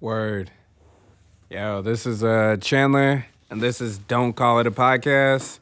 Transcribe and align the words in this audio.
Word. 0.00 0.52
Yo, 1.50 1.82
this 1.82 2.06
is 2.06 2.22
uh 2.22 2.56
Chandler, 2.60 3.26
and 3.50 3.60
this 3.60 3.80
is 3.80 3.98
Don't 3.98 4.34
Call 4.34 4.60
It 4.60 4.66
a 4.68 4.70
Podcast. 4.70 5.58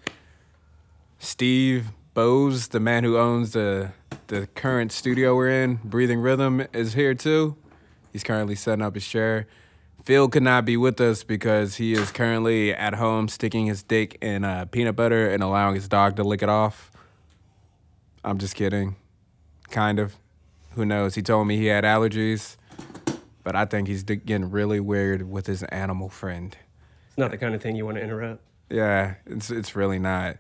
Steve 1.19 1.87
Bose, 2.13 2.69
the 2.69 2.79
man 2.81 3.03
who 3.03 3.17
owns 3.17 3.53
the 3.53 3.93
the 4.27 4.47
current 4.49 4.93
studio 4.93 5.35
we're 5.35 5.49
in, 5.49 5.81
Breathing 5.85 6.21
Rhythm, 6.21 6.67
is 6.75 6.93
here 6.93 7.15
too. 7.15 7.57
He's 8.13 8.23
currently 8.23 8.57
setting 8.57 8.85
up 8.85 8.95
his 8.95 9.07
chair. 9.07 9.47
Phil 10.05 10.29
could 10.29 10.43
not 10.43 10.67
be 10.67 10.77
with 10.77 11.01
us 11.01 11.25
because 11.25 11.77
he 11.77 11.95
is 11.95 12.13
currently 12.13 12.75
at 12.75 12.95
home 12.95 13.29
sticking 13.29 13.65
his 13.65 13.83
dick 13.83 14.19
in 14.21 14.45
uh, 14.45 14.67
peanut 14.67 14.97
butter 14.97 15.31
and 15.31 15.43
allowing 15.43 15.75
his 15.77 15.89
dog 15.89 16.15
to 16.17 16.23
lick 16.23 16.43
it 16.43 16.49
off. 16.51 16.91
I'm 18.23 18.37
just 18.37 18.55
kidding. 18.55 18.97
Kind 19.71 19.99
of. 19.99 20.17
Who 20.73 20.85
knows? 20.85 21.15
He 21.15 21.23
told 21.23 21.47
me 21.47 21.57
he 21.57 21.67
had 21.67 21.85
allergies, 21.85 22.57
but 23.47 23.55
I 23.55 23.65
think 23.65 23.87
he's 23.87 24.03
getting 24.03 24.51
really 24.51 24.81
weird 24.81 25.31
with 25.31 25.47
his 25.47 25.63
animal 25.63 26.09
friend. 26.09 26.57
It's 27.07 27.17
not 27.17 27.31
the 27.31 27.39
kind 27.39 27.55
of 27.55 27.63
thing 27.63 27.77
you 27.77 27.85
want 27.85 27.97
to 27.97 28.03
interrupt. 28.03 28.43
Yeah, 28.69 29.15
it's 29.25 29.53
it's 29.53 29.77
really 29.77 30.01
not. 30.01 30.39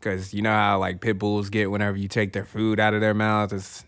Cause 0.00 0.34
you 0.34 0.42
know 0.42 0.50
how 0.50 0.80
like 0.80 1.00
pit 1.00 1.20
bulls 1.20 1.50
get 1.50 1.70
whenever 1.70 1.96
you 1.96 2.08
take 2.08 2.32
their 2.32 2.44
food 2.44 2.80
out 2.80 2.94
of 2.94 3.00
their 3.00 3.14
mouth. 3.14 3.52
It's 3.52 3.84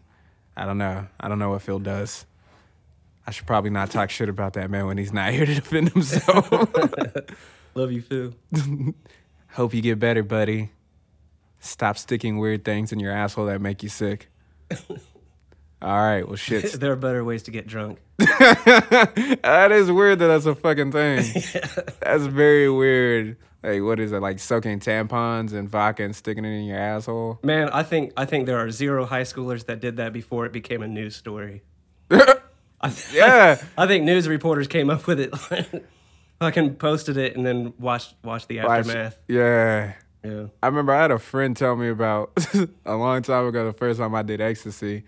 I 0.56 0.66
don't 0.66 0.78
know. 0.78 1.08
I 1.18 1.26
don't 1.26 1.40
know 1.40 1.50
what 1.50 1.62
Phil 1.62 1.80
does. 1.80 2.26
I 3.26 3.32
should 3.32 3.48
probably 3.48 3.70
not 3.70 3.90
talk 3.90 4.08
shit 4.08 4.28
about 4.28 4.52
that 4.52 4.70
man 4.70 4.86
when 4.86 4.98
he's 4.98 5.12
not 5.12 5.32
here 5.32 5.44
to 5.44 5.54
defend 5.56 5.90
himself. 5.90 6.48
Love 7.74 7.90
you, 7.90 8.02
Phil. 8.02 8.34
Hope 9.50 9.74
you 9.74 9.82
get 9.82 9.98
better, 9.98 10.22
buddy. 10.22 10.70
Stop 11.58 11.98
sticking 11.98 12.38
weird 12.38 12.64
things 12.64 12.92
in 12.92 13.00
your 13.00 13.10
asshole 13.10 13.46
that 13.46 13.60
make 13.60 13.82
you 13.82 13.88
sick. 13.88 14.30
All 15.80 15.96
right, 15.96 16.26
well 16.26 16.36
shit. 16.36 16.72
there 16.80 16.92
are 16.92 16.96
better 16.96 17.24
ways 17.24 17.44
to 17.44 17.50
get 17.50 17.66
drunk. 17.66 17.98
that 18.18 19.68
is 19.72 19.90
weird 19.90 20.18
that 20.18 20.26
that's 20.26 20.46
a 20.46 20.54
fucking 20.54 20.92
thing. 20.92 21.18
That's 22.00 22.24
very 22.24 22.68
weird. 22.70 23.36
Like, 23.62 23.82
what 23.82 24.00
is 24.00 24.12
it? 24.12 24.20
Like 24.20 24.38
soaking 24.38 24.80
tampons 24.80 25.52
and 25.52 25.68
vodka 25.68 26.02
and 26.04 26.14
sticking 26.16 26.44
it 26.44 26.48
in 26.48 26.64
your 26.64 26.78
asshole? 26.78 27.38
Man, 27.42 27.68
I 27.70 27.82
think 27.82 28.12
I 28.16 28.24
think 28.24 28.46
there 28.46 28.58
are 28.58 28.70
zero 28.70 29.04
high 29.04 29.22
schoolers 29.22 29.66
that 29.66 29.80
did 29.80 29.96
that 29.96 30.12
before 30.12 30.46
it 30.46 30.52
became 30.52 30.82
a 30.82 30.88
news 30.88 31.14
story. 31.16 31.62
I 32.10 32.90
th- 32.90 33.12
Yeah. 33.12 33.60
I 33.76 33.86
think 33.86 34.04
news 34.04 34.28
reporters 34.28 34.66
came 34.68 34.90
up 34.90 35.06
with 35.06 35.20
it. 35.20 35.34
Fucking 36.40 36.76
posted 36.76 37.16
it 37.16 37.36
and 37.36 37.44
then 37.44 37.72
watched 37.78 38.14
watched 38.24 38.48
the 38.48 38.58
Watch- 38.60 38.86
aftermath. 38.86 39.18
Yeah. 39.28 39.94
Yeah. 40.24 40.46
I 40.62 40.66
remember 40.66 40.92
I 40.92 41.02
had 41.02 41.10
a 41.10 41.18
friend 41.18 41.56
tell 41.56 41.76
me 41.76 41.88
about 41.88 42.32
a 42.84 42.94
long 42.96 43.22
time 43.22 43.46
ago, 43.46 43.64
the 43.64 43.72
first 43.72 43.98
time 44.00 44.14
I 44.14 44.22
did 44.22 44.40
ecstasy. 44.40 45.04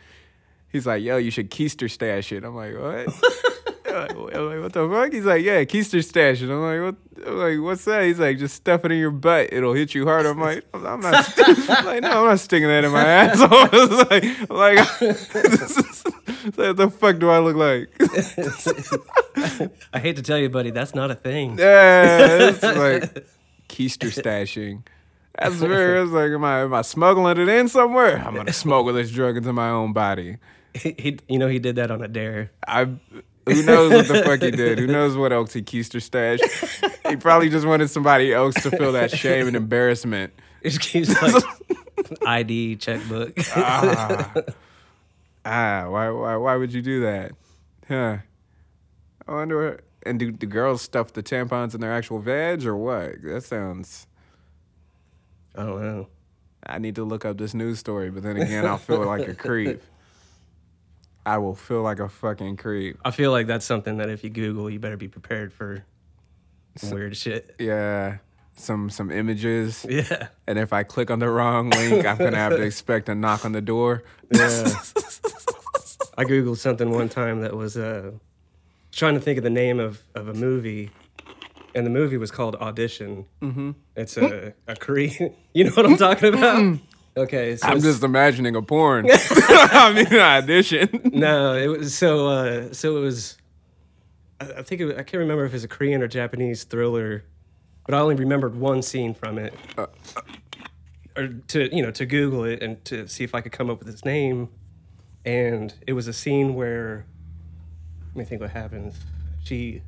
He's 0.71 0.87
like, 0.87 1.03
yo, 1.03 1.17
you 1.17 1.31
should 1.31 1.51
keister 1.51 1.91
stash 1.91 2.33
it. 2.33 2.45
I'm 2.45 2.55
like, 2.55 2.75
what? 2.75 3.09
I'm 3.91 4.47
like, 4.47 4.63
what 4.63 4.73
the 4.73 4.89
fuck? 4.89 5.13
He's 5.13 5.25
like, 5.25 5.43
yeah, 5.43 5.65
keister 5.65 6.05
stash 6.05 6.43
it. 6.43 6.51
I'm 6.51 6.63
like, 6.63 6.81
what? 6.81 7.27
I'm 7.27 7.39
like, 7.39 7.61
what's 7.61 7.85
that? 7.87 8.05
He's 8.05 8.21
like, 8.21 8.39
just 8.39 8.55
stuff 8.55 8.85
it 8.85 8.93
in 8.93 8.99
your 8.99 9.11
butt. 9.11 9.53
It'll 9.53 9.73
hit 9.75 9.95
you 9.95 10.07
hard. 10.07 10.27
I'm 10.27 10.39
like, 10.49 10.65
I'm 10.73 10.87
I'm 10.87 11.01
not. 11.01 11.39
I'm 11.39 11.85
like, 11.85 12.03
no, 12.03 12.21
I'm 12.21 12.27
not 12.27 12.39
sticking 12.41 12.69
that 12.69 12.85
in 12.85 12.93
my 12.93 13.05
asshole. 13.05 13.49
It's 13.73 14.11
like, 14.11 14.25
I'm 14.51 14.57
like, 14.57 14.89
it's 15.01 16.05
like, 16.05 16.57
what 16.57 16.77
the 16.77 16.91
fuck 16.91 17.19
do 17.19 17.31
I 17.31 17.41
look 17.41 17.57
like? 17.57 17.91
I 19.93 19.99
hate 19.99 20.17
to 20.17 20.23
tell 20.23 20.39
you, 20.39 20.49
buddy, 20.49 20.71
that's 20.71 20.95
not 20.95 21.11
a 21.11 21.15
thing. 21.17 21.59
Yeah, 21.59 22.49
it's 22.51 22.63
like 22.63 23.27
keister 23.69 24.11
stashing. 24.11 24.83
That's 25.39 25.57
very. 25.57 26.01
It's 26.03 26.13
like, 26.13 26.31
am 26.31 26.45
I 26.45 26.61
am 26.61 26.75
I 26.75 26.83
smuggling 26.83 27.39
it 27.39 27.49
in 27.49 27.69
somewhere? 27.69 28.19
I'm 28.19 28.35
gonna 28.35 28.53
smuggle 28.53 28.93
this 28.93 29.11
drug 29.11 29.37
into 29.37 29.53
my 29.53 29.71
own 29.71 29.93
body. 29.93 30.37
He, 30.75 30.95
he- 30.99 31.19
you 31.29 31.39
know, 31.39 31.49
he 31.49 31.59
did 31.59 31.77
that 31.77 31.91
on 31.91 32.03
a 32.03 32.09
dare. 32.09 32.51
I. 32.67 32.89
Who 33.47 33.63
knows 33.65 33.91
what 33.93 34.07
the 34.07 34.23
fuck 34.23 34.43
he 34.43 34.51
did? 34.53 34.79
Who 34.79 34.87
knows 34.87 35.17
what 35.17 35.33
else 35.33 35.53
he 35.55 35.63
keister 35.63 36.01
stashed? 36.01 36.45
He 37.09 37.17
probably 37.17 37.49
just 37.49 37.67
wanted 37.67 37.89
somebody 37.91 38.33
else 38.33 38.55
to 38.63 38.71
feel 38.71 38.93
that 38.93 39.11
shame 39.11 39.47
and 39.49 39.57
embarrassment. 39.57 40.33
It 40.63 40.79
keeps 40.79 41.09
like 41.23 41.43
ID 42.27 42.77
checkbook. 42.81 43.33
Ah, 43.57 44.33
ah 45.47 45.89
why, 45.89 46.11
why, 46.11 46.37
why 46.37 46.57
would 46.57 46.71
you 46.71 46.83
do 46.83 47.01
that? 47.01 47.33
Huh? 47.89 48.19
I 49.27 49.33
wonder. 49.33 49.81
And 50.05 50.19
do 50.19 50.33
the 50.33 50.45
girls 50.45 50.83
stuff 50.83 51.15
the 51.15 51.23
tampons 51.23 51.75
in 51.75 51.81
their 51.81 51.95
actual 51.95 52.19
veg 52.19 52.67
or 52.67 52.77
what? 52.77 53.23
That 53.23 53.43
sounds. 53.43 54.07
I 55.57 55.65
don't 55.65 55.81
know. 55.83 56.09
I 56.67 56.79
need 56.79 56.97
to 56.97 57.05
look 57.05 57.25
up 57.25 57.39
this 57.39 57.55
news 57.55 57.79
story, 57.79 58.11
but 58.11 58.23
then 58.23 58.37
again, 58.37 58.67
I'll 58.67 58.77
feel 58.77 59.05
like 59.07 59.27
a 59.27 59.35
creep. 59.35 59.83
I 61.27 61.39
will 61.39 61.55
feel 61.55 61.83
like 61.83 62.01
a 62.01 62.09
fucking 62.09 62.57
creep. 62.57 62.99
I 63.05 63.11
feel 63.11 63.31
like 63.31 63.47
that's 63.47 63.67
something 63.67 63.99
that 63.99 64.09
if 64.09 64.25
you 64.25 64.31
Google, 64.31 64.71
you 64.71 64.79
better 64.79 64.97
be 64.97 65.09
prepared 65.09 65.53
for 65.53 65.85
weird 66.91 67.17
shit. 67.17 67.55
Yeah, 67.59 68.19
some 68.57 68.89
some 68.91 69.11
images, 69.11 69.85
Yeah. 69.89 70.29
and 70.47 70.59
if 70.59 70.73
I 70.73 70.83
click 70.83 71.11
on 71.11 71.19
the 71.19 71.29
wrong 71.29 71.71
link, 71.71 72.07
I'm 72.07 72.17
gonna 72.19 72.37
have 72.37 72.53
to 72.57 72.63
expect 72.71 73.09
a 73.09 73.15
knock 73.15 73.45
on 73.45 73.53
the 73.53 73.61
door. 73.61 74.03
Yeah. 74.33 74.73
I 76.19 76.25
googled 76.25 76.59
something 76.59 76.91
one 76.91 77.09
time 77.09 77.41
that 77.41 77.57
was 77.57 77.77
uh, 77.77 78.13
trying 78.93 79.15
to 79.15 79.21
think 79.21 79.39
of 79.39 79.45
the 79.45 79.51
name 79.51 79.79
of, 79.81 80.03
of 80.15 80.29
a 80.29 80.35
movie, 80.35 80.91
and 81.75 81.87
the 81.87 81.91
movie 81.91 82.17
was 82.19 82.31
called 82.31 82.57
Audition. 82.57 83.25
Mm-hmm. 83.41 83.71
It's 83.97 84.17
a 84.17 84.53
a 84.67 84.77
Korean. 84.77 85.35
You 85.55 85.65
know 85.65 85.71
what 85.73 85.87
I'm 85.87 85.97
talking 85.97 86.35
about? 86.35 86.79
Okay, 87.17 87.57
so 87.57 87.67
I'm 87.67 87.81
just 87.81 88.03
imagining 88.05 88.55
a 88.55 88.63
porn. 88.63 89.07
I 89.11 89.93
mean, 89.95 90.07
an 90.07 90.21
audition. 90.21 90.89
no. 91.13 91.55
It 91.55 91.67
was 91.67 91.95
so 91.97 92.29
uh, 92.29 92.73
so 92.73 92.97
it 92.97 93.01
was. 93.01 93.37
I 94.41 94.45
I 94.59 94.63
think 94.63 94.81
it 94.81 94.87
was, 94.87 94.95
I 94.95 95.03
can't 95.03 95.21
remember 95.21 95.45
if 95.45 95.53
it 95.53 95.57
was 95.57 95.65
a 95.65 95.69
Korean 95.69 96.03
or 96.03 96.09
Japanese 96.09 96.65
thriller, 96.65 97.25
but 97.87 97.95
I 97.95 97.99
only 97.99 98.15
remembered 98.15 98.55
one 98.55 98.83
scene 98.83 99.15
from 99.15 99.39
it. 99.39 99.55
or 101.17 101.29
to 101.49 101.75
you 101.75 101.83
know 101.83 101.91
to 101.91 102.07
Google 102.07 102.45
it 102.45 102.63
and 102.63 102.83
to 102.85 103.09
see 103.09 103.25
if 103.25 103.35
I 103.35 103.41
could 103.41 103.53
come 103.53 103.71
up 103.71 103.81
with 103.81 103.89
its 103.89 104.05
name, 104.05 104.49
and 105.25 105.75
it 105.87 105.95
was 105.95 106.07
a 106.07 106.13
scene 106.13 106.55
where. 106.55 107.07
Let 108.11 108.17
me 108.17 108.25
think 108.25 108.41
what 108.41 108.51
happens. 108.51 108.95
She. 109.45 109.83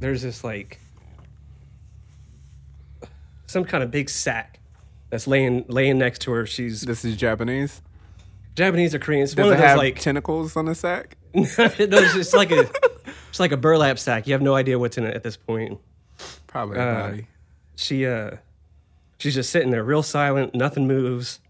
There's 0.00 0.22
this 0.22 0.44
like. 0.44 0.80
Some 3.46 3.64
kind 3.64 3.82
of 3.82 3.90
big 3.90 4.10
sack 4.10 4.57
that's 5.10 5.26
laying 5.26 5.64
laying 5.68 5.98
next 5.98 6.20
to 6.22 6.32
her. 6.32 6.46
She's 6.46 6.82
This 6.82 7.04
is 7.04 7.16
Japanese. 7.16 7.82
Japanese 8.54 8.94
or 8.94 8.98
Korean. 8.98 9.22
It's 9.22 9.34
Does 9.34 9.44
one 9.44 9.52
it 9.52 9.56
of 9.56 9.60
those 9.60 9.68
have 9.68 9.78
like 9.78 10.00
tentacles 10.00 10.56
on 10.56 10.64
the 10.66 10.74
sack? 10.74 11.16
no, 11.34 11.44
it's 11.46 12.14
just 12.14 12.34
like 12.34 12.50
a 12.50 12.68
it's 13.28 13.40
like 13.40 13.52
a 13.52 13.56
burlap 13.56 13.98
sack. 13.98 14.26
You 14.26 14.32
have 14.32 14.42
no 14.42 14.54
idea 14.54 14.78
what's 14.78 14.98
in 14.98 15.04
it 15.04 15.14
at 15.14 15.22
this 15.22 15.36
point. 15.36 15.78
Probably 16.46 16.78
Uh. 16.78 17.16
She 17.76 18.06
uh 18.06 18.32
she's 19.18 19.34
just 19.34 19.50
sitting 19.50 19.70
there 19.70 19.84
real 19.84 20.02
silent, 20.02 20.54
nothing 20.54 20.86
moves, 20.88 21.40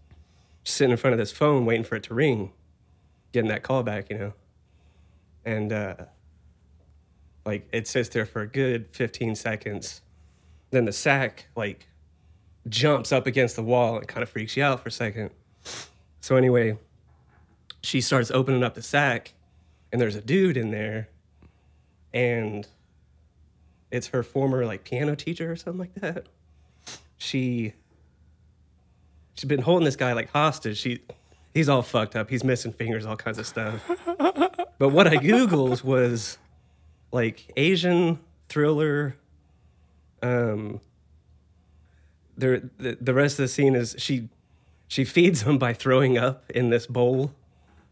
just 0.63 0.77
sitting 0.77 0.91
in 0.91 0.97
front 0.97 1.13
of 1.13 1.17
this 1.17 1.31
phone 1.31 1.65
waiting 1.65 1.83
for 1.83 1.95
it 1.95 2.03
to 2.03 2.13
ring, 2.13 2.51
getting 3.31 3.49
that 3.49 3.63
call 3.63 3.81
back, 3.81 4.09
you 4.09 4.17
know. 4.17 4.33
And 5.45 5.73
uh 5.73 5.95
like 7.45 7.67
it 7.71 7.87
sits 7.87 8.09
there 8.09 8.27
for 8.27 8.41
a 8.41 8.47
good 8.47 8.87
15 8.91 9.35
seconds. 9.35 10.01
Then 10.69 10.85
the 10.85 10.93
sack 10.93 11.47
like 11.55 11.87
jumps 12.67 13.11
up 13.11 13.25
against 13.27 13.55
the 13.55 13.63
wall 13.63 13.97
and 13.97 14.07
kind 14.07 14.23
of 14.23 14.29
freaks 14.29 14.57
you 14.57 14.63
out 14.63 14.81
for 14.81 14.89
a 14.89 14.91
second. 14.91 15.31
So 16.21 16.35
anyway, 16.35 16.77
she 17.81 18.01
starts 18.01 18.31
opening 18.31 18.63
up 18.63 18.75
the 18.75 18.81
sack 18.81 19.33
and 19.91 20.01
there's 20.01 20.15
a 20.15 20.21
dude 20.21 20.57
in 20.57 20.71
there 20.71 21.09
and 22.13 22.67
it's 23.91 24.07
her 24.07 24.23
former 24.23 24.65
like 24.65 24.83
piano 24.83 25.15
teacher 25.15 25.51
or 25.51 25.55
something 25.55 25.79
like 25.79 25.95
that. 25.95 26.27
She 27.17 27.73
she's 29.35 29.47
been 29.47 29.61
holding 29.61 29.85
this 29.85 29.95
guy 29.95 30.13
like 30.13 30.31
hostage. 30.31 30.77
She 30.77 31.01
he's 31.53 31.69
all 31.69 31.81
fucked 31.81 32.15
up. 32.15 32.29
He's 32.29 32.43
missing 32.43 32.71
fingers, 32.73 33.05
all 33.05 33.15
kinds 33.15 33.37
of 33.39 33.47
stuff. 33.47 33.81
but 34.77 34.89
what 34.89 35.07
I 35.07 35.17
googled 35.17 35.83
was 35.83 36.37
like 37.11 37.51
Asian 37.57 38.19
thriller. 38.49 39.15
Um, 40.21 40.81
there 42.39 42.61
the, 42.77 42.97
the 42.99 43.13
rest 43.13 43.39
of 43.39 43.43
the 43.43 43.47
scene 43.47 43.75
is 43.75 43.95
she 43.97 44.29
she 44.87 45.05
feeds 45.05 45.43
him 45.43 45.57
by 45.57 45.73
throwing 45.73 46.17
up 46.17 46.49
in 46.49 46.69
this 46.69 46.87
bowl, 46.87 47.33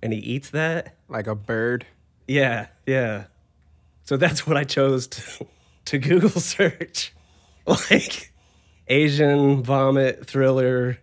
and 0.02 0.12
he 0.14 0.20
eats 0.20 0.50
that. 0.50 0.96
Like 1.08 1.28
a 1.28 1.36
bird. 1.36 1.86
Yeah, 2.28 2.68
yeah. 2.86 3.26
So 4.04 4.18
that's 4.18 4.48
what 4.48 4.58
I 4.58 4.64
chose 4.64 5.08
to, 5.08 5.48
to 5.86 6.00
Google 6.00 6.30
search. 6.30 7.14
Like 7.92 8.32
Asian 8.88 9.62
vomit 9.62 10.26
thriller 10.26 11.00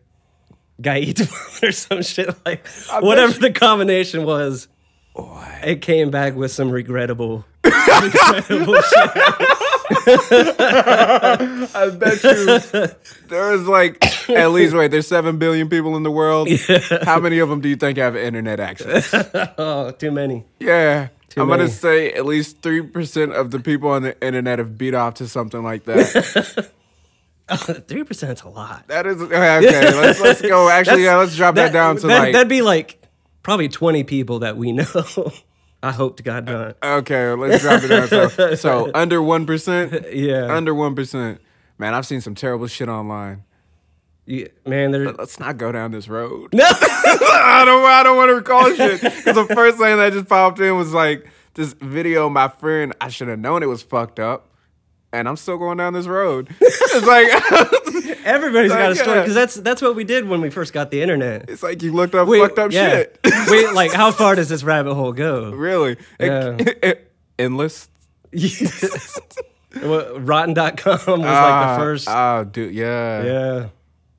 guy 0.80 1.00
eats 1.00 1.20
vomit 1.60 1.62
or 1.62 1.72
some 1.72 2.00
shit 2.00 2.34
like 2.46 2.66
whatever 3.00 3.38
the 3.38 3.52
combination 3.52 4.24
was. 4.24 4.68
It 5.62 5.82
came 5.82 6.10
back 6.10 6.34
with 6.34 6.52
some 6.52 6.70
regrettable, 6.70 7.44
regrettable 7.64 8.80
shit. 8.80 9.10
I 11.74 11.90
bet 11.98 12.22
you 12.24 12.58
there's 13.28 13.66
like 13.66 14.30
at 14.30 14.50
least 14.50 14.74
wait, 14.74 14.90
there's 14.90 15.06
seven 15.06 15.38
billion 15.38 15.68
people 15.68 15.96
in 15.96 16.02
the 16.02 16.10
world. 16.10 16.48
How 17.02 17.20
many 17.20 17.38
of 17.38 17.50
them 17.50 17.60
do 17.60 17.68
you 17.68 17.76
think 17.76 17.98
have 17.98 18.16
internet 18.16 18.60
access? 18.60 19.12
Oh, 19.58 19.90
too 19.92 20.10
many. 20.10 20.44
Yeah. 20.58 21.08
Too 21.28 21.42
I'm 21.42 21.48
gonna 21.48 21.68
say 21.68 22.12
at 22.12 22.24
least 22.24 22.62
three 22.62 22.80
percent 22.82 23.32
of 23.32 23.50
the 23.50 23.60
people 23.60 23.90
on 23.90 24.02
the 24.02 24.20
internet 24.24 24.58
have 24.58 24.78
beat 24.78 24.94
off 24.94 25.14
to 25.14 25.28
something 25.28 25.62
like 25.62 25.84
that. 25.84 26.70
Three 27.88 28.04
percent 28.04 28.38
is 28.38 28.42
a 28.42 28.48
lot. 28.48 28.88
that 28.88 29.06
is 29.06 29.20
okay. 29.20 29.58
okay 29.58 29.94
let's 29.94 30.20
let's 30.20 30.40
go. 30.40 30.70
Actually, 30.70 31.04
yeah, 31.04 31.16
let's 31.16 31.36
drop 31.36 31.56
that, 31.56 31.72
down 31.74 31.96
to 31.96 32.06
that, 32.06 32.18
like. 32.18 32.32
that'd 32.32 32.48
be 32.48 32.62
like 32.62 33.02
probably 33.42 33.68
twenty 33.68 34.02
people 34.02 34.38
that 34.40 34.56
we 34.56 34.72
know. 34.72 34.86
I 35.84 35.92
hope 35.92 36.16
to 36.16 36.22
God 36.22 36.48
uh, 36.48 36.52
not. 36.52 36.76
okay, 37.00 37.30
let's 37.32 37.62
drop 37.62 37.82
it 37.82 37.88
down. 37.88 38.08
So, 38.30 38.54
so 38.56 38.90
under 38.94 39.22
one 39.22 39.46
percent. 39.46 40.12
Yeah, 40.14 40.52
Under 40.54 40.74
one 40.74 40.94
percent. 40.94 41.40
Man, 41.78 41.92
I've 41.94 42.06
seen 42.06 42.20
some 42.20 42.34
terrible 42.34 42.66
shit 42.68 42.88
online. 42.88 43.44
yeah 44.26 44.46
man. 44.66 44.92
There, 44.92 45.12
Let's 45.12 45.38
not 45.38 45.56
go 45.58 45.72
down 45.72 45.90
this 45.90 46.08
road. 46.08 46.54
no. 46.54 46.64
I 46.70 47.62
don't. 47.66 47.84
I 47.84 48.02
don't 48.02 48.16
want 48.16 48.30
to 48.30 48.34
recall 48.34 48.74
shit 48.74 49.00
because 49.00 49.34
the 49.34 49.54
first 49.54 49.78
thing 49.78 49.96
that 49.98 50.12
just 50.12 50.28
popped 50.28 50.60
in 50.60 50.76
was 50.76 50.92
like 50.94 51.26
this 51.54 51.72
video. 51.74 52.28
My 52.28 52.48
friend, 52.48 52.94
I 53.00 53.08
should 53.08 53.28
have 53.28 53.38
known 53.38 53.62
it 53.62 53.66
was 53.66 53.82
fucked 53.82 54.18
up, 54.20 54.48
and 55.14 55.28
I'm 55.28 55.36
still 55.36 55.56
going 55.58 55.78
down 55.78 55.92
this 55.94 56.06
road. 56.06 56.48
It's 56.60 57.06
like 57.06 57.28
Everybody's 58.26 58.70
got 58.72 58.80
a 58.86 58.88
Like, 58.90 58.96
story 58.98 59.16
yeah. 59.16 59.22
because 59.22 59.34
that's 59.34 59.54
that's 59.56 59.82
what 59.82 59.96
we 59.96 60.04
did 60.04 60.28
when 60.28 60.40
we 60.40 60.48
first 60.50 60.72
got 60.72 60.90
the 60.90 61.02
internet. 61.02 61.48
it's 61.50 61.62
like 61.62 61.82
you 61.82 61.92
looked 61.92 62.14
up 62.14 62.28
We- 62.28 62.40
fucked 62.40 62.58
up 62.58 62.72
yeah. 62.72 62.90
shit. 62.90 63.18
we 63.50 63.66
like 63.70 63.92
how 63.92 64.12
far 64.12 64.34
does 64.34 64.48
this 64.48 64.62
rabbit 64.62 64.94
hole 64.94 65.12
go? 65.12 65.50
really? 65.52 65.92
It- 66.18 66.26
Yeah. 66.26 66.56
it- 66.82 67.12
endless. 67.38 67.88
well, 69.82 70.18
Rotten.com 70.20 70.98
was 71.06 71.06
like 71.06 71.26
Ah, 71.26 71.76
the 71.76 71.82
first. 71.82 72.08
Oh, 72.08 72.44
dude, 72.44 72.74
yeah. 72.74 73.22
yeah. 73.24 73.66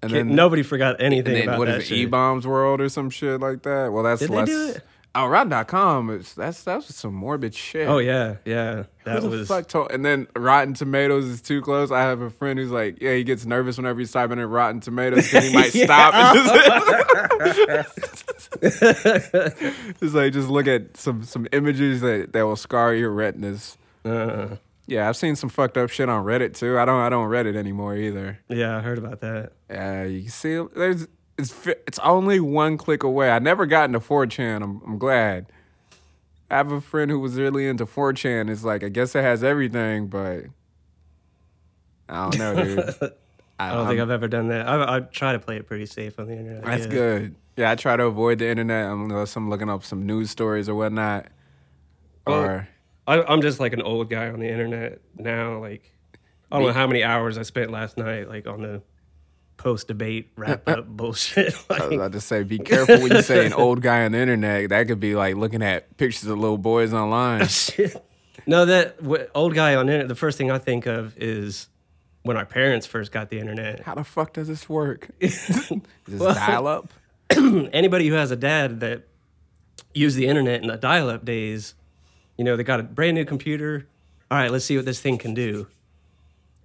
And 0.01 0.11
Kid- 0.11 0.27
then 0.27 0.35
Nobody 0.35 0.63
forgot 0.63 0.95
and 0.95 1.05
anything 1.13 1.33
then 1.33 1.43
about 1.43 1.59
what 1.59 1.65
that 1.67 1.77
is 1.77 1.83
it? 1.83 1.87
shit. 1.87 1.97
E 1.99 2.05
Bombs 2.05 2.45
World 2.45 2.81
or 2.81 2.89
some 2.89 3.09
shit 3.09 3.39
like 3.39 3.63
that. 3.63 3.91
Well, 3.91 4.03
that's 4.03 4.19
Did 4.21 4.31
they 4.31 4.35
less. 4.35 4.79
Oh, 5.17 5.27
Rotten.com. 5.27 6.09
It's 6.09 6.33
that's 6.33 6.63
that's 6.63 6.93
some 6.93 7.13
morbid 7.13 7.55
shit. 7.55 7.87
Oh 7.87 7.99
yeah, 7.99 8.35
yeah. 8.43 8.83
That 9.05 9.23
Who 9.23 9.29
the 9.29 9.37
was 9.37 9.47
fuck 9.47 9.67
told? 9.67 9.91
And 9.91 10.03
then 10.03 10.27
Rotten 10.35 10.73
Tomatoes 10.73 11.23
is 11.25 11.41
too 11.41 11.61
close. 11.61 11.89
I 11.89 12.01
have 12.01 12.19
a 12.19 12.29
friend 12.29 12.59
who's 12.59 12.69
like, 12.71 13.01
yeah, 13.01 13.13
he 13.15 13.23
gets 13.23 13.45
nervous 13.45 13.77
whenever 13.77 13.99
he's 13.99 14.11
typing 14.11 14.39
in 14.39 14.45
Rotten 14.49 14.81
Tomatoes 14.81 15.23
because 15.31 15.45
he 15.47 15.53
might 15.53 15.73
Yeah. 15.75 15.85
stop. 15.85 16.35
Just, 17.45 18.25
it's 18.61 20.13
like 20.13 20.33
just 20.33 20.49
look 20.49 20.67
at 20.67 20.97
some 20.97 21.23
some 21.23 21.47
images 21.51 22.01
that 22.01 22.33
that 22.33 22.43
will 22.43 22.55
scar 22.55 22.93
your 22.93 23.11
retinas. 23.11 23.77
uh, 24.03 24.55
Yeah, 24.87 25.07
I've 25.09 25.17
seen 25.17 25.35
some 25.35 25.49
fucked 25.49 25.77
up 25.77 25.89
shit 25.89 26.09
on 26.09 26.25
Reddit 26.25 26.53
too. 26.55 26.77
I 26.77 26.85
don't 26.85 26.99
I 26.99 27.09
don't 27.09 27.29
Reddit 27.29 27.55
anymore 27.55 27.95
either. 27.95 28.39
yeah. 28.49 28.77
I 28.77 28.81
heard 28.81 28.97
about 28.97 29.21
that. 29.21 29.51
Yeah, 29.69 30.03
you 30.03 30.21
can 30.23 30.29
see 30.31 30.61
there's 30.75 31.07
it's 31.37 31.67
it's 31.67 31.99
only 31.99 32.39
one 32.39 32.77
click 32.77 33.03
away. 33.03 33.29
I 33.29 33.39
never 33.39 33.65
got 33.65 33.85
into 33.85 33.99
4chan. 33.99 34.63
I'm 34.63 34.81
I'm 34.85 34.97
glad. 34.97 35.47
I 36.49 36.57
have 36.57 36.71
a 36.71 36.81
friend 36.81 37.09
who 37.09 37.19
was 37.19 37.35
really 37.37 37.67
into 37.67 37.85
4chan. 37.85 38.49
It's 38.49 38.63
like 38.63 38.83
I 38.83 38.89
guess 38.89 39.15
it 39.15 39.21
has 39.23 39.43
everything, 39.43 40.07
but 40.07 40.45
I 42.07 42.29
don't 42.29 42.37
know, 42.37 42.63
dude. 42.63 42.79
I 43.59 43.73
don't 43.73 43.87
think 43.87 44.01
I've 44.01 44.09
ever 44.09 44.27
done 44.27 44.49
that. 44.49 44.67
I, 44.67 44.97
I 44.97 44.99
try 44.99 45.31
to 45.31 45.39
play 45.39 45.55
it 45.55 45.65
pretty 45.65 45.85
safe 45.85 46.19
on 46.19 46.27
the 46.27 46.33
internet. 46.33 46.65
That's 46.65 46.85
yeah. 46.85 46.91
good. 46.91 47.35
Yeah, 47.55 47.71
I 47.71 47.75
try 47.75 47.95
to 47.95 48.03
avoid 48.03 48.39
the 48.39 48.49
internet 48.49 48.91
unless 48.91 49.35
I'm 49.37 49.49
looking 49.49 49.69
up 49.69 49.85
some 49.85 50.05
news 50.05 50.29
stories 50.29 50.67
or 50.67 50.75
whatnot. 50.75 51.27
Well, 52.27 52.43
Or 52.43 52.67
I, 53.07 53.21
I'm 53.23 53.41
just 53.41 53.61
like 53.61 53.71
an 53.71 53.81
old 53.81 54.09
guy 54.09 54.27
on 54.27 54.39
the 54.39 54.49
internet 54.49 54.99
now. 55.17 55.59
Like 55.59 55.89
I 56.51 56.57
don't 56.57 56.63
Me- 56.63 56.67
know 56.67 56.73
how 56.73 56.87
many 56.87 57.03
hours 57.03 57.37
I 57.37 57.43
spent 57.43 57.71
last 57.71 57.97
night, 57.97 58.27
like 58.27 58.45
on 58.45 58.61
the 58.61 58.81
post 59.57 59.87
debate 59.87 60.31
wrap 60.37 60.67
up 60.67 60.87
bullshit. 60.87 61.55
I 61.69 61.85
was 61.85 61.93
about 61.93 62.11
to 62.13 62.21
say, 62.21 62.43
be 62.43 62.59
careful 62.59 62.99
when 62.99 63.11
you 63.11 63.21
say 63.21 63.45
an 63.45 63.53
old 63.65 63.81
guy 63.81 64.05
on 64.05 64.11
the 64.11 64.19
internet. 64.19 64.69
That 64.69 64.87
could 64.87 64.99
be 64.99 65.15
like 65.15 65.35
looking 65.35 65.61
at 65.61 65.97
pictures 65.97 66.29
of 66.29 66.37
little 66.37 66.57
boys 66.57 66.93
online. 66.93 67.47
No, 68.47 68.65
that 68.65 68.97
wh- 69.05 69.25
old 69.33 69.55
guy 69.55 69.75
on 69.75 69.87
the 69.87 69.93
internet. 69.93 70.07
The 70.07 70.15
first 70.15 70.37
thing 70.37 70.51
I 70.51 70.57
think 70.57 70.85
of 70.85 71.17
is 71.17 71.67
when 72.23 72.37
our 72.37 72.45
parents 72.45 72.85
first 72.85 73.11
got 73.11 73.29
the 73.29 73.39
internet. 73.39 73.81
How 73.81 73.95
the 73.95 74.03
fuck 74.03 74.33
does 74.33 74.47
this 74.47 74.67
work? 74.67 75.09
Is 75.19 75.47
this 76.07 76.19
dial 76.19 76.67
up? 76.67 76.89
Anybody 77.29 78.07
who 78.07 78.15
has 78.15 78.31
a 78.31 78.35
dad 78.35 78.79
that 78.81 79.03
used 79.93 80.17
the 80.17 80.27
internet 80.27 80.61
in 80.61 80.67
the 80.67 80.77
dial-up 80.77 81.25
days, 81.25 81.73
you 82.37 82.43
know, 82.43 82.55
they 82.55 82.63
got 82.63 82.79
a 82.79 82.83
brand 82.83 83.15
new 83.15 83.25
computer. 83.25 83.87
All 84.29 84.37
right, 84.37 84.51
let's 84.51 84.65
see 84.65 84.75
what 84.75 84.85
this 84.85 84.99
thing 84.99 85.17
can 85.17 85.33
do. 85.33 85.67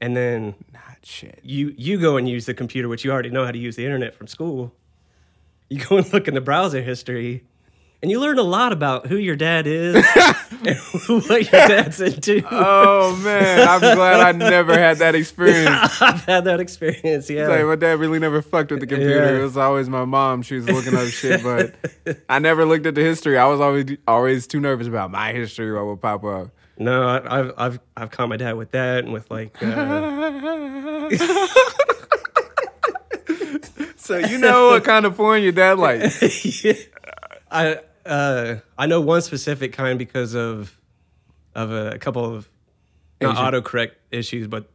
And 0.01 0.17
then 0.17 0.55
Not 0.73 0.99
shit. 1.05 1.41
you 1.43 1.75
you 1.77 1.99
go 2.01 2.17
and 2.17 2.29
use 2.29 2.47
the 2.47 2.55
computer, 2.55 2.89
which 2.89 3.05
you 3.05 3.13
already 3.13 3.31
know 3.31 3.45
how 3.45 3.51
to 3.53 3.59
use 3.59 3.77
the 3.77 3.85
internet 3.85 4.15
from 4.15 4.27
school. 4.27 4.73
You 5.69 5.85
go 5.85 5.99
and 5.99 6.13
look 6.13 6.27
in 6.27 6.35
the 6.35 6.41
browser 6.41 6.81
history, 6.83 7.45
and 8.03 8.11
you 8.11 8.19
learn 8.19 8.39
a 8.39 8.43
lot 8.43 8.73
about 8.73 9.07
who 9.07 9.17
your 9.17 9.37
dad 9.37 9.67
is 9.67 9.95
and 10.65 10.77
what 11.29 11.43
your 11.53 11.69
dad's 11.69 12.01
into. 12.01 12.43
Oh 12.51 13.15
man, 13.23 13.69
I'm 13.69 13.81
glad 13.81 14.21
I 14.21 14.33
never 14.33 14.73
had 14.77 14.99
that 14.99 15.15
experience. 15.15 15.69
I've 16.03 16.25
had 16.25 16.45
that 16.45 16.61
experience. 16.61 17.29
Yeah. 17.29 17.47
Like 17.49 17.67
my 17.67 17.77
dad 17.77 18.01
really 18.01 18.19
never 18.19 18.41
fucked 18.43 18.71
with 18.71 18.81
the 18.81 18.87
computer. 18.87 19.17
Yeah. 19.35 19.39
It 19.39 19.43
was 19.43 19.57
always 19.59 19.89
my 19.91 20.07
mom. 20.07 20.41
She 20.43 20.55
was 20.57 20.67
looking 20.69 20.95
up 20.97 21.07
shit, 21.09 21.43
but 21.43 21.75
I 22.29 22.39
never 22.39 22.65
looked 22.65 22.87
at 22.87 22.95
the 22.95 23.03
history. 23.03 23.37
I 23.37 23.47
was 23.47 23.61
always 23.61 23.97
always 24.09 24.47
too 24.47 24.61
nervous 24.61 24.87
about 24.87 25.11
my 25.11 25.33
history. 25.35 25.71
What 25.73 25.85
would 25.87 26.01
pop 26.01 26.25
up? 26.25 26.49
No, 26.81 27.07
I, 27.07 27.39
I've 27.39 27.53
I've 27.57 27.81
I've 27.97 28.11
caught 28.11 28.29
my 28.29 28.37
dad 28.37 28.55
with 28.55 28.73
that 28.73 29.05
and 29.05 29.13
with 29.13 29.31
like. 29.31 29.57
Uh, 29.63 31.11
so 33.97 34.19
you 34.19 34.39
know 34.39 34.71
what 34.71 34.85
kind 34.85 35.05
of 35.05 35.17
porn 35.17 35.43
your 35.43 35.53
dad 35.53 35.79
like? 35.79 36.01
I 37.51 37.81
uh, 38.07 38.57
I 38.79 38.87
know 38.87 39.01
one 39.03 39.21
specific 39.23 39.73
kind 39.75 39.99
because 39.99 40.35
of 40.35 40.75
of 41.55 41.71
a, 41.71 41.99
couple 41.99 42.25
of 42.25 42.49
not 43.21 43.37
Asian. 43.37 43.45
autocorrect 43.63 43.93
issues, 44.11 44.47
but 44.47 44.67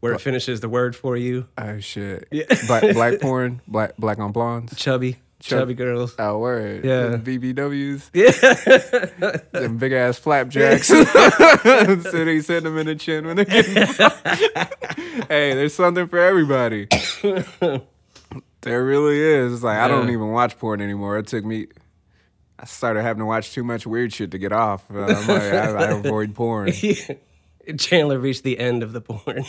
where 0.00 0.12
it 0.12 0.20
finishes 0.20 0.60
the 0.60 0.68
word 0.68 0.94
for 0.96 1.16
you. 1.16 1.46
Oh 1.58 1.80
shit. 1.80 2.28
Yeah. 2.30 2.44
Black 2.66 2.94
black 2.94 3.20
porn, 3.20 3.60
black 3.68 3.96
black 3.98 4.18
on 4.18 4.32
blondes. 4.32 4.74
Chubby, 4.76 5.12
Chub- 5.12 5.20
chubby 5.44 5.74
girls. 5.74 6.14
Oh 6.18 6.38
word. 6.38 6.84
Yeah. 6.84 7.08
Them 7.08 7.24
BBWs. 7.24 8.10
Yeah. 8.12 9.36
Them 9.60 9.78
big 9.78 9.92
ass 9.92 10.18
flapjacks. 10.18 10.88
so 10.88 11.04
they 12.24 12.40
send 12.40 12.66
them 12.66 12.78
in 12.78 12.86
the 12.86 12.96
chin 12.98 13.26
when 13.26 13.36
they're 13.36 13.44
getting. 13.44 13.74
hey, 15.28 15.54
there's 15.54 15.74
something 15.74 16.08
for 16.08 16.18
everybody. 16.18 16.88
there 18.62 18.84
really 18.84 19.18
is. 19.18 19.54
It's 19.54 19.62
like 19.62 19.78
I 19.78 19.88
don't 19.88 20.10
even 20.10 20.30
watch 20.30 20.58
porn 20.58 20.80
anymore. 20.80 21.18
It 21.18 21.26
took 21.26 21.44
me. 21.44 21.66
I 22.58 22.66
started 22.66 23.02
having 23.02 23.20
to 23.20 23.26
watch 23.26 23.52
too 23.52 23.64
much 23.64 23.86
weird 23.86 24.12
shit 24.12 24.30
to 24.30 24.38
get 24.38 24.52
off. 24.52 24.88
I'm 24.88 24.96
like, 24.96 25.28
I, 25.28 25.72
I 25.72 25.90
avoid 25.90 26.34
porn. 26.34 26.72
Chandler 27.78 28.18
reached 28.18 28.44
the 28.44 28.58
end 28.58 28.82
of 28.82 28.92
the 28.92 29.00
porn 29.00 29.44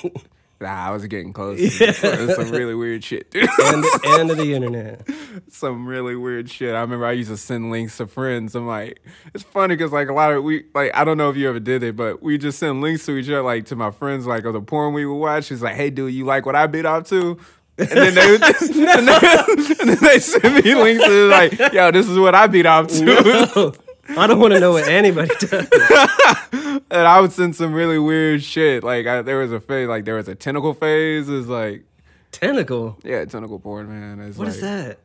Nah, 0.62 0.88
I 0.88 0.92
was 0.92 1.06
getting 1.08 1.34
close. 1.34 1.60
Some, 1.98 2.30
some 2.30 2.52
really 2.52 2.76
weird 2.76 3.04
shit, 3.04 3.30
dude. 3.30 3.50
end, 3.64 3.86
end 4.06 4.32
of 4.32 4.38
the 4.38 4.54
internet. 4.54 5.08
some 5.50 5.86
really 5.86 6.16
weird 6.16 6.50
shit. 6.50 6.74
I 6.74 6.80
remember 6.80 7.06
I 7.06 7.12
used 7.12 7.30
to 7.30 7.38
send 7.38 7.72
links 7.72 7.98
to 7.98 8.08
friends. 8.08 8.56
I'm 8.56 8.66
like, 8.66 9.02
it's 9.34 9.44
funny 9.44 9.76
because 9.76 9.92
like 9.92 10.08
a 10.08 10.14
lot 10.14 10.32
of 10.32 10.44
we 10.44 10.66
like 10.74 10.96
I 10.96 11.04
don't 11.04 11.18
know 11.18 11.30
if 11.30 11.36
you 11.36 11.50
ever 11.50 11.60
did 11.60 11.84
it, 11.84 11.98
but 11.98 12.24
we 12.24 12.38
just 12.38 12.58
send 12.58 12.82
links 12.82 13.06
to 13.06 13.18
each 13.18 13.28
other 13.28 13.42
like 13.42 13.66
to 13.66 13.76
my 13.76 13.92
friends 13.92 14.26
like 14.26 14.46
of 14.46 14.54
the 14.54 14.62
porn 14.62 14.94
we 14.94 15.06
would 15.06 15.16
watch. 15.16 15.52
It's 15.52 15.62
like, 15.62 15.76
hey, 15.76 15.90
dude, 15.90 16.14
you 16.14 16.24
like 16.24 16.46
what 16.46 16.56
I 16.56 16.68
beat 16.68 16.86
off 16.86 17.10
to? 17.10 17.38
And 17.78 17.90
then 17.90 18.16
they 18.16 18.36
and, 18.36 19.08
then, 19.08 19.50
and 19.82 19.90
then 19.90 19.98
they 20.02 20.20
send 20.20 20.64
me 20.64 20.74
links 20.74 21.04
to 21.04 21.28
like, 21.28 21.74
yo, 21.74 21.92
this 21.92 22.08
is 22.08 22.18
what 22.18 22.34
I 22.34 22.48
beat 22.48 22.66
off 22.66 22.88
to. 22.88 23.04
No, 23.04 23.74
I 24.10 24.28
don't 24.28 24.40
want 24.40 24.54
to 24.54 24.60
know 24.60 24.72
what 24.72 24.88
anybody 24.88 25.34
does. 25.40 25.68
and 26.52 26.84
I 27.08 27.20
would 27.22 27.32
send 27.32 27.56
some 27.56 27.74
really 27.74 28.00
weird 28.00 28.44
shit. 28.44 28.84
Like 28.84 29.08
I, 29.08 29.22
there 29.22 29.38
was 29.40 29.52
a 29.52 29.60
phase, 29.60 29.88
like 29.88 30.06
there 30.06 30.16
was 30.16 30.28
a 30.28 30.36
tentacle 30.36 30.74
phase. 30.74 31.28
Is 31.30 31.48
like, 31.48 31.84
Tentacle. 32.32 32.98
yeah, 33.04 33.24
tentacle 33.26 33.60
porn, 33.60 33.88
man. 33.90 34.20
It's 34.28 34.38
What 34.38 34.46
like, 34.48 34.56
is 34.56 34.62
that? 34.62 35.00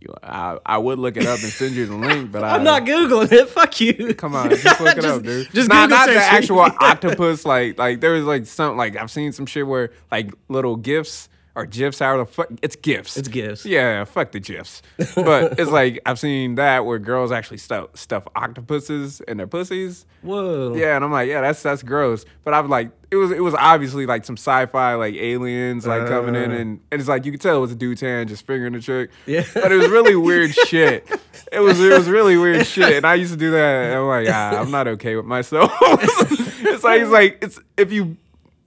You, 0.00 0.12
I, 0.22 0.58
I 0.66 0.76
would 0.78 0.98
look 0.98 1.16
it 1.16 1.24
up 1.26 1.38
and 1.42 1.48
send 1.50 1.74
you 1.74 1.86
the 1.86 1.96
link, 1.96 2.30
but 2.30 2.44
I, 2.44 2.50
I'm 2.56 2.64
not 2.64 2.82
googling 2.84 3.32
it. 3.32 3.48
Fuck 3.48 3.80
you. 3.80 4.14
Come 4.14 4.34
on, 4.34 4.50
just 4.50 4.78
look 4.80 4.96
it 4.98 5.02
Just- 5.02 5.06
up, 5.18 5.22
dude. 5.22 5.50
just 5.52 5.68
not, 5.70 5.88
Google 5.88 5.96
not 5.98 6.08
the 6.08 6.16
actual 6.16 6.60
octopus. 6.60 7.46
Like, 7.46 7.78
like 7.78 8.00
there 8.00 8.12
was 8.12 8.24
like 8.24 8.44
some 8.46 8.76
like 8.76 8.96
I've 8.96 9.10
seen 9.10 9.32
some 9.32 9.46
shit 9.46 9.66
where 9.66 9.90
like 10.12 10.32
little 10.48 10.76
gifs 10.76 11.28
or 11.56 11.64
gifs. 11.66 11.98
How 11.98 12.18
the 12.18 12.26
fuck? 12.26 12.48
It's 12.62 12.76
gifs. 12.76 13.16
It's 13.16 13.28
gifs. 13.28 13.64
Yeah, 13.64 14.04
fuck 14.04 14.30
the 14.30 14.38
gifs. 14.40 14.82
But 15.16 15.54
it's 15.58 15.70
like 15.70 16.00
I've 16.06 16.18
seen 16.18 16.56
that 16.56 16.84
where 16.84 16.98
girls 16.98 17.32
actually 17.32 17.56
stuff 17.56 17.88
stuff 17.96 18.28
octopuses 18.36 19.20
in 19.22 19.38
their 19.38 19.46
pussies. 19.46 20.04
Whoa. 20.22 20.74
Yeah, 20.76 20.96
and 20.96 21.04
I'm 21.04 21.10
like, 21.10 21.28
yeah, 21.28 21.40
that's 21.40 21.62
that's 21.62 21.82
gross. 21.82 22.26
But 22.44 22.52
I'm 22.52 22.68
like, 22.68 22.90
it 23.10 23.16
was 23.16 23.30
it 23.30 23.40
was 23.42 23.54
obviously 23.54 24.04
like 24.04 24.24
some 24.26 24.36
sci-fi 24.36 24.94
like 24.94 25.14
aliens 25.14 25.86
like 25.86 26.06
coming 26.06 26.34
in 26.34 26.50
Uh. 26.50 26.54
and, 26.56 26.80
and 26.92 27.00
it's 27.00 27.08
like 27.08 27.24
you 27.24 27.32
could 27.32 27.40
tell 27.40 27.56
it 27.56 27.60
was 27.60 27.72
a 27.72 27.76
dude 27.76 27.98
tan 27.98 28.28
just 28.28 28.46
fingering 28.46 28.74
the 28.74 28.80
trick. 28.80 29.10
Yeah. 29.24 29.44
But 29.54 29.72
it 29.72 29.76
was 29.76 29.88
really 29.88 30.14
weird 30.14 30.54
shit. 30.68 31.08
It 31.50 31.60
was 31.60 31.80
it 31.80 31.92
was 31.96 32.08
really 32.08 32.36
weird 32.36 32.66
shit. 32.66 32.92
And 32.98 33.06
I 33.06 33.14
used 33.14 33.32
to 33.32 33.38
do 33.38 33.50
that 33.52 33.84
and 33.86 33.94
I'm 33.94 34.06
like, 34.06 34.28
ah, 34.30 34.60
I'm 34.60 34.70
not 34.70 34.86
okay 34.88 35.16
with 35.16 35.24
myself. 35.26 35.72
it's 35.80 36.84
like 36.84 37.00
it's 37.00 37.10
like 37.10 37.38
it's 37.40 37.58
if 37.78 37.90
you 37.92 38.18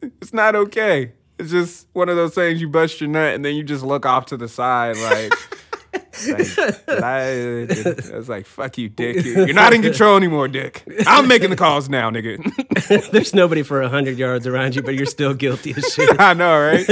it's 0.01 0.33
not 0.33 0.55
okay. 0.55 1.11
It's 1.39 1.51
just 1.51 1.87
one 1.93 2.09
of 2.09 2.15
those 2.15 2.35
things 2.35 2.61
you 2.61 2.69
bust 2.69 3.01
your 3.01 3.09
nut 3.09 3.33
and 3.33 3.43
then 3.43 3.55
you 3.55 3.63
just 3.63 3.83
look 3.83 4.05
off 4.05 4.27
to 4.27 4.37
the 4.37 4.47
side 4.47 4.97
like 4.97 5.33
Like, 6.27 6.59
I, 6.87 7.65
was 8.13 8.27
like, 8.27 8.45
fuck 8.45 8.77
you, 8.77 8.89
dick. 8.89 9.23
You're 9.23 9.53
not 9.53 9.73
in 9.73 9.81
control 9.89 10.17
anymore, 10.17 10.47
dick. 10.47 10.83
I'm 11.07 11.27
making 11.27 11.49
the 11.49 11.55
calls 11.55 11.89
now, 11.89 12.11
nigga. 12.11 13.11
There's 13.11 13.33
nobody 13.33 13.63
for 13.63 13.81
a 13.81 13.89
hundred 13.89 14.17
yards 14.17 14.45
around 14.45 14.75
you, 14.75 14.81
but 14.81 14.95
you're 14.95 15.05
still 15.05 15.33
guilty 15.33 15.73
as 15.75 15.93
shit. 15.93 16.19
I 16.19 16.33
know, 16.33 16.59
right? 16.59 16.85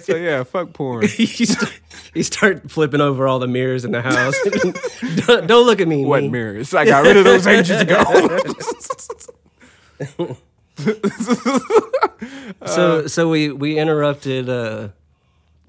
So 0.00 0.16
yeah, 0.16 0.44
fuck 0.44 0.72
porn. 0.72 1.02
you, 1.16 1.46
start, 1.46 1.80
you 2.14 2.22
start 2.22 2.70
flipping 2.70 3.00
over 3.00 3.26
all 3.26 3.38
the 3.38 3.48
mirrors 3.48 3.84
in 3.84 3.92
the 3.92 4.02
house. 4.02 4.36
don't, 5.26 5.46
don't 5.46 5.66
look 5.66 5.80
at 5.80 5.88
me. 5.88 6.04
What 6.04 6.22
me. 6.22 6.28
mirrors? 6.28 6.72
I 6.72 6.84
got 6.84 7.04
rid 7.04 7.16
of 7.16 7.24
those 7.24 7.46
ages 7.46 7.80
ago. 7.80 8.04
So 12.66 13.06
so 13.06 13.28
we 13.28 13.50
we 13.52 13.78
interrupted 13.78 14.48
uh, 14.48 14.88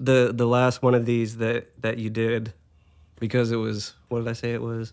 the 0.00 0.32
the 0.34 0.46
last 0.46 0.82
one 0.82 0.94
of 0.94 1.06
these 1.06 1.36
that 1.38 1.68
that 1.82 1.98
you 1.98 2.10
did 2.10 2.52
because 3.20 3.52
it 3.52 3.56
was 3.56 3.94
what 4.08 4.20
did 4.20 4.28
I 4.28 4.32
say 4.32 4.52
it 4.52 4.62
was? 4.62 4.92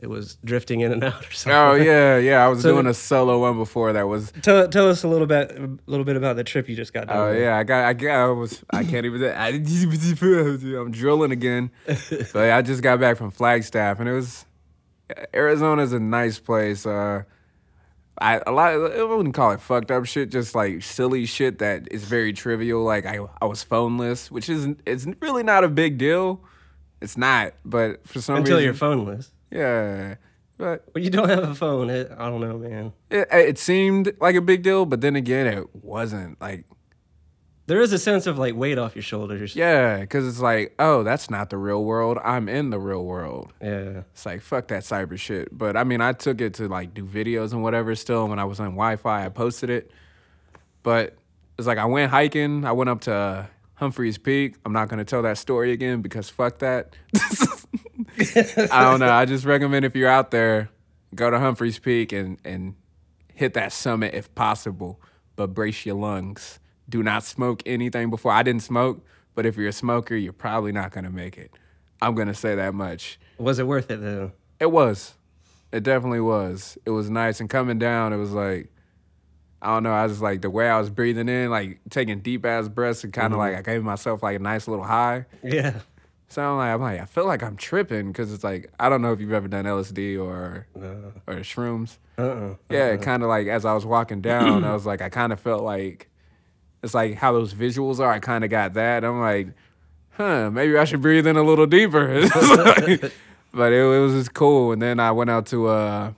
It 0.00 0.06
was 0.08 0.38
drifting 0.44 0.78
in 0.80 0.92
and 0.92 1.02
out 1.02 1.26
or 1.26 1.32
something. 1.32 1.52
oh 1.58 1.74
yeah, 1.74 2.18
yeah. 2.18 2.44
I 2.44 2.48
was 2.48 2.60
So- 2.62 2.72
doing 2.72 2.86
a 2.86 2.94
solo 2.94 3.40
one 3.40 3.56
before 3.58 3.92
that 3.94 4.06
was. 4.06 4.32
Tell 4.42 4.68
tell 4.68 4.88
us 4.88 5.02
a 5.02 5.08
little 5.08 5.26
bit 5.26 5.50
a 5.50 5.68
little 5.86 6.04
bit 6.04 6.16
about 6.16 6.36
the 6.36 6.44
trip 6.44 6.68
you 6.68 6.76
just 6.76 6.92
got 6.92 7.08
done. 7.08 7.16
Oh 7.16 7.30
with. 7.30 7.40
yeah, 7.40 7.56
I 7.56 7.64
got, 7.64 7.84
I 7.84 7.92
got, 7.94 8.10
I 8.14 8.26
was, 8.30 8.62
I 8.70 8.84
can't 8.84 9.04
even. 9.06 9.24
I, 9.24 9.48
I'm 10.78 10.90
drilling 10.92 11.32
again, 11.32 11.70
but 12.32 12.36
I 12.52 12.62
just 12.62 12.82
got 12.82 13.00
back 13.00 13.16
from 13.16 13.32
Flagstaff, 13.32 13.98
and 13.98 14.08
it 14.08 14.12
was 14.12 14.46
Arizona's 15.34 15.92
a 15.92 15.98
nice 15.98 16.38
place. 16.38 16.86
Uh, 16.86 17.24
I 18.20 18.40
a 18.46 18.50
lot. 18.52 18.72
I 18.74 19.02
wouldn't 19.04 19.34
call 19.34 19.52
it 19.52 19.60
fucked 19.60 19.90
up 19.90 20.04
shit, 20.06 20.30
just 20.30 20.54
like 20.54 20.82
silly 20.82 21.24
shit 21.26 21.58
that 21.58 21.88
is 21.90 22.04
very 22.04 22.32
trivial. 22.32 22.82
Like 22.82 23.06
I, 23.06 23.18
I 23.40 23.44
was 23.46 23.64
phoneless, 23.64 24.30
which 24.30 24.48
isn't 24.48 24.80
it's 24.86 25.06
really 25.20 25.42
not 25.42 25.64
a 25.64 25.68
big 25.68 25.98
deal. 25.98 26.40
It's 27.00 27.16
not, 27.16 27.54
but 27.64 28.06
for 28.06 28.20
some 28.20 28.36
reason 28.42 28.56
Until 28.56 28.56
reason, 28.58 28.64
you're 28.64 28.74
phoneless. 29.14 29.30
yeah. 29.50 30.14
But 30.56 30.84
When 30.90 31.04
you 31.04 31.10
don't 31.10 31.28
have 31.28 31.44
a 31.48 31.54
phone, 31.54 31.88
it, 31.88 32.10
I 32.18 32.28
don't 32.28 32.40
know, 32.40 32.58
man. 32.58 32.92
it, 33.10 33.28
it 33.30 33.58
seemed 33.60 34.12
like 34.20 34.34
a 34.34 34.40
big 34.40 34.64
deal, 34.64 34.84
but 34.86 35.00
then 35.00 35.14
again, 35.14 35.46
it 35.46 35.72
wasn't. 35.72 36.40
Like 36.40 36.64
There 37.68 37.82
is 37.82 37.92
a 37.92 37.98
sense 37.98 38.26
of 38.26 38.38
like 38.38 38.54
weight 38.54 38.78
off 38.78 38.96
your 38.96 39.02
shoulders. 39.02 39.54
Yeah, 39.54 40.00
because 40.00 40.26
it's 40.26 40.40
like, 40.40 40.74
oh, 40.78 41.02
that's 41.02 41.28
not 41.28 41.50
the 41.50 41.58
real 41.58 41.84
world. 41.84 42.16
I'm 42.24 42.48
in 42.48 42.70
the 42.70 42.78
real 42.78 43.04
world. 43.04 43.52
Yeah. 43.60 44.04
It's 44.12 44.24
like, 44.24 44.40
fuck 44.40 44.68
that 44.68 44.84
cyber 44.84 45.18
shit. 45.18 45.56
But 45.56 45.76
I 45.76 45.84
mean, 45.84 46.00
I 46.00 46.14
took 46.14 46.40
it 46.40 46.54
to 46.54 46.66
like 46.66 46.94
do 46.94 47.04
videos 47.04 47.52
and 47.52 47.62
whatever 47.62 47.94
still. 47.94 48.26
When 48.26 48.38
I 48.38 48.44
was 48.44 48.58
on 48.58 48.68
Wi 48.68 48.96
Fi, 48.96 49.26
I 49.26 49.28
posted 49.28 49.68
it. 49.68 49.90
But 50.82 51.18
it's 51.58 51.66
like, 51.66 51.76
I 51.76 51.84
went 51.84 52.10
hiking. 52.10 52.64
I 52.64 52.72
went 52.72 52.88
up 52.88 53.02
to 53.02 53.12
uh, 53.12 53.46
Humphreys 53.74 54.16
Peak. 54.16 54.54
I'm 54.64 54.72
not 54.72 54.88
going 54.88 54.98
to 54.98 55.04
tell 55.04 55.20
that 55.20 55.36
story 55.36 55.72
again 55.72 56.00
because 56.00 56.30
fuck 56.30 56.60
that. 56.60 56.96
I 58.72 58.82
don't 58.82 59.00
know. 59.00 59.12
I 59.12 59.26
just 59.26 59.44
recommend 59.44 59.84
if 59.84 59.94
you're 59.94 60.08
out 60.08 60.30
there, 60.30 60.70
go 61.14 61.28
to 61.28 61.38
Humphreys 61.38 61.78
Peak 61.78 62.12
and, 62.12 62.38
and 62.46 62.76
hit 63.34 63.52
that 63.54 63.74
summit 63.74 64.14
if 64.14 64.34
possible, 64.34 65.02
but 65.36 65.48
brace 65.52 65.84
your 65.84 65.96
lungs. 65.96 66.60
Do 66.88 67.02
not 67.02 67.24
smoke 67.24 67.62
anything 67.66 68.10
before. 68.10 68.32
I 68.32 68.42
didn't 68.42 68.62
smoke, 68.62 69.04
but 69.34 69.46
if 69.46 69.56
you're 69.56 69.68
a 69.68 69.72
smoker, 69.72 70.16
you're 70.16 70.32
probably 70.32 70.72
not 70.72 70.92
to 71.04 71.10
make 71.10 71.36
it. 71.36 71.52
I'm 72.00 72.14
to 72.28 72.34
say 72.34 72.54
that 72.54 72.74
much. 72.74 73.18
Was 73.38 73.58
it 73.58 73.66
worth 73.66 73.90
it 73.90 74.00
though? 74.00 74.32
It 74.60 74.70
was. 74.70 75.14
It 75.72 75.82
definitely 75.82 76.20
was. 76.20 76.78
It 76.86 76.90
was 76.90 77.10
nice. 77.10 77.40
And 77.40 77.50
coming 77.50 77.78
down, 77.78 78.12
it 78.12 78.16
was 78.16 78.32
like, 78.32 78.72
I 79.60 79.74
don't 79.74 79.82
know. 79.82 79.92
I 79.92 80.04
was 80.04 80.22
like, 80.22 80.40
the 80.40 80.50
way 80.50 80.68
I 80.68 80.78
was 80.78 80.88
breathing 80.88 81.28
in, 81.28 81.50
like 81.50 81.80
taking 81.90 82.20
deep 82.20 82.46
ass 82.46 82.68
breaths 82.68 83.04
and 83.04 83.12
kind 83.12 83.32
of 83.34 83.38
mm-hmm. 83.38 83.54
like, 83.54 83.56
I 83.56 83.72
gave 83.72 83.82
myself 83.82 84.22
like 84.22 84.36
a 84.36 84.38
nice 84.38 84.68
little 84.68 84.84
high. 84.84 85.26
Yeah. 85.42 85.80
So 86.28 86.42
I'm 86.42 86.58
like, 86.58 86.74
I'm 86.74 86.80
like, 86.80 87.00
I 87.00 87.04
feel 87.06 87.26
like 87.26 87.42
I'm 87.42 87.56
tripping 87.56 88.08
because 88.08 88.32
it's 88.32 88.44
like, 88.44 88.70
I 88.78 88.88
don't 88.88 89.02
know 89.02 89.12
if 89.12 89.20
you've 89.20 89.32
ever 89.32 89.48
done 89.48 89.64
LSD 89.64 90.22
or, 90.22 90.66
No. 90.76 91.12
or 91.26 91.36
shrooms. 91.36 91.96
Uh-uh. 92.18 92.56
Yeah, 92.70 92.90
uh-uh. 92.90 92.96
kind 92.98 93.22
of 93.22 93.28
like 93.28 93.46
as 93.46 93.64
I 93.64 93.72
was 93.72 93.86
walking 93.86 94.20
down, 94.20 94.62
I 94.64 94.72
was 94.74 94.86
like, 94.86 95.00
I 95.00 95.08
kind 95.08 95.32
of 95.32 95.40
felt 95.40 95.62
like 95.64 96.08
it's 96.82 96.94
like 96.94 97.14
how 97.14 97.32
those 97.32 97.54
visuals 97.54 97.98
are. 98.00 98.10
I 98.10 98.18
kind 98.18 98.44
of 98.44 98.50
got 98.50 98.74
that. 98.74 99.04
I'm 99.04 99.20
like, 99.20 99.48
huh, 100.10 100.50
maybe 100.50 100.76
I 100.76 100.84
should 100.84 101.02
breathe 101.02 101.26
in 101.26 101.36
a 101.36 101.42
little 101.42 101.66
deeper. 101.66 102.22
Like- 102.34 103.12
but 103.52 103.72
it, 103.72 103.78
it 103.78 104.00
was 104.00 104.12
just 104.12 104.34
cool. 104.34 104.72
And 104.72 104.82
then 104.82 105.00
I 105.00 105.10
went 105.10 105.30
out 105.30 105.46
to 105.46 105.68
uh, 105.68 106.12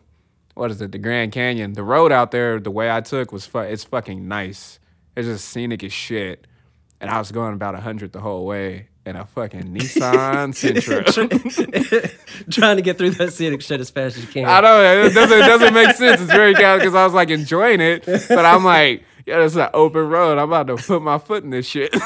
what 0.55 0.71
is 0.73 0.81
it, 0.83 0.91
the 0.93 0.99
Grand 0.99 1.31
Canyon. 1.33 1.75
The 1.75 1.85
road 1.85 2.11
out 2.13 2.33
there, 2.33 2.59
the 2.59 2.73
way 2.73 2.91
I 2.91 3.01
took 3.01 3.31
was 3.33 3.47
fu- 3.47 3.59
it's 3.61 3.85
fucking 3.85 4.27
nice. 4.27 4.81
It's 5.17 5.29
just 5.29 5.49
scenic 5.49 5.85
as 5.85 5.93
shit. 5.93 6.47
And 7.01 7.09
I 7.09 7.19
was 7.19 7.31
going 7.33 7.55
about 7.55 7.79
hundred 7.81 8.13
the 8.13 8.21
whole 8.21 8.45
way 8.47 8.89
in 9.07 9.17
a 9.17 9.25
fucking 9.25 9.63
Nissan 9.75 10.53
Sentra. 10.53 12.51
Trying 12.51 12.77
to 12.77 12.83
get 12.83 12.99
through 12.99 13.11
that 13.13 13.33
scenic 13.33 13.63
shit 13.63 13.81
as 13.81 13.91
fast 13.91 14.17
as 14.17 14.25
you 14.25 14.29
can. 14.29 14.45
I 14.47 14.61
don't 14.61 14.83
know 14.83 15.05
it 15.07 15.15
doesn't 15.15 15.39
it 15.39 15.43
doesn't 15.47 15.75
make 15.75 15.97
sense. 15.97 16.21
It's 16.21 16.31
very 16.33 16.53
because 16.53 16.95
I 16.95 17.05
was 17.05 17.15
like 17.15 17.31
enjoying 17.31 17.81
it, 17.81 18.05
but 18.05 18.45
I'm 18.45 18.65
like, 18.65 19.05
yeah, 19.27 19.45
it's 19.45 19.57
an 19.57 19.69
open 19.75 20.09
road. 20.09 20.39
I'm 20.39 20.49
about 20.53 20.67
to 20.69 20.77
put 20.77 21.03
my 21.03 21.19
foot 21.19 21.45
in 21.45 21.51
this 21.51 21.67
shit. 21.67 21.91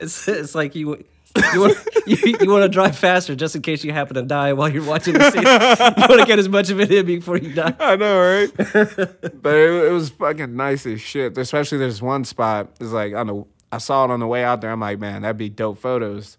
it's, 0.00 0.28
it's 0.28 0.54
like 0.54 0.74
you 0.74 1.04
you 1.52 1.60
want 1.60 1.78
you, 2.06 2.16
you 2.40 2.50
want 2.50 2.62
to 2.62 2.68
drive 2.68 2.96
faster 2.96 3.34
just 3.34 3.54
in 3.54 3.62
case 3.62 3.84
you 3.84 3.92
happen 3.92 4.14
to 4.14 4.22
die 4.22 4.52
while 4.52 4.68
you're 4.68 4.84
watching 4.84 5.14
the 5.14 5.30
scene. 5.30 5.42
You 5.42 6.08
want 6.08 6.20
to 6.20 6.26
get 6.26 6.38
as 6.38 6.48
much 6.48 6.70
of 6.70 6.80
it 6.80 6.90
in 6.90 7.06
before 7.06 7.36
you 7.36 7.54
die. 7.54 7.74
I 7.78 7.96
know, 7.96 8.18
right? 8.18 8.50
but 8.56 9.54
it, 9.54 9.86
it 9.86 9.92
was 9.92 10.10
fucking 10.10 10.56
nice 10.56 10.86
as 10.86 11.00
shit. 11.00 11.36
Especially 11.36 11.78
there's 11.78 12.02
one 12.02 12.24
spot. 12.24 12.70
It's 12.80 12.90
like 12.90 13.14
on 13.14 13.26
the 13.26 13.44
I 13.70 13.78
saw 13.78 14.04
it 14.04 14.10
on 14.10 14.20
the 14.20 14.26
way 14.26 14.44
out 14.44 14.60
there. 14.60 14.70
I'm 14.70 14.80
like, 14.80 14.98
man, 14.98 15.22
that'd 15.22 15.36
be 15.36 15.50
dope 15.50 15.78
photos. 15.78 16.38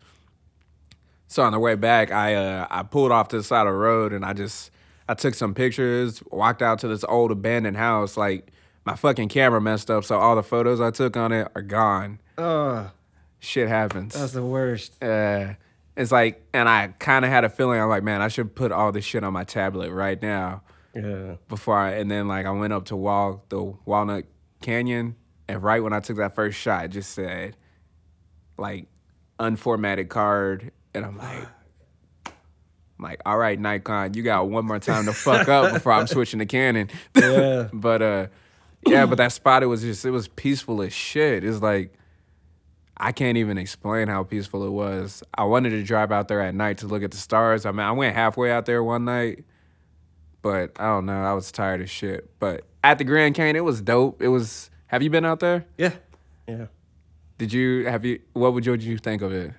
So 1.28 1.44
on 1.44 1.52
the 1.52 1.60
way 1.60 1.76
back, 1.76 2.12
I 2.12 2.36
uh, 2.36 2.68
I 2.70 2.84
pulled 2.84 3.12
off 3.12 3.30
to 3.30 3.38
the 3.38 3.44
side 3.44 3.68
of 3.68 3.74
the 3.74 3.78
road 3.80 4.14
and 4.14 4.26
I 4.26 4.34
just 4.34 4.72
I 5.10 5.16
took 5.16 5.34
some 5.34 5.54
pictures. 5.54 6.24
Walked 6.32 6.62
out 6.62 6.80
to 6.80 6.88
this 6.88 7.04
old 7.04 7.32
abandoned 7.32 7.76
house. 7.76 8.16
Like 8.16 8.52
my 8.86 8.96
fucking 8.96 9.28
camera 9.30 9.60
messed 9.60 9.90
up, 9.92 10.06
so 10.06 10.18
all 10.20 10.36
the 10.38 10.44
photos 10.44 10.80
I 10.80 10.92
took 10.92 11.18
on 11.18 11.32
it 11.34 11.48
are 11.56 11.62
gone. 11.62 12.22
Oh, 12.38 12.92
Shit 13.40 13.68
happens. 13.68 14.14
that's 14.14 14.34
the 14.34 14.44
worst. 14.46 15.02
uh, 15.04 15.54
it's 15.98 16.12
like, 16.14 16.42
and 16.54 16.70
I 16.70 16.90
kind 17.00 17.26
of 17.26 17.32
had 17.32 17.44
a 17.44 17.50
feeling. 17.50 17.82
I'm 17.82 17.90
like, 17.90 18.04
man, 18.04 18.22
I 18.22 18.28
should 18.30 18.56
put 18.56 18.72
all 18.72 18.92
this 18.94 19.04
shit 19.04 19.24
on 19.24 19.34
my 19.34 19.44
tablet 19.44 19.92
right 19.92 20.22
now 20.22 20.62
Yeah. 20.96 21.36
before 21.50 21.76
I. 21.78 21.92
And 21.96 22.10
then 22.10 22.28
like 22.30 22.46
I 22.46 22.52
went 22.52 22.72
up 22.72 22.86
to 22.86 22.96
Wall 22.96 23.44
the 23.50 23.74
Walnut 23.86 24.26
Canyon, 24.62 25.16
and 25.50 25.62
right 25.64 25.82
when 25.84 25.92
I 25.92 26.00
took 26.00 26.18
that 26.18 26.36
first 26.36 26.58
shot, 26.60 26.86
it 26.86 26.88
just 26.90 27.12
said 27.12 27.58
like 28.58 28.88
unformatted 29.40 30.10
card, 30.10 30.72
and 30.94 31.04
I'm 31.06 31.18
like. 31.18 31.48
I'm 33.00 33.04
like, 33.04 33.22
all 33.26 33.38
right, 33.38 33.58
Nikon, 33.58 34.14
you 34.14 34.24
got 34.24 34.50
one 34.50 34.66
more 34.66 34.80
time 34.80 35.06
to 35.06 35.14
fuck 35.14 35.48
up 35.48 35.74
before 35.74 35.94
I'm 35.94 36.06
switching 36.06 36.40
to 36.40 36.46
Canon. 36.46 36.90
Yeah. 37.16 37.70
but 37.74 38.02
uh, 38.02 38.28
yeah, 38.86 39.06
but 39.06 39.18
that 39.20 39.32
spot 39.32 39.64
it 39.64 39.68
was 39.68 39.82
just 39.82 40.04
it 40.06 40.12
was 40.12 40.28
peaceful 40.28 40.82
as 40.82 40.92
shit. 40.92 41.44
It's 41.46 41.62
like 41.62 41.94
I 42.98 43.14
can't 43.14 43.38
even 43.38 43.58
explain 43.58 44.10
how 44.10 44.24
peaceful 44.24 44.66
it 44.66 44.72
was. 44.72 45.24
I 45.34 45.46
wanted 45.46 45.70
to 45.70 45.84
drive 45.84 46.12
out 46.12 46.28
there 46.28 46.42
at 46.42 46.54
night 46.54 46.80
to 46.80 46.88
look 46.88 47.02
at 47.02 47.12
the 47.12 47.18
stars. 47.18 47.66
I 47.66 47.72
mean, 47.72 47.80
I 47.80 47.94
went 47.94 48.16
halfway 48.16 48.52
out 48.52 48.66
there 48.66 48.84
one 48.84 49.06
night, 49.06 49.46
but 50.42 50.72
I 50.78 50.88
don't 50.88 51.06
know. 51.06 51.24
I 51.24 51.32
was 51.32 51.52
tired 51.54 51.82
as 51.82 51.90
shit. 51.90 52.30
But 52.40 52.66
at 52.84 52.98
the 52.98 53.06
Grand 53.06 53.36
Canyon, 53.36 53.56
it 53.56 53.64
was 53.64 53.82
dope. 53.82 54.22
It 54.22 54.28
was. 54.28 54.70
Have 54.88 55.02
you 55.04 55.10
been 55.10 55.24
out 55.24 55.40
there? 55.40 55.66
Yeah. 55.78 55.94
Yeah. 56.48 56.66
Did 57.38 57.54
you 57.54 57.86
have 57.86 58.04
you? 58.04 58.20
What 58.34 58.54
would 58.54 58.66
you, 58.66 58.74
what 58.74 58.82
did 58.82 58.88
you 58.90 58.98
think 58.98 59.22
of 59.22 59.32
it? 59.32 59.54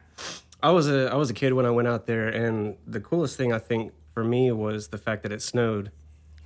I 0.62 0.70
was 0.70 0.88
a 0.88 1.10
I 1.10 1.16
was 1.16 1.30
a 1.30 1.34
kid 1.34 1.52
when 1.52 1.66
I 1.66 1.70
went 1.70 1.88
out 1.88 2.06
there, 2.06 2.28
and 2.28 2.76
the 2.86 3.00
coolest 3.00 3.36
thing 3.36 3.52
I 3.52 3.58
think 3.58 3.92
for 4.14 4.24
me 4.24 4.52
was 4.52 4.88
the 4.88 4.98
fact 4.98 5.22
that 5.22 5.32
it 5.32 5.42
snowed. 5.42 5.90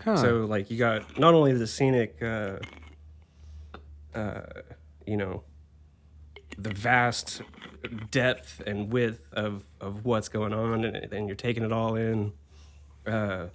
Huh. 0.02 0.16
So 0.16 0.44
like 0.44 0.70
you 0.70 0.78
got 0.78 1.18
not 1.18 1.34
only 1.34 1.52
the 1.52 1.66
scenic, 1.66 2.22
uh, 2.22 2.58
uh, 4.14 4.42
you 5.06 5.16
know, 5.16 5.42
the 6.58 6.70
vast 6.70 7.42
depth 8.10 8.62
and 8.66 8.92
width 8.92 9.32
of 9.32 9.64
of 9.80 10.04
what's 10.04 10.28
going 10.28 10.52
on, 10.52 10.84
and, 10.84 11.12
and 11.12 11.26
you're 11.26 11.36
taking 11.36 11.62
it 11.62 11.72
all 11.72 11.96
in. 11.96 12.32
Uh, 13.06 13.46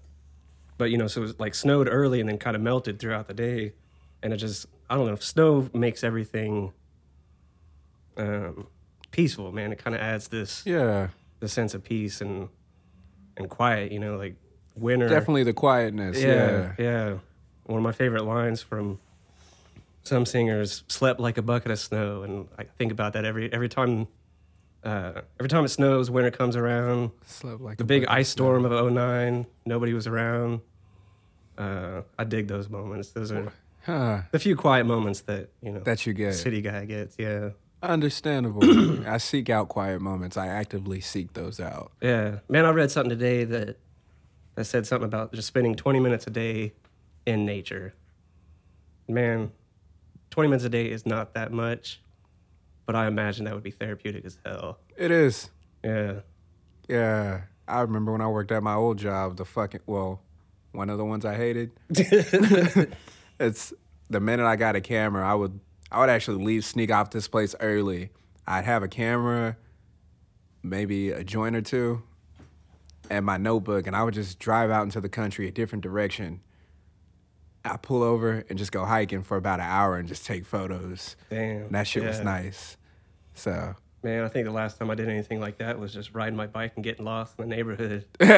but 0.78 0.92
you 0.92 0.98
know, 0.98 1.08
so 1.08 1.22
it 1.22 1.24
was 1.24 1.40
like 1.40 1.56
snowed 1.56 1.88
early 1.90 2.20
and 2.20 2.30
then 2.30 2.38
kind 2.38 2.56
of 2.56 2.62
melted 2.62 3.00
throughout 3.00 3.28
the 3.28 3.34
day, 3.34 3.74
and 4.24 4.34
it 4.34 4.38
just 4.38 4.66
I 4.90 4.96
don't 4.96 5.06
know. 5.06 5.16
Snow 5.16 5.70
makes 5.74 6.04
everything 6.04 6.74
um, 8.18 8.68
peaceful, 9.12 9.52
man. 9.52 9.72
It 9.72 9.78
kind 9.84 9.96
of 9.96 10.02
adds 10.02 10.28
this 10.30 10.64
yeah, 10.66 11.10
the 11.40 11.48
sense 11.48 11.74
of 11.74 11.84
peace 11.84 12.22
and 12.22 12.50
and 13.38 13.50
quiet. 13.50 13.92
You 13.92 14.00
know, 14.00 14.18
like 14.18 14.36
winter. 14.76 15.08
definitely 15.10 15.44
the 15.44 15.54
quietness. 15.54 16.20
Yeah, 16.22 16.28
Yeah, 16.28 16.74
yeah. 16.80 17.18
One 17.66 17.78
of 17.78 17.84
my 17.84 17.92
favorite 17.92 18.24
lines 18.24 18.62
from 18.62 19.00
some 20.04 20.26
singers 20.26 20.84
slept 20.88 21.20
like 21.20 21.38
a 21.38 21.42
bucket 21.42 21.72
of 21.72 21.80
snow, 21.80 22.24
and 22.24 22.48
I 22.58 22.64
think 22.64 22.92
about 22.92 23.14
that 23.14 23.26
every 23.26 23.52
every 23.52 23.70
time. 23.70 24.08
Uh, 24.82 25.22
every 25.38 25.50
time 25.50 25.66
it 25.66 25.70
snows, 25.70 26.10
winter 26.10 26.32
comes 26.32 26.56
around. 26.56 27.12
Slept 27.26 27.60
like 27.60 27.78
The 27.78 27.84
big 27.84 28.06
ice 28.06 28.30
storm 28.30 28.64
of 28.64 28.72
09, 28.94 29.46
nobody 29.66 29.92
was 29.94 30.08
around. 30.08 30.62
Uh, 31.58 32.04
I 32.18 32.24
dig 32.24 32.48
those 32.48 32.70
moments. 32.70 33.10
Those 33.10 33.30
are 33.34 33.52
Huh. 33.86 34.22
the 34.32 34.40
few 34.40 34.56
quiet 34.56 34.86
moments 34.86 35.20
that 35.24 35.50
you 35.62 35.74
know 35.74 35.82
That 35.82 36.06
you 36.06 36.14
get. 36.14 36.34
city 36.34 36.62
guy 36.62 36.86
gets. 36.86 37.16
Yeah, 37.20 37.50
Understandable. 37.82 39.08
I 39.08 39.18
seek 39.18 39.50
out 39.50 39.70
quiet 39.70 40.02
moments. 40.02 40.36
I 40.36 40.48
actively 40.48 41.00
seek 41.00 41.34
those 41.34 41.60
out. 41.60 41.92
Yeah, 42.02 42.40
man, 42.50 42.66
I 42.66 42.72
read 42.72 42.92
something 42.92 43.10
today 43.10 43.46
that 43.46 43.78
that 44.56 44.66
said 44.66 44.86
something 44.86 45.06
about 45.06 45.32
just 45.34 45.48
spending 45.48 45.76
20 45.76 46.00
minutes 46.02 46.28
a 46.28 46.30
day 46.30 46.74
in 47.26 47.46
nature. 47.46 47.94
Man, 49.08 49.52
20 50.32 50.50
minutes 50.50 50.66
a 50.66 50.70
day 50.70 50.88
is 50.88 51.06
not 51.06 51.34
that 51.36 51.54
much, 51.54 52.02
but 52.86 52.96
I 52.96 53.08
imagine 53.08 53.46
that 53.46 53.54
would 53.54 53.64
be 53.64 53.72
therapeutic 53.72 54.26
as 54.26 54.38
hell. 54.46 54.80
It 54.98 55.12
is. 55.12 55.50
Yeah. 55.84 56.20
Yeah. 56.90 57.42
I 57.68 57.82
remember 57.82 58.12
when 58.12 58.22
I 58.22 58.28
worked 58.28 58.52
at 58.52 58.62
my 58.62 58.74
old 58.74 58.98
job, 58.98 59.38
the 59.38 59.46
fucking, 59.46 59.82
well, 59.86 60.22
one 60.74 60.90
of 60.90 60.98
the 60.98 61.06
ones 61.06 61.24
I 61.24 61.36
hated. 61.36 61.72
it's 63.40 63.74
the 64.10 64.20
minute 64.20 64.46
I 64.46 64.56
got 64.56 64.76
a 64.76 64.82
camera, 64.82 65.26
I 65.26 65.36
would 65.36 65.60
I 65.92 66.00
would 66.00 66.10
actually 66.10 66.44
leave 66.44 66.66
sneak 66.66 66.92
off 66.92 67.12
this 67.12 67.28
place 67.28 67.56
early. 67.60 68.12
I'd 68.48 68.66
have 68.66 68.84
a 68.84 68.88
camera, 68.88 69.58
maybe 70.64 71.12
a 71.12 71.24
joint 71.24 71.56
or 71.56 71.62
two, 71.62 72.04
and 73.10 73.26
my 73.26 73.38
notebook, 73.38 73.88
and 73.88 73.96
I 73.96 74.04
would 74.04 74.14
just 74.14 74.40
drive 74.40 74.70
out 74.70 74.84
into 74.84 75.02
the 75.02 75.10
country 75.10 75.48
a 75.48 75.52
different 75.52 75.84
direction. 75.84 76.42
I 77.66 77.78
pull 77.78 78.04
over 78.04 78.46
and 78.50 78.58
just 78.58 78.72
go 78.72 78.86
hiking 78.86 79.24
for 79.24 79.38
about 79.38 79.60
an 79.60 79.66
hour 79.66 79.98
and 79.98 80.08
just 80.08 80.26
take 80.26 80.46
photos. 80.46 81.16
Damn. 81.30 81.64
And 81.64 81.76
that 81.76 81.88
shit 81.88 82.04
was 82.04 82.22
nice. 82.22 82.78
So 83.34 83.76
Man, 84.02 84.24
I 84.24 84.30
think 84.30 84.46
the 84.46 84.52
last 84.52 84.80
time 84.80 84.90
I 84.90 84.96
did 84.96 85.10
anything 85.10 85.42
like 85.42 85.58
that 85.58 85.78
was 85.78 85.94
just 85.94 86.14
riding 86.14 86.38
my 86.38 86.48
bike 86.48 86.72
and 86.76 86.84
getting 86.84 87.04
lost 87.04 87.38
in 87.38 87.50
the 87.50 87.56
neighborhood. 87.56 88.06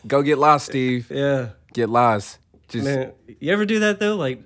go 0.06 0.22
get 0.22 0.38
lost, 0.38 0.66
Steve. 0.66 1.08
yeah. 1.10 1.50
Get 1.72 1.88
lost. 1.88 2.38
Just 2.68 2.84
Man, 2.84 3.12
you 3.38 3.52
ever 3.52 3.64
do 3.64 3.80
that 3.80 4.00
though? 4.00 4.16
Like, 4.16 4.44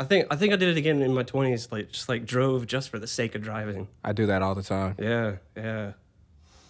I 0.00 0.04
think 0.04 0.26
I 0.30 0.36
think 0.36 0.52
I 0.52 0.56
did 0.56 0.70
it 0.70 0.76
again 0.76 1.02
in 1.02 1.14
my 1.14 1.22
twenties. 1.22 1.68
Like, 1.70 1.92
just 1.92 2.08
like 2.08 2.24
drove 2.24 2.66
just 2.66 2.88
for 2.88 2.98
the 2.98 3.06
sake 3.06 3.34
of 3.34 3.42
driving. 3.42 3.88
I 4.02 4.12
do 4.12 4.26
that 4.26 4.42
all 4.42 4.54
the 4.54 4.62
time. 4.62 4.96
Yeah, 4.98 5.36
yeah, 5.56 5.92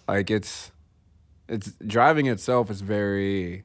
like 0.08 0.30
it's 0.30 0.72
it's 1.48 1.72
driving 1.86 2.26
itself 2.26 2.70
is 2.70 2.80
very 2.80 3.64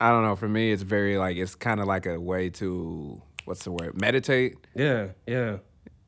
i 0.00 0.10
don't 0.10 0.22
know 0.22 0.36
for 0.36 0.48
me 0.48 0.70
it's 0.70 0.82
very 0.82 1.16
like 1.16 1.36
it's 1.36 1.54
kind 1.54 1.80
of 1.80 1.86
like 1.86 2.06
a 2.06 2.20
way 2.20 2.50
to 2.50 3.20
what's 3.46 3.64
the 3.64 3.72
word 3.72 3.98
meditate 3.98 4.54
yeah, 4.74 5.08
yeah. 5.26 5.56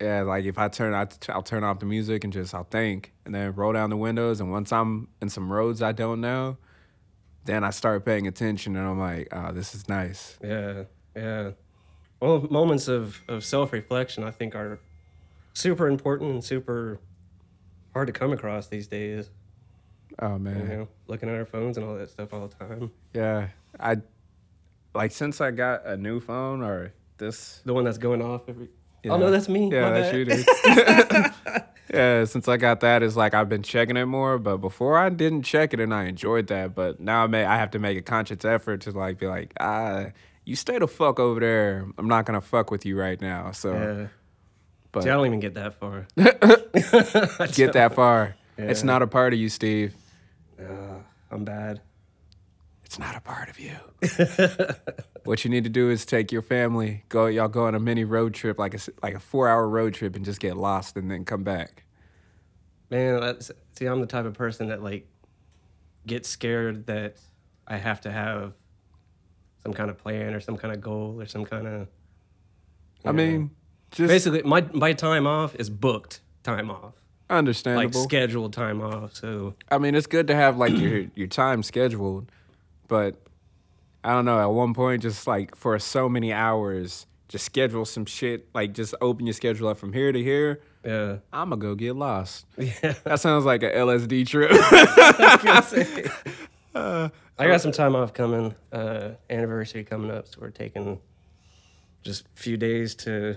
yeah 0.00 0.22
like 0.22 0.44
if 0.44 0.58
i 0.58 0.68
turn 0.68 0.92
I, 0.92 1.06
i'll 1.30 1.42
turn 1.42 1.64
off 1.64 1.78
the 1.78 1.86
music 1.86 2.24
and 2.24 2.32
just 2.32 2.54
i'll 2.54 2.64
think 2.64 3.12
and 3.24 3.34
then 3.34 3.54
roll 3.54 3.72
down 3.72 3.90
the 3.90 3.96
windows 3.96 4.40
and 4.40 4.50
once 4.50 4.72
i'm 4.72 5.08
in 5.22 5.30
some 5.30 5.50
roads 5.50 5.80
i 5.82 5.92
don't 5.92 6.20
know 6.20 6.58
then 7.44 7.64
i 7.64 7.70
start 7.70 8.04
paying 8.04 8.26
attention 8.26 8.76
and 8.76 8.86
i'm 8.86 8.98
like 8.98 9.28
oh 9.32 9.52
this 9.52 9.74
is 9.74 9.88
nice 9.88 10.38
Yeah, 10.42 10.84
yeah. 11.14 11.50
Well, 12.20 12.46
moments 12.50 12.88
of, 12.88 13.20
of 13.28 13.44
self 13.44 13.72
reflection, 13.72 14.24
I 14.24 14.30
think, 14.30 14.54
are 14.54 14.78
super 15.52 15.88
important 15.88 16.30
and 16.32 16.44
super 16.44 16.98
hard 17.92 18.06
to 18.06 18.12
come 18.12 18.32
across 18.32 18.68
these 18.68 18.86
days. 18.86 19.30
oh 20.20 20.34
You 20.34 20.38
man 20.38 20.68
know, 20.68 20.88
looking 21.06 21.28
at 21.28 21.34
our 21.34 21.44
phones 21.46 21.76
and 21.76 21.86
all 21.86 21.94
that 21.96 22.10
stuff 22.10 22.32
all 22.32 22.46
the 22.48 22.54
time. 22.54 22.90
yeah 23.14 23.48
i 23.80 23.96
like 24.94 25.12
since 25.12 25.40
i 25.40 25.50
got 25.50 25.84
a 25.86 25.96
new 25.96 26.20
phone 26.20 26.62
or 26.62 26.92
this 27.18 27.60
The 27.64 27.72
one 27.74 27.84
that's 27.84 27.98
going 27.98 28.20
off 28.22 28.42
every. 28.48 28.68
Yeah. 29.02 29.12
Oh 29.12 29.18
no, 29.18 29.30
that's 29.30 29.48
me. 29.48 29.70
Yeah, 29.70 29.90
that's 29.90 30.14
you, 30.14 30.24
dude. 30.24 30.44
yeah, 31.94 32.24
since 32.24 32.48
I 32.48 32.56
got 32.56 32.80
that, 32.80 33.02
it's 33.02 33.14
like 33.16 33.34
I've 33.34 33.48
been 33.48 33.62
checking 33.62 33.96
it 33.96 34.06
more. 34.06 34.38
But 34.38 34.56
before 34.58 34.98
I 34.98 35.08
didn't 35.10 35.42
check 35.42 35.72
it, 35.72 35.80
and 35.80 35.94
I 35.94 36.04
enjoyed 36.06 36.48
that. 36.48 36.74
But 36.74 36.98
now 37.00 37.24
I 37.24 37.26
may 37.28 37.44
I 37.44 37.56
have 37.56 37.70
to 37.72 37.78
make 37.78 37.96
a 37.96 38.02
conscious 38.02 38.44
effort 38.44 38.80
to 38.82 38.90
like 38.90 39.18
be 39.18 39.26
like, 39.28 39.52
ah, 39.60 40.06
you 40.46 40.56
stay 40.56 40.78
the 40.78 40.88
fuck 40.88 41.20
over 41.20 41.40
there. 41.40 41.86
I'm 41.98 42.08
not 42.08 42.24
gonna 42.24 42.40
fuck 42.40 42.70
with 42.70 42.86
you 42.86 42.98
right 42.98 43.20
now. 43.20 43.50
So 43.52 43.72
Yeah. 43.74 44.06
But- 44.92 45.02
See, 45.02 45.10
I 45.10 45.12
don't 45.14 45.26
even 45.26 45.40
get 45.40 45.54
that 45.54 45.74
far. 45.74 46.06
get 46.16 47.74
that 47.74 47.92
far. 47.94 48.34
It's 48.56 48.82
not 48.82 49.02
a 49.02 49.06
part 49.06 49.34
of 49.34 49.38
you, 49.38 49.50
Steve. 49.50 49.94
Uh, 50.58 51.00
I'm 51.30 51.44
bad. 51.44 51.82
It's 52.86 52.98
not 52.98 53.14
a 53.16 53.20
part 53.20 53.50
of 53.50 53.58
you. 53.58 53.74
what 55.24 55.44
you 55.44 55.50
need 55.50 55.64
to 55.64 55.70
do 55.70 55.90
is 55.90 56.06
take 56.06 56.30
your 56.32 56.40
family, 56.40 57.02
go 57.08 57.26
y'all 57.26 57.48
go 57.48 57.66
on 57.66 57.74
a 57.74 57.80
mini 57.80 58.04
road 58.04 58.32
trip, 58.32 58.58
like 58.58 58.74
a 58.74 58.78
like 59.02 59.14
a 59.14 59.18
four 59.20 59.48
hour 59.48 59.68
road 59.68 59.92
trip, 59.92 60.14
and 60.16 60.24
just 60.24 60.40
get 60.40 60.56
lost 60.56 60.96
and 60.96 61.10
then 61.10 61.24
come 61.24 61.42
back. 61.42 61.82
Man, 62.88 63.20
that's, 63.20 63.50
see, 63.76 63.86
I'm 63.86 64.00
the 64.00 64.06
type 64.06 64.24
of 64.24 64.34
person 64.34 64.68
that 64.68 64.82
like 64.82 65.08
gets 66.06 66.28
scared 66.28 66.86
that 66.86 67.16
I 67.66 67.76
have 67.76 68.00
to 68.02 68.12
have 68.12 68.54
some 69.66 69.74
kind 69.74 69.90
of 69.90 69.98
plan 69.98 70.32
or 70.32 70.38
some 70.40 70.56
kind 70.56 70.72
of 70.72 70.80
goal 70.80 71.16
or 71.20 71.26
some 71.26 71.44
kind 71.44 71.66
of. 71.66 71.88
I 73.04 73.10
mean, 73.10 73.50
just 73.90 74.08
basically, 74.08 74.42
my 74.44 74.64
my 74.72 74.92
time 74.92 75.26
off 75.26 75.56
is 75.56 75.68
booked 75.70 76.20
time 76.44 76.70
off, 76.70 76.94
Understandable. 77.28 78.00
like 78.00 78.08
scheduled 78.08 78.52
time 78.52 78.80
off. 78.80 79.14
So 79.14 79.54
I 79.70 79.78
mean, 79.78 79.96
it's 79.96 80.06
good 80.06 80.28
to 80.28 80.36
have 80.36 80.56
like 80.56 80.76
your 80.76 81.06
your 81.16 81.26
time 81.26 81.64
scheduled, 81.64 82.30
but 82.86 83.16
I 84.04 84.10
don't 84.12 84.24
know. 84.24 84.38
At 84.40 84.52
one 84.52 84.72
point, 84.72 85.02
just 85.02 85.26
like 85.26 85.56
for 85.56 85.76
so 85.80 86.08
many 86.08 86.32
hours, 86.32 87.06
just 87.28 87.44
schedule 87.44 87.84
some 87.84 88.06
shit. 88.06 88.48
Like 88.54 88.72
just 88.72 88.94
open 89.00 89.26
your 89.26 89.34
schedule 89.34 89.66
up 89.68 89.78
from 89.78 89.92
here 89.92 90.12
to 90.12 90.22
here. 90.22 90.60
yeah, 90.84 91.16
I'm 91.32 91.50
gonna 91.50 91.60
go 91.60 91.74
get 91.74 91.96
lost. 91.96 92.46
yeah. 92.56 92.94
That 93.02 93.18
sounds 93.18 93.44
like 93.44 93.64
a 93.64 93.70
LSD 93.72 94.26
trip. 94.28 94.52
I 97.38 97.46
got 97.46 97.60
some 97.60 97.72
time 97.72 97.94
off 97.94 98.12
coming. 98.12 98.54
Uh, 98.72 99.10
anniversary 99.30 99.84
coming 99.84 100.10
up, 100.10 100.26
so 100.28 100.38
we're 100.40 100.50
taking 100.50 101.00
just 102.02 102.24
a 102.36 102.40
few 102.40 102.56
days 102.56 102.94
to 102.94 103.36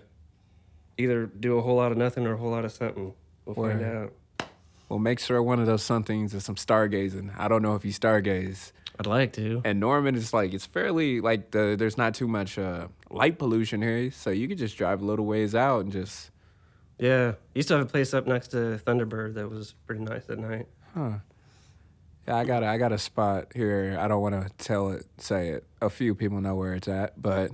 either 0.97 1.25
do 1.25 1.57
a 1.57 1.61
whole 1.61 1.75
lot 1.75 1.91
of 1.91 1.97
nothing 1.97 2.27
or 2.27 2.33
a 2.33 2.37
whole 2.37 2.51
lot 2.51 2.65
of 2.65 2.71
something. 2.71 3.13
We'll 3.45 3.55
find 3.55 3.79
Word. 3.79 4.13
out. 4.39 4.47
well, 4.89 4.99
make 4.99 5.19
sure 5.19 5.41
one 5.41 5.59
of 5.59 5.65
those 5.65 5.81
somethings 5.83 6.33
is 6.33 6.43
some 6.45 6.55
stargazing. 6.55 7.33
I 7.37 7.47
don't 7.47 7.61
know 7.61 7.75
if 7.75 7.83
you 7.85 7.91
stargaze. 7.91 8.71
I'd 8.99 9.05
like 9.07 9.31
to. 9.33 9.61
And 9.63 9.79
Norman 9.79 10.15
is 10.15 10.33
like 10.33 10.53
it's 10.53 10.65
fairly 10.65 11.21
like 11.21 11.51
the 11.51 11.75
there's 11.79 11.97
not 11.97 12.13
too 12.13 12.27
much 12.27 12.59
uh, 12.59 12.87
light 13.09 13.39
pollution 13.39 13.81
here, 13.81 14.11
so 14.11 14.29
you 14.29 14.47
could 14.47 14.57
just 14.57 14.77
drive 14.77 15.01
a 15.01 15.05
little 15.05 15.25
ways 15.25 15.55
out 15.55 15.81
and 15.85 15.91
just 15.91 16.31
Yeah, 16.97 17.33
used 17.55 17.69
to 17.69 17.77
have 17.77 17.85
a 17.85 17.89
place 17.89 18.13
up 18.13 18.27
next 18.27 18.49
to 18.49 18.79
Thunderbird 18.85 19.35
that 19.35 19.49
was 19.49 19.73
pretty 19.87 20.03
nice 20.03 20.29
at 20.29 20.37
night. 20.37 20.67
Huh. 20.93 21.19
Yeah, 22.29 22.35
I 22.35 22.45
got 22.45 22.61
a, 22.61 22.67
I 22.67 22.77
got 22.77 22.91
a 22.91 22.99
spot 22.99 23.47
here. 23.55 23.97
I 23.99 24.07
don't 24.07 24.21
want 24.21 24.35
to 24.35 24.49
tell 24.63 24.91
it, 24.91 25.03
say 25.17 25.49
it. 25.49 25.65
A 25.81 25.89
few 25.89 26.13
people 26.13 26.39
know 26.41 26.55
where 26.55 26.75
it's 26.75 26.87
at, 26.87 27.19
but 27.19 27.49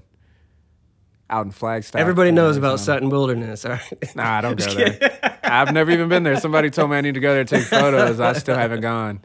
out 1.30 1.46
in 1.46 1.52
Flagstaff. 1.54 2.02
Everybody 2.02 2.32
knows 2.32 2.58
about 2.58 2.82
Sutton 2.82 3.08
Wilderness. 3.08 3.64
All 3.64 3.72
right. 3.72 4.16
Nah, 4.18 4.40
I 4.40 4.42
don't 4.42 4.60
go 4.60 4.74
there. 4.74 5.40
I've 5.44 5.72
never 5.72 5.92
even 5.92 6.10
been 6.10 6.24
there. 6.24 6.38
Somebody 6.38 6.70
told 6.72 6.92
me 6.92 6.98
I 6.98 7.02
need 7.02 7.14
to 7.14 7.22
go 7.22 7.34
there 7.34 7.46
to 7.46 7.56
take 7.56 7.64
photos. 7.68 8.20
I 8.20 8.34
still 8.34 8.58
haven't 8.58 8.82
gone. 8.82 9.22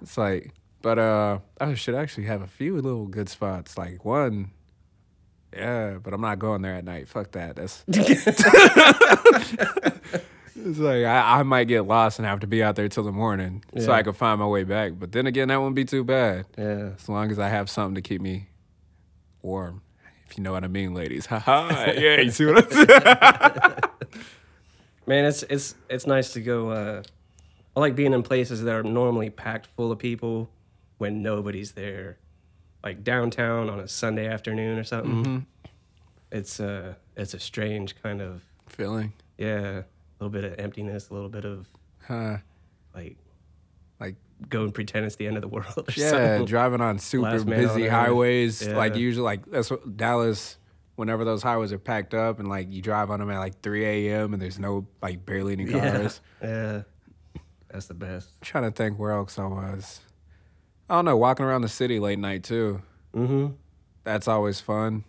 It's 0.00 0.16
like, 0.16 0.52
but 0.82 1.00
uh, 1.00 1.40
I 1.60 1.74
should 1.74 1.96
actually 1.96 2.26
have 2.26 2.40
a 2.40 2.46
few 2.46 2.76
little 2.76 3.06
good 3.06 3.28
spots. 3.28 3.76
Like 3.76 4.04
one, 4.04 4.52
yeah, 5.52 5.98
but 6.00 6.14
I'm 6.14 6.20
not 6.20 6.38
going 6.38 6.62
there 6.62 6.76
at 6.76 6.84
night. 6.84 7.08
Fuck 7.08 7.32
that. 7.32 7.56
That's. 7.56 7.84
it's 10.56 10.78
like 10.78 11.04
I, 11.04 11.40
I 11.40 11.42
might 11.42 11.64
get 11.64 11.82
lost 11.82 12.18
and 12.18 12.26
have 12.26 12.40
to 12.40 12.46
be 12.46 12.62
out 12.62 12.76
there 12.76 12.88
till 12.88 13.04
the 13.04 13.12
morning 13.12 13.64
so 13.78 13.92
I 13.92 14.02
can 14.02 14.12
find 14.12 14.38
my 14.40 14.46
way 14.46 14.64
back. 14.64 14.92
But 14.98 15.12
then 15.12 15.26
again, 15.26 15.48
that 15.48 15.56
wouldn't 15.58 15.76
be 15.76 15.84
too 15.84 16.04
bad 16.04 16.46
Yeah. 16.56 16.90
as 16.96 17.08
long 17.08 17.30
as 17.30 17.38
I 17.38 17.48
have 17.48 17.68
something 17.70 17.94
to 17.96 18.02
keep 18.02 18.20
me 18.20 18.48
warm. 19.42 19.82
If 20.26 20.38
you 20.38 20.42
know 20.44 20.52
what 20.52 20.64
I 20.64 20.68
mean, 20.68 20.94
ladies. 20.94 21.26
Ha 21.34 21.38
ha. 21.38 21.92
Yeah, 21.96 22.20
you 22.20 22.30
see 22.30 22.46
what 22.46 22.64
I'm 22.64 22.70
saying? 22.70 23.74
Man, 25.06 25.26
it's 25.26 25.42
it's 25.44 25.74
it's 25.90 26.06
nice 26.06 26.32
to 26.32 26.40
go. 26.40 26.70
Uh, 26.70 27.02
I 27.76 27.80
like 27.80 27.94
being 27.94 28.12
in 28.14 28.22
places 28.22 28.62
that 28.62 28.74
are 28.74 28.82
normally 28.82 29.28
packed 29.30 29.66
full 29.76 29.92
of 29.92 29.98
people 29.98 30.48
when 30.98 31.22
nobody's 31.22 31.72
there, 31.72 32.16
like 32.82 33.04
downtown 33.04 33.68
on 33.68 33.80
a 33.80 33.88
Sunday 33.88 34.26
afternoon 34.26 34.78
or 34.78 34.84
something. 34.84 35.44
It's 36.32 36.58
uh 36.58 36.94
it's 37.16 37.34
a 37.34 37.38
strange 37.40 38.00
kind 38.02 38.22
of 38.22 38.42
Feeling. 38.66 39.12
yeah, 39.36 39.82
little 40.24 40.30
bit 40.30 40.44
of 40.44 40.58
emptiness, 40.58 41.08
a 41.10 41.14
little 41.14 41.28
bit 41.28 41.44
of 41.44 41.66
Huh. 42.06 42.38
like 42.94 43.16
Like 44.00 44.16
go 44.48 44.62
and 44.64 44.74
pretend 44.74 45.06
it's 45.06 45.16
the 45.16 45.26
end 45.26 45.36
of 45.36 45.42
the 45.42 45.48
world 45.48 45.66
or 45.76 45.84
yeah, 45.94 46.10
something. 46.10 46.44
driving 46.46 46.80
on 46.80 46.98
super 46.98 47.30
Last 47.30 47.40
on 47.42 47.46
busy 47.50 47.84
earth. 47.86 47.90
highways. 47.92 48.66
Like 48.68 48.96
usually, 48.96 49.24
like 49.24 49.46
that's 49.50 49.70
what 49.70 49.96
Dallas. 49.96 50.58
Whenever 50.96 51.24
those 51.24 51.42
highways 51.42 51.72
are 51.72 51.78
packed 51.78 52.14
up 52.14 52.38
and 52.38 52.48
like 52.48 52.72
you 52.72 52.80
drive 52.80 53.10
on 53.10 53.18
them 53.18 53.28
at 53.28 53.38
like 53.38 53.60
3 53.62 53.84
a.m. 53.84 54.32
and 54.32 54.40
there's 54.40 54.60
no 54.60 54.86
like 55.02 55.26
barely 55.26 55.52
any 55.54 55.64
Yeah, 55.64 55.90
cars. 55.90 56.20
yeah, 56.42 56.82
that's 57.68 57.86
the 57.86 57.94
best. 57.94 58.28
I'm 58.40 58.44
trying 58.44 58.64
to 58.64 58.70
think 58.70 58.96
where 59.00 59.10
else 59.10 59.36
I 59.36 59.46
was. 59.46 59.98
I 60.88 60.94
don't 60.94 61.04
know. 61.04 61.16
Walking 61.16 61.44
around 61.46 61.62
the 61.62 61.68
city 61.68 61.98
late 61.98 62.20
night 62.20 62.44
too. 62.44 62.80
Mm-hmm. 63.12 63.54
That's 64.04 64.28
always 64.28 64.60
fun. 64.60 65.02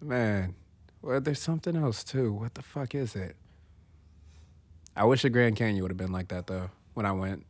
Man, 0.00 0.54
well, 1.04 1.20
there's 1.20 1.40
something 1.40 1.76
else 1.76 2.02
too. 2.02 2.32
What 2.32 2.54
the 2.54 2.62
fuck 2.62 2.94
is 2.94 3.14
it? 3.14 3.36
I 4.96 5.04
wish 5.04 5.22
the 5.22 5.30
Grand 5.30 5.56
Canyon 5.56 5.82
would 5.82 5.90
have 5.90 5.98
been 5.98 6.12
like 6.12 6.28
that 6.28 6.46
though. 6.46 6.70
When 6.94 7.04
I 7.04 7.12
went, 7.12 7.44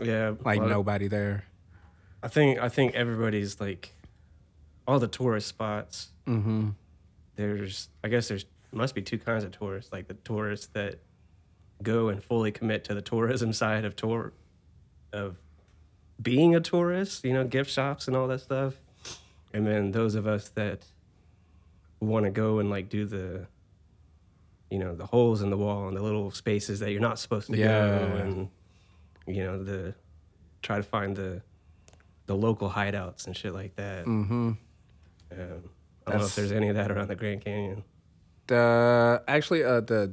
Yeah, 0.00 0.34
like 0.44 0.60
well, 0.60 0.68
nobody 0.68 1.08
there. 1.08 1.44
I 2.22 2.28
think 2.28 2.60
I 2.60 2.68
think 2.68 2.94
everybody's 2.94 3.60
like 3.60 3.94
all 4.86 4.98
the 4.98 5.08
tourist 5.08 5.48
spots. 5.48 6.10
Mm-hmm. 6.26 6.70
There's 7.34 7.88
I 8.04 8.08
guess 8.08 8.28
there's 8.28 8.44
must 8.70 8.94
be 8.94 9.02
two 9.02 9.18
kinds 9.18 9.44
of 9.44 9.50
tourists, 9.50 9.92
like 9.92 10.06
the 10.06 10.14
tourists 10.14 10.68
that 10.68 11.00
go 11.82 12.08
and 12.08 12.22
fully 12.22 12.52
commit 12.52 12.84
to 12.84 12.94
the 12.94 13.02
tourism 13.02 13.52
side 13.62 13.84
of 13.84 13.96
tour 13.96 14.32
of 15.12 15.38
being 16.20 16.54
a 16.54 16.60
tourist, 16.60 17.24
you 17.24 17.32
know, 17.32 17.44
gift 17.44 17.70
shops 17.70 18.06
and 18.06 18.16
all 18.16 18.28
that 18.28 18.40
stuff. 18.40 18.74
And 19.52 19.66
then 19.66 19.90
those 19.90 20.14
of 20.14 20.26
us 20.26 20.50
that 20.50 20.84
want 22.02 22.24
to 22.24 22.30
go 22.30 22.58
and 22.58 22.68
like 22.70 22.88
do 22.88 23.04
the 23.06 23.46
you 24.70 24.78
know, 24.78 24.94
the 24.94 25.04
holes 25.04 25.42
in 25.42 25.50
the 25.50 25.56
wall 25.56 25.86
and 25.88 25.96
the 25.96 26.02
little 26.02 26.30
spaces 26.30 26.80
that 26.80 26.90
you're 26.92 27.00
not 27.00 27.18
supposed 27.18 27.50
to 27.50 27.56
Yeah. 27.56 27.88
go 27.88 28.04
and 28.16 28.48
you 29.26 29.44
know, 29.44 29.62
the 29.62 29.94
try 30.62 30.76
to 30.78 30.82
find 30.82 31.14
the 31.16 31.42
the 32.26 32.34
local 32.36 32.70
hideouts 32.70 33.26
and 33.26 33.36
shit 33.36 33.52
like 33.52 33.76
that. 33.76 34.06
Mm-hmm. 34.06 34.52
Um, 34.52 34.58
I 36.06 36.10
don't 36.10 36.20
know 36.20 36.26
if 36.26 36.34
there's 36.34 36.52
any 36.52 36.68
of 36.68 36.76
that 36.76 36.90
around 36.90 37.08
the 37.08 37.16
Grand 37.16 37.44
Canyon. 37.44 37.84
The 38.46 39.22
actually, 39.28 39.62
uh, 39.64 39.80
the 39.80 40.12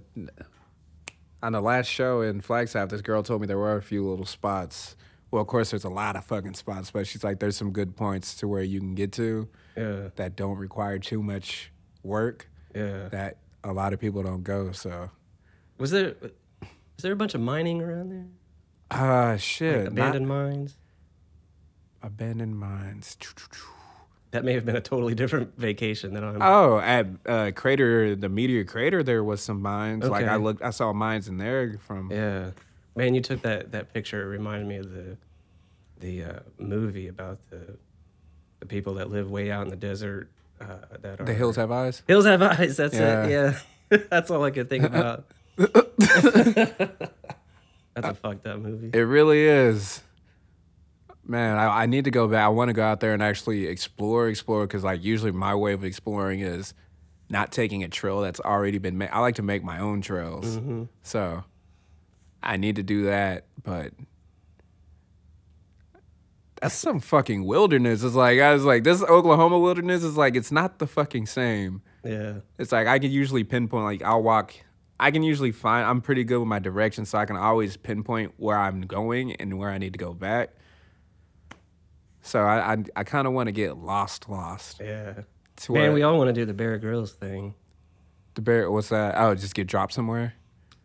on 1.41 1.53
the 1.53 1.61
last 1.61 1.87
show 1.87 2.21
in 2.21 2.41
Flagstaff, 2.41 2.89
this 2.89 3.01
girl 3.01 3.23
told 3.23 3.41
me 3.41 3.47
there 3.47 3.57
were 3.57 3.77
a 3.77 3.81
few 3.81 4.07
little 4.07 4.25
spots. 4.25 4.95
Well, 5.31 5.41
of 5.41 5.47
course, 5.47 5.69
there's 5.71 5.83
a 5.85 5.89
lot 5.89 6.15
of 6.15 6.25
fucking 6.25 6.55
spots, 6.55 6.91
but 6.91 7.05
she's 7.07 7.23
like, 7.23 7.39
there's 7.39 7.55
some 7.55 7.71
good 7.71 7.95
points 7.95 8.35
to 8.37 8.47
where 8.47 8.63
you 8.63 8.79
can 8.79 8.95
get 8.95 9.11
to 9.13 9.47
Yeah, 9.77 10.09
that 10.15 10.35
don't 10.35 10.57
require 10.57 10.99
too 10.99 11.21
much 11.21 11.71
work 12.09 12.49
yeah. 12.75 13.07
that 13.09 13.37
a 13.63 13.71
lot 13.71 13.93
of 13.93 13.99
people 13.99 14.21
don't 14.23 14.43
go. 14.43 14.71
So, 14.73 15.09
Was 15.77 15.91
there 15.91 16.15
was 16.21 17.03
there 17.03 17.13
a 17.13 17.15
bunch 17.15 17.35
of 17.35 17.41
mining 17.41 17.81
around 17.81 18.11
there? 18.11 18.25
ah, 18.91 19.37
shit, 19.37 19.85
Like 19.85 19.93
not- 19.93 20.15
abandoned 20.15 20.27
mines? 20.27 20.77
abandoned 22.01 22.57
mines. 22.57 23.17
That 24.31 24.43
may 24.45 24.53
have 24.53 24.63
been 24.65 24.75
a 24.75 24.81
totally 24.81 25.15
different 25.15 25.57
vacation 25.57 26.13
than 26.13 26.23
I'm. 26.23 26.41
Oh, 26.41 26.77
at 26.79 27.07
uh, 27.25 27.51
crater, 27.55 28.15
the 28.15 28.29
meteor 28.29 28.63
crater, 28.63 29.01
there 29.01 29.23
was 29.23 29.41
some 29.41 29.61
mines. 29.61 30.05
Like 30.07 30.25
I 30.27 30.35
looked, 30.35 30.61
I 30.61 30.69
saw 30.69 30.93
mines 30.93 31.27
in 31.27 31.37
there 31.37 31.79
from. 31.79 32.11
Yeah, 32.11 32.51
man, 32.95 33.15
you 33.15 33.21
took 33.21 33.41
that 33.41 33.71
that 33.71 33.91
picture. 33.91 34.21
It 34.21 34.27
reminded 34.27 34.67
me 34.67 34.77
of 34.77 34.91
the 34.91 35.17
the 35.99 36.23
uh, 36.23 36.39
movie 36.59 37.07
about 37.07 37.39
the 37.49 37.77
the 38.59 38.65
people 38.67 38.93
that 38.95 39.09
live 39.09 39.31
way 39.31 39.49
out 39.51 39.63
in 39.63 39.69
the 39.69 39.75
desert. 39.75 40.29
Uh, 40.61 40.65
that 41.01 41.21
are 41.21 41.25
The 41.25 41.33
hills 41.33 41.55
have 41.55 41.71
eyes. 41.71 42.03
hills 42.07 42.25
have 42.25 42.41
eyes. 42.41 42.77
That's 42.77 42.93
Yeah. 42.95 43.25
it. 43.25 43.55
Yeah, 43.91 43.97
that's 44.09 44.29
all 44.31 44.43
I 44.43 44.51
could 44.51 44.69
think 44.69 44.83
about. 44.83 45.25
that's 45.57 45.75
a 47.95 48.13
fucked 48.13 48.45
up 48.47 48.59
movie. 48.59 48.91
It 48.97 49.01
really 49.03 49.41
is. 49.45 50.01
Man, 51.25 51.57
I, 51.57 51.83
I 51.83 51.85
need 51.85 52.05
to 52.05 52.11
go 52.11 52.27
back. 52.27 52.45
I 52.45 52.49
want 52.49 52.69
to 52.69 52.73
go 52.73 52.83
out 52.83 52.99
there 53.01 53.13
and 53.13 53.21
actually 53.21 53.67
explore, 53.67 54.27
explore, 54.29 54.65
because 54.65 54.83
like 54.83 55.03
usually 55.03 55.31
my 55.31 55.53
way 55.55 55.73
of 55.73 55.83
exploring 55.83 56.39
is 56.39 56.73
not 57.29 57.51
taking 57.51 57.83
a 57.83 57.87
trail 57.87 58.21
that's 58.21 58.39
already 58.39 58.79
been 58.79 58.97
made. 58.97 59.09
I 59.11 59.19
like 59.19 59.35
to 59.35 59.43
make 59.43 59.63
my 59.63 59.79
own 59.79 60.01
trails, 60.01 60.59
so 61.03 61.43
I 62.41 62.57
need 62.57 62.77
to 62.77 62.83
do 62.83 63.03
that. 63.05 63.45
But 63.63 63.93
that's 66.61 66.75
some 66.75 66.99
fucking 66.99 67.45
wilderness. 67.45 68.03
It's 68.03 68.15
like 68.15 68.39
I 68.39 68.53
was 68.53 68.65
like, 68.65 68.83
this 68.83 69.01
Oklahoma 69.03 69.59
wilderness 69.59 70.03
is 70.03 70.17
like 70.17 70.35
it's 70.35 70.51
not 70.51 70.79
the 70.79 70.87
fucking 70.87 71.25
same. 71.25 71.81
Yeah, 72.03 72.35
It's 72.57 72.71
like 72.71 72.87
I 72.87 72.97
can 72.99 73.11
usually 73.11 73.43
pinpoint 73.43 73.83
like 73.83 74.01
I'll 74.03 74.23
walk 74.23 74.53
I 75.01 75.11
can 75.11 75.23
usually 75.23 75.51
find 75.51 75.85
I'm 75.87 76.01
pretty 76.01 76.23
good 76.23 76.39
with 76.39 76.47
my 76.47 76.59
direction 76.59 77.05
so 77.05 77.17
I 77.17 77.25
can 77.25 77.35
always 77.37 77.75
pinpoint 77.77 78.33
where 78.37 78.57
I'm 78.57 78.81
going 78.81 79.33
and 79.35 79.57
where 79.57 79.69
I 79.69 79.77
need 79.77 79.93
to 79.93 79.99
go 79.99 80.13
back. 80.13 80.49
So 82.21 82.39
I 82.41 82.73
I, 82.73 82.77
I 82.97 83.03
kind 83.03 83.27
of 83.27 83.33
want 83.33 83.47
to 83.47 83.51
get 83.51 83.77
lost 83.77 84.29
lost. 84.29 84.79
yeah. 84.83 85.13
To 85.57 85.73
Man, 85.73 85.81
where 85.81 85.91
we 85.93 86.03
all 86.03 86.17
want 86.17 86.29
to 86.29 86.33
do 86.33 86.45
the 86.45 86.53
Bear 86.53 86.77
Grylls 86.77 87.11
thing. 87.13 87.53
the 88.35 88.41
bear 88.41 88.71
what's 88.71 88.89
that? 88.89 89.15
Oh, 89.17 89.35
just 89.35 89.53
get 89.55 89.67
dropped 89.67 89.91
somewhere. 89.93 90.33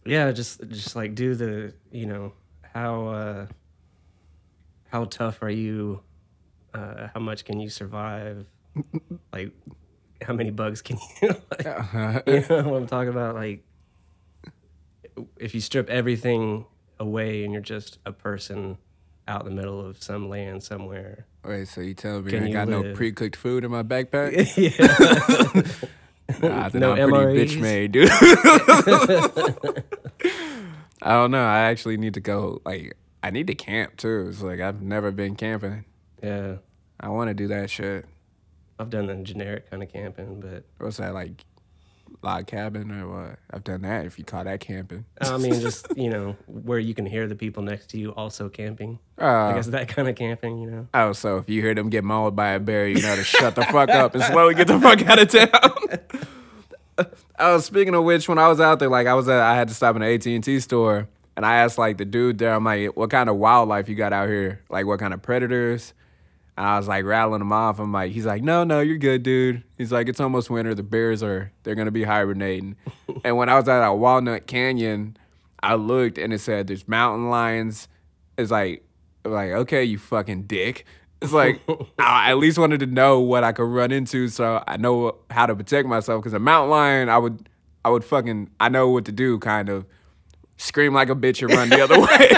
Yeah, 0.04 0.32
just 0.32 0.68
just 0.68 0.96
like 0.96 1.14
do 1.14 1.34
the 1.34 1.74
you 1.92 2.06
know 2.06 2.32
how 2.74 3.06
uh 3.06 3.46
how 4.94 5.04
tough 5.06 5.42
are 5.42 5.50
you? 5.50 6.00
Uh, 6.72 7.08
how 7.12 7.18
much 7.18 7.44
can 7.44 7.58
you 7.58 7.68
survive? 7.68 8.46
like 9.32 9.50
how 10.22 10.32
many 10.32 10.50
bugs 10.50 10.82
can 10.82 10.98
you? 11.20 11.28
like, 11.50 11.64
you 12.28 12.44
know 12.48 12.68
what 12.68 12.76
I'm 12.76 12.86
talking 12.86 13.08
about? 13.08 13.34
Like 13.34 13.64
if 15.36 15.52
you 15.52 15.60
strip 15.60 15.90
everything 15.90 16.64
away 17.00 17.42
and 17.42 17.52
you're 17.52 17.60
just 17.60 17.98
a 18.06 18.12
person 18.12 18.78
out 19.26 19.40
in 19.40 19.46
the 19.46 19.60
middle 19.60 19.84
of 19.84 20.00
some 20.00 20.28
land 20.28 20.62
somewhere. 20.62 21.26
Wait, 21.44 21.66
so 21.66 21.80
you 21.80 21.94
tell 21.94 22.22
me 22.22 22.30
Can 22.30 22.44
I 22.44 22.46
you 22.46 22.52
got 22.52 22.68
no 22.68 22.94
pre-cooked 22.94 23.34
food 23.34 23.64
in 23.64 23.72
my 23.72 23.82
backpack? 23.82 24.30
yeah. 24.56 26.48
Nah, 26.48 26.68
then 26.68 26.80
No 26.80 26.92
I'm 26.92 27.10
pretty 27.10 27.56
bitch 27.56 27.60
made, 27.60 27.90
dude. 27.90 28.08
I 31.02 31.14
don't 31.14 31.32
know. 31.32 31.44
I 31.44 31.62
actually 31.62 31.96
need 31.96 32.14
to 32.14 32.20
go. 32.20 32.62
Like, 32.64 32.96
I 33.24 33.30
need 33.30 33.46
to 33.46 33.54
camp 33.54 33.96
too. 33.96 34.26
It's 34.28 34.42
like 34.42 34.60
I've 34.60 34.82
never 34.82 35.10
been 35.10 35.34
camping. 35.34 35.86
yeah. 36.22 36.56
I 37.00 37.08
want 37.08 37.28
to 37.28 37.34
do 37.34 37.48
that 37.48 37.70
shit. 37.70 38.04
I've 38.78 38.90
done 38.90 39.06
the 39.06 39.14
generic 39.16 39.70
kind 39.70 39.82
of 39.82 39.90
camping, 39.90 40.40
but 40.40 40.64
What's 40.78 40.98
that 40.98 41.14
like? 41.14 41.44
Log 42.22 42.46
cabin 42.46 42.92
or 42.92 43.08
what? 43.08 43.38
I've 43.50 43.64
done 43.64 43.82
that. 43.82 44.04
If 44.04 44.18
you 44.18 44.24
call 44.24 44.44
that 44.44 44.60
camping. 44.60 45.04
I 45.20 45.36
mean, 45.38 45.58
just 45.60 45.86
you 45.96 46.10
know, 46.10 46.36
where 46.46 46.78
you 46.78 46.94
can 46.94 47.06
hear 47.06 47.26
the 47.26 47.34
people 47.34 47.62
next 47.62 47.88
to 47.90 47.98
you 47.98 48.10
also 48.14 48.48
camping. 48.50 48.98
Uh, 49.20 49.24
I 49.24 49.54
guess 49.54 49.66
that 49.68 49.88
kind 49.88 50.06
of 50.06 50.14
camping, 50.16 50.58
you 50.58 50.70
know. 50.70 50.88
oh, 50.92 51.12
so 51.12 51.38
if 51.38 51.48
you 51.48 51.62
hear 51.62 51.74
them 51.74 51.88
get 51.88 52.04
mauled 52.04 52.36
by 52.36 52.50
a 52.50 52.60
bear, 52.60 52.86
you 52.86 53.00
know 53.00 53.16
to 53.16 53.24
shut 53.24 53.54
the 53.54 53.64
fuck 53.64 53.88
up 53.88 54.14
and 54.14 54.22
slowly 54.22 54.54
get 54.54 54.66
the 54.68 54.78
fuck 54.78 55.02
out 55.06 55.18
of 55.18 55.28
town. 55.28 55.98
oh, 57.38 57.58
speaking 57.58 57.94
of 57.94 58.04
which, 58.04 58.28
when 58.28 58.38
I 58.38 58.48
was 58.48 58.60
out 58.60 58.78
there, 58.78 58.88
like 58.88 59.06
I 59.06 59.14
was 59.14 59.28
at, 59.28 59.40
I 59.40 59.56
had 59.56 59.68
to 59.68 59.74
stop 59.74 59.96
in 59.96 60.02
an 60.02 60.12
AT 60.12 60.26
and 60.26 60.44
T 60.44 60.60
store, 60.60 61.08
and 61.36 61.44
I 61.44 61.56
asked 61.56 61.78
like 61.78 61.98
the 61.98 62.04
dude 62.04 62.38
there, 62.38 62.54
I'm 62.54 62.64
like, 62.64 62.96
what 62.96 63.10
kind 63.10 63.28
of 63.28 63.36
wildlife 63.36 63.88
you 63.88 63.94
got 63.94 64.12
out 64.12 64.28
here? 64.28 64.62
Like 64.68 64.86
what 64.86 65.00
kind 65.00 65.12
of 65.12 65.22
predators? 65.22 65.92
And 66.56 66.66
I 66.66 66.78
was 66.78 66.86
like 66.86 67.04
rattling 67.04 67.40
them 67.40 67.52
off. 67.52 67.80
I'm 67.80 67.92
like, 67.92 68.12
he's 68.12 68.26
like, 68.26 68.42
no, 68.42 68.62
no, 68.62 68.80
you're 68.80 68.98
good, 68.98 69.24
dude. 69.24 69.64
He's 69.76 69.90
like, 69.90 70.08
it's 70.08 70.20
almost 70.20 70.50
winter. 70.50 70.74
The 70.74 70.84
bears 70.84 71.22
are, 71.22 71.50
they're 71.64 71.74
gonna 71.74 71.90
be 71.90 72.04
hibernating. 72.04 72.76
and 73.24 73.36
when 73.36 73.48
I 73.48 73.56
was 73.56 73.68
at 73.68 73.84
a 73.84 73.92
Walnut 73.92 74.46
Canyon, 74.46 75.16
I 75.62 75.74
looked 75.74 76.18
and 76.18 76.32
it 76.32 76.40
said 76.40 76.68
there's 76.68 76.86
mountain 76.86 77.30
lions. 77.30 77.88
It's 78.38 78.52
like, 78.52 78.84
like 79.24 79.50
okay, 79.50 79.82
you 79.84 79.98
fucking 79.98 80.44
dick. 80.44 80.84
It's 81.22 81.32
like 81.32 81.62
I 81.98 82.32
at 82.32 82.36
least 82.36 82.58
wanted 82.58 82.80
to 82.80 82.86
know 82.86 83.18
what 83.18 83.44
I 83.44 83.52
could 83.52 83.64
run 83.64 83.92
into, 83.92 84.28
so 84.28 84.62
I 84.66 84.76
know 84.76 85.16
how 85.30 85.46
to 85.46 85.56
protect 85.56 85.88
myself. 85.88 86.22
Because 86.22 86.34
a 86.34 86.38
mountain 86.38 86.68
lion, 86.70 87.08
I 87.08 87.16
would, 87.16 87.48
I 87.82 87.88
would 87.88 88.04
fucking, 88.04 88.50
I 88.60 88.68
know 88.68 88.90
what 88.90 89.06
to 89.06 89.12
do, 89.12 89.38
kind 89.38 89.70
of 89.70 89.86
scream 90.56 90.94
like 90.94 91.08
a 91.08 91.14
bitch 91.14 91.42
and 91.42 91.52
run 91.52 91.68
the 91.68 91.82
other 91.82 92.00
way. 92.00 92.28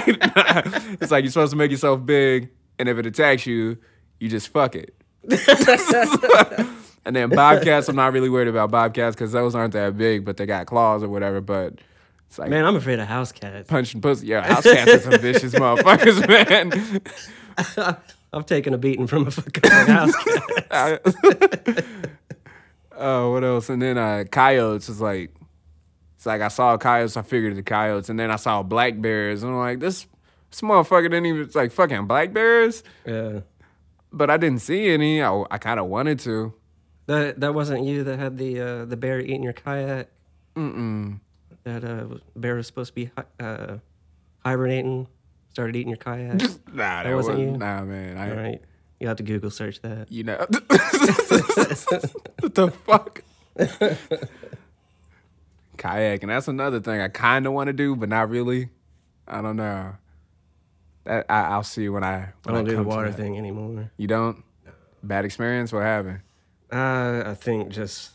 it's 1.00 1.10
like 1.10 1.24
you're 1.24 1.30
supposed 1.30 1.50
to 1.50 1.56
make 1.56 1.70
yourself 1.70 2.04
big, 2.04 2.50
and 2.78 2.88
if 2.88 2.98
it 2.98 3.06
attacks 3.06 3.46
you, 3.46 3.78
you 4.20 4.28
just 4.28 4.48
fuck 4.48 4.74
it. 4.74 4.94
and 7.04 7.16
then 7.16 7.30
bobcats, 7.30 7.88
I'm 7.88 7.96
not 7.96 8.12
really 8.12 8.28
worried 8.28 8.48
about 8.48 8.70
bobcats 8.70 9.16
because 9.16 9.32
those 9.32 9.54
aren't 9.54 9.72
that 9.72 9.96
big, 9.96 10.24
but 10.24 10.36
they 10.36 10.46
got 10.46 10.66
claws 10.66 11.02
or 11.02 11.08
whatever. 11.08 11.40
But 11.40 11.80
it's 12.28 12.38
like 12.38 12.50
Man, 12.50 12.64
I'm 12.64 12.76
afraid 12.76 12.98
of 13.00 13.08
house 13.08 13.32
cats. 13.32 13.68
punching 13.68 14.00
pussy. 14.00 14.28
Yeah, 14.28 14.46
house 14.46 14.62
cats 14.62 15.06
are 15.06 15.10
some 15.10 15.20
vicious 15.20 15.54
motherfuckers, 15.54 16.28
man. 16.28 17.96
I've 18.32 18.46
taken 18.46 18.74
a 18.74 18.78
beating 18.78 19.06
from 19.06 19.26
a 19.26 19.30
fucking 19.30 19.70
house 19.70 20.14
cat. 20.70 21.84
oh, 22.96 23.32
what 23.32 23.44
else? 23.44 23.68
And 23.68 23.82
then 23.82 23.98
uh, 23.98 24.24
coyotes 24.30 24.88
is 24.88 25.00
like, 25.00 25.32
it's 26.26 26.32
like 26.32 26.42
I 26.42 26.48
saw 26.48 26.76
coyotes, 26.76 27.16
I 27.16 27.22
figured 27.22 27.54
the 27.56 27.62
coyotes, 27.62 28.08
and 28.10 28.18
then 28.18 28.30
I 28.32 28.36
saw 28.36 28.62
black 28.62 29.00
bears, 29.00 29.42
and 29.44 29.52
I'm 29.52 29.58
like, 29.58 29.78
this, 29.78 30.06
this 30.50 30.60
motherfucker 30.60 31.04
didn't 31.04 31.26
even 31.26 31.50
like 31.54 31.70
fucking 31.70 32.06
black 32.06 32.32
bears, 32.32 32.82
Yeah. 33.06 33.40
but 34.12 34.28
I 34.28 34.36
didn't 34.36 34.60
see 34.60 34.88
any. 34.90 35.22
I, 35.22 35.44
I 35.50 35.58
kind 35.58 35.78
of 35.78 35.86
wanted 35.86 36.18
to. 36.20 36.52
That 37.06 37.38
that 37.38 37.54
wasn't 37.54 37.84
you 37.84 38.02
that 38.02 38.18
had 38.18 38.36
the 38.38 38.60
uh, 38.60 38.84
the 38.84 38.96
bear 38.96 39.20
eating 39.20 39.44
your 39.44 39.52
kayak. 39.52 40.08
Mm-mm. 40.56 41.20
That 41.62 41.84
uh, 41.84 42.18
bear 42.34 42.56
was 42.56 42.66
supposed 42.66 42.88
to 42.90 42.94
be 42.94 43.10
uh, 43.38 43.76
hibernating, 44.44 45.06
started 45.52 45.76
eating 45.76 45.90
your 45.90 45.98
kayak. 45.98 46.42
Nah, 46.72 47.04
that, 47.04 47.14
wasn't 47.14 47.38
wasn't. 47.38 47.52
you? 47.52 47.58
Nah, 47.58 47.84
man. 47.84 48.18
I, 48.18 48.30
All 48.30 48.36
right, 48.36 48.60
you 48.98 49.06
have 49.06 49.16
to 49.18 49.22
Google 49.22 49.50
search 49.50 49.80
that. 49.82 50.10
You 50.10 50.24
know, 50.24 50.36
what 50.50 50.50
the 52.54 52.72
fuck? 52.84 53.22
Kayaking. 55.86 56.28
That's 56.28 56.48
another 56.48 56.80
thing 56.80 57.00
I 57.00 57.08
kind 57.08 57.46
of 57.46 57.52
want 57.52 57.68
to 57.68 57.72
do, 57.72 57.96
but 57.96 58.08
not 58.08 58.30
really. 58.30 58.70
I 59.26 59.40
don't 59.42 59.56
know. 59.56 59.94
That 61.04 61.26
I, 61.28 61.42
I'll 61.42 61.62
see 61.62 61.88
when 61.88 62.04
I. 62.04 62.32
I 62.46 62.52
don't 62.52 62.64
do 62.64 62.76
the 62.76 62.82
water 62.82 63.12
thing 63.12 63.38
anymore. 63.38 63.90
You 63.96 64.06
don't? 64.06 64.42
Bad 65.02 65.24
experience? 65.24 65.72
What 65.72 65.82
happened? 65.82 66.20
Uh, 66.72 67.22
I 67.26 67.34
think 67.34 67.68
just 67.70 68.10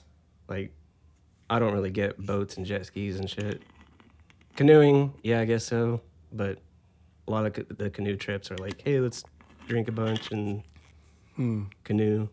like 0.50 0.74
I 1.50 1.60
don't 1.60 1.74
really 1.74 1.92
get 1.92 2.18
boats 2.18 2.58
and 2.58 2.66
jet 2.66 2.86
skis 2.86 3.20
and 3.20 3.30
shit. 3.30 3.62
Canoeing, 4.56 5.14
yeah, 5.24 5.40
I 5.40 5.46
guess 5.46 5.64
so. 5.64 6.02
But 6.34 6.60
a 7.28 7.32
lot 7.32 7.46
of 7.46 7.78
the 7.78 7.90
canoe 7.90 8.18
trips 8.18 8.52
are 8.52 8.58
like, 8.58 8.82
hey, 8.82 9.00
let's 9.00 9.24
drink 9.68 9.88
a 9.88 9.92
bunch 9.92 10.32
and 10.32 10.64
canoe. 11.84 12.28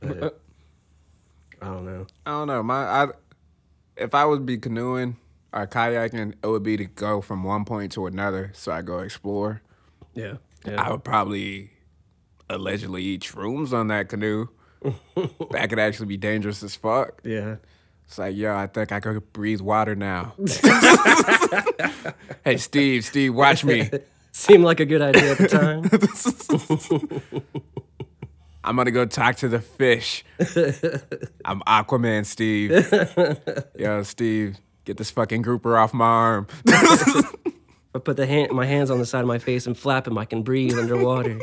But 0.00 0.40
I 1.60 1.66
don't 1.66 1.84
know. 1.84 2.06
I 2.26 2.30
don't 2.30 2.46
know. 2.46 2.62
My 2.62 2.84
I 2.84 3.08
if 3.96 4.14
I 4.14 4.24
would 4.24 4.46
be 4.46 4.58
canoeing 4.58 5.16
or 5.52 5.66
kayaking, 5.66 6.34
it 6.42 6.46
would 6.46 6.62
be 6.62 6.76
to 6.76 6.84
go 6.84 7.20
from 7.20 7.44
one 7.44 7.64
point 7.64 7.92
to 7.92 8.06
another, 8.06 8.50
so 8.54 8.72
I 8.72 8.82
go 8.82 9.00
explore. 9.00 9.62
Yeah. 10.14 10.34
I 10.66 10.90
would 10.90 11.04
probably 11.04 11.70
allegedly 12.48 13.02
eat 13.02 13.22
shrooms 13.22 13.72
on 13.72 13.88
that 13.88 14.08
canoe. 14.08 14.48
that 14.82 15.66
could 15.68 15.78
actually 15.78 16.06
be 16.06 16.16
dangerous 16.16 16.62
as 16.62 16.74
fuck. 16.74 17.20
Yeah. 17.24 17.56
It's 18.06 18.18
like, 18.18 18.36
yo, 18.36 18.54
I 18.54 18.66
think 18.66 18.92
I 18.92 19.00
could 19.00 19.32
breathe 19.32 19.60
water 19.60 19.94
now. 19.94 20.34
hey, 22.44 22.58
Steve, 22.58 23.04
Steve, 23.04 23.34
watch 23.34 23.64
me. 23.64 23.90
Seemed 24.32 24.64
like 24.64 24.80
a 24.80 24.84
good 24.84 25.00
idea 25.00 25.32
at 25.32 25.38
the 25.38 25.48
time. 25.48 25.84
I'm 28.64 28.76
gonna 28.76 28.90
go 28.90 29.04
talk 29.04 29.36
to 29.36 29.48
the 29.48 29.60
fish. 29.60 30.24
I'm 31.44 31.60
Aquaman, 31.66 32.24
Steve. 32.24 32.70
Yo, 33.78 34.02
Steve, 34.04 34.56
get 34.86 34.96
this 34.96 35.10
fucking 35.10 35.42
grouper 35.42 35.76
off 35.76 35.92
my 35.92 36.06
arm. 36.06 36.46
I 36.68 37.98
put 38.02 38.16
the 38.16 38.26
hand, 38.26 38.52
my 38.52 38.64
hands 38.64 38.90
on 38.90 38.98
the 38.98 39.04
side 39.04 39.20
of 39.20 39.26
my 39.26 39.38
face 39.38 39.66
and 39.66 39.76
flap 39.76 40.04
them. 40.04 40.16
I 40.16 40.24
can 40.24 40.42
breathe 40.42 40.78
underwater. 40.78 41.38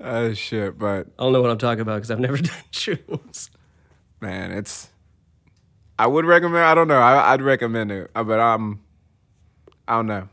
oh 0.00 0.32
shit, 0.32 0.78
but 0.78 1.08
I 1.18 1.22
don't 1.24 1.32
know 1.32 1.42
what 1.42 1.50
I'm 1.50 1.58
talking 1.58 1.82
about 1.82 1.96
because 1.96 2.12
I've 2.12 2.20
never 2.20 2.36
done 2.38 2.54
shrooms. 2.70 3.50
man, 4.20 4.52
it's. 4.52 4.90
I 5.98 6.06
would 6.06 6.24
recommend. 6.24 6.64
I 6.64 6.74
don't 6.76 6.88
know. 6.88 7.00
I, 7.00 7.32
I'd 7.32 7.42
recommend 7.42 7.90
it, 7.90 8.12
but 8.14 8.38
I'm. 8.38 8.80
I 9.88 9.96
don't 9.96 10.06
know. 10.06 10.28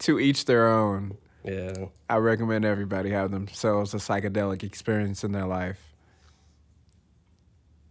To 0.00 0.18
each 0.18 0.46
their 0.46 0.66
own. 0.66 1.18
Yeah. 1.44 1.86
I 2.08 2.16
recommend 2.16 2.64
everybody 2.64 3.10
have 3.10 3.30
themselves 3.30 3.94
a 3.94 3.96
psychedelic 3.96 4.62
experience 4.62 5.24
in 5.24 5.32
their 5.32 5.46
life. 5.46 5.94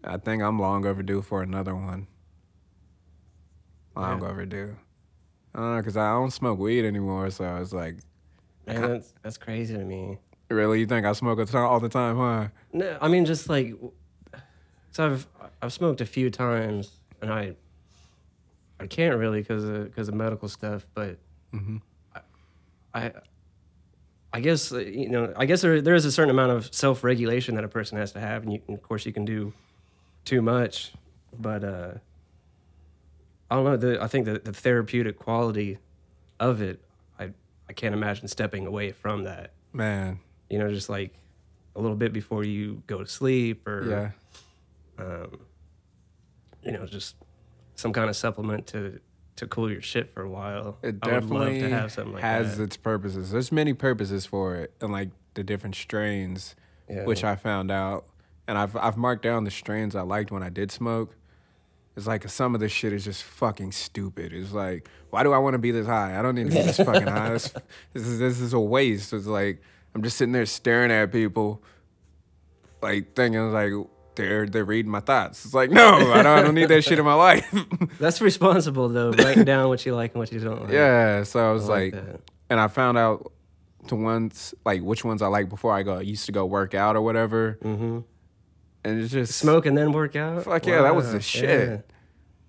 I 0.04 0.18
think 0.18 0.42
I'm 0.42 0.60
long 0.60 0.86
overdue 0.86 1.22
for 1.22 1.42
another 1.42 1.76
one. 1.76 2.08
Long 3.96 4.22
Yeah. 4.22 4.28
overdue. 4.28 4.78
I 5.54 5.60
don't 5.60 5.76
know, 5.76 5.82
because 5.82 5.98
I 5.98 6.12
don't 6.12 6.32
smoke 6.32 6.60
weed 6.60 6.86
anymore, 6.86 7.30
so 7.32 7.56
it's 7.58 7.74
like, 7.74 7.98
Man, 8.68 8.82
that's, 8.82 9.14
that's 9.24 9.38
crazy 9.38 9.76
to 9.76 9.84
me. 9.84 10.20
really? 10.50 10.80
You 10.80 10.86
think 10.86 11.06
I 11.06 11.14
smoke 11.14 11.40
all 11.56 11.80
the 11.80 11.90
time, 11.90 12.18
huh? 12.18 12.48
No, 12.72 12.98
I 13.02 13.08
mean 13.08 13.26
just 13.26 13.50
like, 13.50 13.74
so 14.92 15.06
I've 15.06 15.28
I've 15.62 15.74
smoked 15.74 16.02
a 16.02 16.06
few 16.06 16.30
times, 16.30 16.92
and 17.22 17.34
I 17.34 17.56
I 18.80 18.88
can't 18.88 19.18
really 19.18 19.42
because 19.42 19.64
of 19.64 19.86
because 19.86 20.08
of 20.08 20.14
medical 20.14 20.48
stuff, 20.48 20.86
but 20.94 21.18
mm-hmm. 21.54 21.78
I, 22.16 22.22
I 22.94 23.12
I 24.32 24.42
guess 24.42 24.72
uh, 24.72 24.80
you 24.80 25.10
know 25.10 25.34
I 25.36 25.46
guess 25.46 25.62
there 25.62 25.82
there 25.82 25.96
is 25.96 26.06
a 26.06 26.12
certain 26.12 26.30
amount 26.30 26.52
of 26.52 26.74
self 26.74 27.04
regulation 27.04 27.56
that 27.56 27.64
a 27.64 27.68
person 27.68 27.98
has 27.98 28.12
to 28.14 28.20
have, 28.20 28.44
and, 28.44 28.54
you, 28.54 28.62
and 28.68 28.78
of 28.78 28.84
course 28.84 29.06
you 29.06 29.14
can 29.14 29.26
do 29.26 29.54
too 30.26 30.42
much, 30.42 30.92
but 31.40 31.64
uh, 31.64 31.92
I 33.50 33.56
don't 33.56 33.64
know. 33.66 33.78
The, 33.78 34.02
I 34.02 34.08
think 34.08 34.26
the, 34.26 34.40
the 34.40 34.54
therapeutic 34.54 35.18
quality 35.18 35.80
of 36.40 36.62
it, 36.62 36.80
I 37.20 37.32
I 37.68 37.74
can't 37.74 37.96
imagine 37.96 38.28
stepping 38.28 38.68
away 38.68 38.92
from 38.92 39.24
that. 39.24 39.52
Man, 39.74 40.20
You 40.50 40.60
know, 40.60 40.72
just 40.72 40.90
like 40.90 41.14
a 41.76 41.82
little 41.82 41.98
bit 41.98 42.14
before 42.14 42.44
you 42.44 42.84
go 42.88 43.00
to 43.00 43.08
sleep, 43.08 43.68
or 43.68 44.14
yeah. 45.00 45.04
um, 45.04 45.40
you 46.64 46.72
know, 46.72 46.86
just 46.86 47.16
some 47.76 47.94
kind 47.94 48.10
of 48.10 48.16
supplement 48.16 48.68
to 48.68 49.00
to 49.40 49.48
cool 49.48 49.72
your 49.72 49.82
shit 49.82 50.14
for 50.14 50.22
a 50.24 50.30
while. 50.30 50.78
It 50.84 50.98
I 51.04 51.14
would 51.14 51.14
love 51.14 51.22
definitely 51.24 51.62
to 51.62 51.70
have 51.70 51.92
something 51.92 52.14
like 52.14 52.24
has 52.24 52.58
that. 52.58 52.64
its 52.64 52.78
purposes. 52.78 53.32
There's 53.32 53.52
many 53.52 53.74
purposes 53.74 54.26
for 54.26 54.56
it, 54.56 54.74
and 54.82 54.92
like 54.92 55.10
the 55.34 55.44
different 55.44 55.76
strains, 55.76 56.56
Yeah. 56.90 57.06
which 57.06 57.24
I 57.24 57.36
found 57.36 57.72
out, 57.72 58.06
and 58.48 58.58
I've 58.58 58.76
I've 58.76 58.98
marked 58.98 59.24
down 59.24 59.44
the 59.44 59.52
strains 59.52 59.96
I 59.96 60.02
liked 60.02 60.32
when 60.32 60.44
I 60.44 60.50
did 60.50 60.72
smoke. 60.72 61.16
It's 61.98 62.08
like 62.08 62.28
some 62.30 62.54
of 62.56 62.62
this 62.62 62.72
shit 62.72 62.94
is 62.94 63.04
just 63.04 63.24
fucking 63.24 63.74
stupid. 63.74 64.32
It's 64.32 64.54
like, 64.54 64.88
why 65.10 65.24
do 65.24 65.34
I 65.34 65.38
want 65.38 65.56
to 65.56 65.58
be 65.58 65.72
this 65.72 65.86
high? 65.86 66.18
I 66.18 66.22
don't 66.22 66.36
need 66.36 66.50
to 66.50 66.56
be 66.56 66.62
this 66.64 66.78
fucking 66.90 67.08
high. 67.08 67.32
This, 67.32 67.54
this 67.94 68.04
is 68.08 68.20
this 68.20 68.40
is 68.40 68.54
a 68.54 68.60
waste. 68.60 69.12
It's 69.12 69.26
like 69.26 69.62
I'm 69.94 70.02
just 70.04 70.18
sitting 70.18 70.32
there 70.32 70.46
staring 70.46 70.92
at 70.92 71.12
people, 71.12 71.62
like 72.82 73.16
thinking 73.16 73.52
like 73.52 73.74
they're 74.16 74.46
they're 74.48 74.66
reading 74.66 74.92
my 74.92 75.00
thoughts. 75.00 75.46
It's 75.46 75.54
like, 75.54 75.72
no, 75.72 75.94
I 75.96 76.00
don't, 76.24 76.26
I 76.28 76.42
don't 76.42 76.56
need 76.56 76.68
that 76.70 76.84
shit 76.84 77.00
in 77.00 77.06
my 77.06 77.14
life. 77.14 77.46
That's 78.00 78.20
responsible 78.22 78.90
though, 78.90 79.12
writing 79.12 79.46
down 79.46 79.70
what 79.70 79.86
you 79.86 79.96
like 79.96 80.14
and 80.14 80.20
what 80.20 80.32
you 80.32 80.40
don't 80.40 80.64
like. 80.64 80.72
Yeah, 80.72 81.24
so 81.24 81.50
I 81.50 81.52
was 81.54 81.68
like 81.70 81.94
like, 81.96 82.04
and 82.50 82.60
I 82.60 82.68
found 82.68 82.98
out 82.98 83.32
to 83.88 83.96
ones 83.96 84.54
like 84.66 84.82
which 84.82 85.06
ones 85.06 85.22
I 85.22 85.28
like 85.28 85.48
before 85.50 85.74
I 85.74 85.84
go 85.84 85.96
I 85.98 86.02
used 86.02 86.26
to 86.26 86.32
go 86.32 86.46
work 86.46 86.74
out 86.74 86.96
or 86.96 87.02
whatever, 87.02 87.58
Mm-hmm. 87.64 88.00
and 88.84 89.02
it's 89.02 89.12
just 89.12 89.38
Smoke 89.40 89.66
and 89.66 89.78
then 89.78 89.92
work 89.94 90.16
out. 90.16 90.44
Fuck 90.44 90.66
yeah, 90.66 90.82
that 90.82 90.96
was 90.96 91.06
Wow, 91.08 91.12
the 91.14 91.22
shit. 91.22 91.70
yeah, 91.70 91.78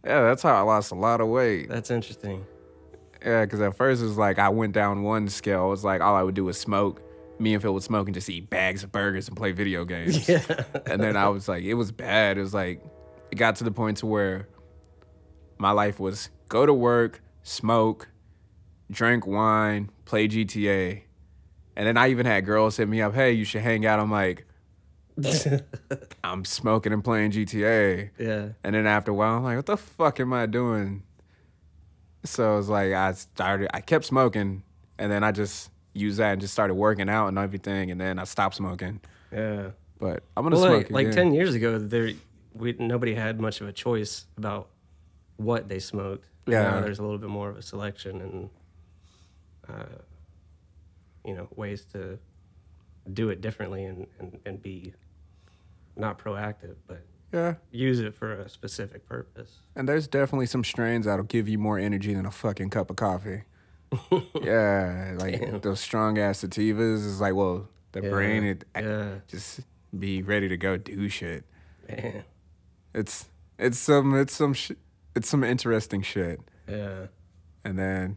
Yeah, 0.04 0.22
that's 0.22 0.42
how 0.42 0.54
I 0.56 0.62
lost 0.62 0.90
a 0.92 0.96
lot 0.96 1.20
of 1.20 1.28
weight. 1.28 1.68
that's 1.68 1.90
interesting. 1.90 2.44
Yeah, 3.24 3.44
because 3.44 3.60
at 3.60 3.76
first 3.76 4.00
it 4.02 4.06
was 4.06 4.16
like 4.16 4.38
I 4.38 4.48
went 4.48 4.72
down 4.72 5.02
one 5.02 5.28
scale. 5.28 5.66
It 5.66 5.70
was 5.70 5.84
like 5.84 6.00
all 6.00 6.16
I 6.16 6.22
would 6.22 6.34
do 6.34 6.44
was 6.46 6.58
smoke. 6.58 7.02
Me 7.40 7.54
and 7.54 7.62
Phil 7.62 7.72
would 7.72 7.82
smoke 7.82 8.06
and 8.06 8.14
just 8.14 8.28
eat 8.28 8.50
bags 8.50 8.84
of 8.84 8.92
burgers 8.92 9.26
and 9.28 9.36
play 9.36 9.52
video 9.52 9.84
games. 9.84 10.28
Yeah. 10.28 10.42
and 10.86 11.02
then 11.02 11.16
I 11.16 11.28
was 11.28 11.48
like, 11.48 11.64
it 11.64 11.74
was 11.74 11.90
bad. 11.90 12.36
It 12.38 12.42
was 12.42 12.54
like 12.54 12.84
it 13.30 13.36
got 13.36 13.56
to 13.56 13.64
the 13.64 13.70
point 13.70 13.98
to 13.98 14.06
where 14.06 14.48
my 15.58 15.70
life 15.72 15.98
was 15.98 16.30
go 16.48 16.66
to 16.66 16.74
work, 16.74 17.22
smoke, 17.42 18.08
drink 18.90 19.26
wine, 19.26 19.90
play 20.04 20.28
GTA. 20.28 21.02
And 21.76 21.86
then 21.86 21.96
I 21.96 22.10
even 22.10 22.26
had 22.26 22.44
girls 22.44 22.76
hit 22.76 22.88
me 22.88 23.00
up, 23.00 23.14
hey, 23.14 23.32
you 23.32 23.44
should 23.44 23.62
hang 23.62 23.86
out. 23.86 24.00
I'm 24.00 24.10
like, 24.10 24.44
I'm 26.24 26.44
smoking 26.44 26.92
and 26.92 27.02
playing 27.04 27.30
GTA. 27.32 28.10
yeah. 28.18 28.48
And 28.64 28.74
then 28.74 28.86
after 28.86 29.10
a 29.12 29.14
while, 29.14 29.36
I'm 29.36 29.44
like, 29.44 29.56
what 29.56 29.66
the 29.66 29.76
fuck 29.76 30.20
am 30.20 30.32
I 30.32 30.46
doing? 30.46 31.04
So 32.24 32.58
it's 32.58 32.68
like 32.68 32.92
I 32.92 33.12
started, 33.12 33.70
I 33.74 33.80
kept 33.80 34.04
smoking, 34.04 34.62
and 34.98 35.10
then 35.10 35.24
I 35.24 35.32
just 35.32 35.70
used 35.92 36.18
that 36.18 36.32
and 36.32 36.40
just 36.40 36.52
started 36.52 36.74
working 36.74 37.08
out 37.08 37.28
and 37.28 37.38
everything, 37.38 37.90
and 37.90 38.00
then 38.00 38.18
I 38.18 38.24
stopped 38.24 38.54
smoking. 38.56 39.00
Yeah. 39.32 39.70
But 39.98 40.22
I'm 40.36 40.44
gonna 40.44 40.56
Well, 40.56 40.64
smoke 40.64 40.90
like, 40.90 41.06
like 41.06 41.14
ten 41.14 41.32
years 41.34 41.54
ago, 41.54 41.78
there 41.78 42.10
we 42.54 42.72
nobody 42.78 43.14
had 43.14 43.40
much 43.40 43.60
of 43.60 43.68
a 43.68 43.72
choice 43.72 44.26
about 44.36 44.68
what 45.36 45.68
they 45.68 45.78
smoked. 45.78 46.24
Yeah. 46.46 46.62
Now 46.62 46.80
there's 46.80 46.98
a 46.98 47.02
little 47.02 47.18
bit 47.18 47.28
more 47.30 47.48
of 47.50 47.56
a 47.56 47.62
selection 47.62 48.20
and 48.20 48.50
uh, 49.68 49.84
you 51.24 51.34
know 51.34 51.48
ways 51.54 51.84
to 51.92 52.18
do 53.12 53.30
it 53.30 53.40
differently 53.40 53.84
and, 53.84 54.06
and, 54.18 54.38
and 54.46 54.62
be 54.62 54.92
not 55.96 56.18
proactive, 56.18 56.76
but 56.86 57.02
Yeah, 57.32 57.54
use 57.70 58.00
it 58.00 58.14
for 58.14 58.32
a 58.32 58.48
specific 58.48 59.06
purpose. 59.06 59.60
and 59.76 59.88
there's 59.88 60.06
definitely 60.08 60.46
some 60.46 60.64
strains 60.64 61.06
that'll 61.06 61.24
give 61.24 61.48
you 61.48 61.58
more 61.58 61.78
energy 61.78 62.14
than 62.14 62.26
a 62.26 62.30
fucking 62.30 62.70
cup 62.70 62.90
of 62.90 62.96
coffee. 62.96 63.42
yeah, 64.42 65.14
like 65.18 65.40
Damn. 65.40 65.60
those 65.60 65.80
strong 65.80 66.18
ass 66.18 66.42
sativas 66.44 67.04
is 67.04 67.20
like, 67.20 67.34
well, 67.34 67.68
the 67.92 68.02
Yeah, 68.02 68.10
brain 68.10 68.44
it 68.44 68.64
yeah. 68.76 69.14
just 69.28 69.60
be 69.98 70.22
ready 70.22 70.48
to 70.48 70.56
go 70.56 70.76
do 70.76 71.08
shit. 71.08 71.44
Man. 71.88 72.24
It's 72.94 73.26
it's 73.58 73.78
some 73.78 74.14
it's 74.14 74.34
some 74.34 74.54
sh- 74.54 74.72
it's 75.16 75.28
some 75.28 75.42
interesting 75.44 76.02
shit. 76.02 76.40
Yeah. 76.68 77.06
And 77.64 77.78
then 77.78 78.16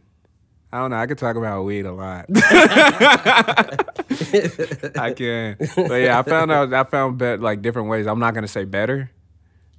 I 0.72 0.78
don't 0.78 0.90
know. 0.90 0.96
I 0.96 1.06
could 1.06 1.18
talk 1.18 1.36
about 1.36 1.62
weed 1.64 1.86
a 1.86 1.92
lot. 1.92 2.26
I 4.96 5.12
can, 5.16 5.56
but 5.76 5.94
yeah, 5.96 6.18
I 6.18 6.22
found 6.22 6.50
out. 6.52 6.72
I 6.72 6.84
found 6.84 7.18
bet 7.18 7.40
like 7.40 7.62
different 7.62 7.88
ways. 7.88 8.06
I'm 8.06 8.18
not 8.18 8.34
gonna 8.34 8.48
say 8.48 8.64
better, 8.64 9.10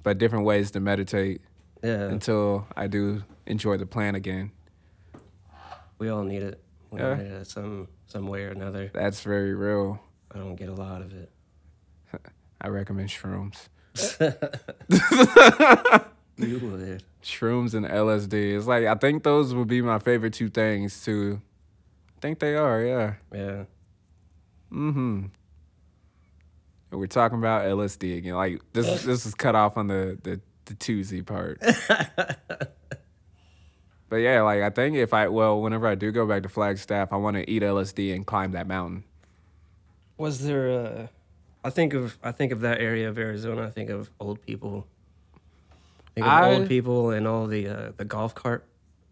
but 0.02 0.18
different 0.18 0.44
ways 0.44 0.70
to 0.72 0.80
meditate 0.80 1.40
Yeah. 1.82 2.04
until 2.08 2.66
I 2.76 2.86
do 2.86 3.22
enjoy 3.46 3.76
the 3.76 3.86
plant 3.86 4.16
again. 4.16 4.52
We 5.98 6.08
all 6.08 6.22
need 6.24 6.42
it. 6.42 6.62
We 6.90 7.00
Yeah. 7.00 7.10
all 7.10 7.16
need 7.16 7.26
it 7.32 7.46
some 7.46 7.88
some 8.06 8.26
way 8.26 8.44
or 8.44 8.50
another. 8.50 8.90
That's 8.94 9.20
very 9.22 9.54
real. 9.54 10.00
I 10.32 10.38
don't 10.38 10.56
get 10.56 10.68
a 10.68 10.74
lot 10.74 11.02
of 11.02 11.12
it. 11.12 11.30
I 12.60 12.68
recommend 12.68 13.08
shrooms. 13.08 13.68
You 16.38 16.58
would. 16.58 17.02
Shrooms 17.22 17.72
and 17.72 17.86
LSD. 17.86 18.56
It's 18.58 18.66
like 18.66 18.84
I 18.84 18.94
think 18.94 19.22
those 19.22 19.54
would 19.54 19.68
be 19.68 19.80
my 19.80 19.98
favorite 19.98 20.34
two 20.34 20.50
things 20.50 21.02
too. 21.02 21.40
I 22.14 22.20
think 22.20 22.40
they 22.40 22.54
are. 22.56 22.82
Yeah. 22.84 23.14
Yeah. 23.32 23.64
Mm-hmm. 24.70 25.24
And 26.90 27.00
We're 27.00 27.06
talking 27.06 27.38
about 27.38 27.64
LSD 27.64 28.18
again. 28.18 28.34
Like 28.34 28.60
this 28.74 29.02
this 29.04 29.24
is 29.24 29.34
cut 29.34 29.54
off 29.54 29.78
on 29.78 29.86
the 29.86 30.18
the, 30.22 30.40
the 30.66 30.74
Tuesday 30.74 31.22
part. 31.22 31.58
but 34.08 34.16
yeah, 34.16 34.42
like 34.42 34.62
I 34.62 34.70
think 34.70 34.96
if 34.96 35.12
I 35.12 35.28
well, 35.28 35.60
whenever 35.60 35.86
I 35.86 35.94
do 35.94 36.12
go 36.12 36.26
back 36.26 36.42
to 36.44 36.48
Flagstaff, 36.48 37.12
I 37.12 37.16
want 37.16 37.36
to 37.36 37.48
eat 37.50 37.62
LSD 37.62 38.14
and 38.14 38.26
climb 38.26 38.52
that 38.52 38.66
mountain. 38.66 39.04
Was 40.16 40.44
there 40.44 40.68
a? 40.70 41.10
I 41.64 41.70
think 41.70 41.94
of 41.94 42.18
I 42.22 42.32
think 42.32 42.52
of 42.52 42.60
that 42.60 42.80
area 42.80 43.08
of 43.08 43.18
Arizona. 43.18 43.66
I 43.66 43.70
think 43.70 43.90
of 43.90 44.10
old 44.20 44.40
people. 44.46 44.86
I 45.34 46.10
think 46.14 46.26
of 46.26 46.32
I- 46.32 46.54
old 46.54 46.68
people 46.68 47.10
and 47.10 47.26
all 47.26 47.46
the 47.46 47.68
uh, 47.68 47.92
the 47.96 48.04
golf 48.04 48.34
cart 48.34 48.64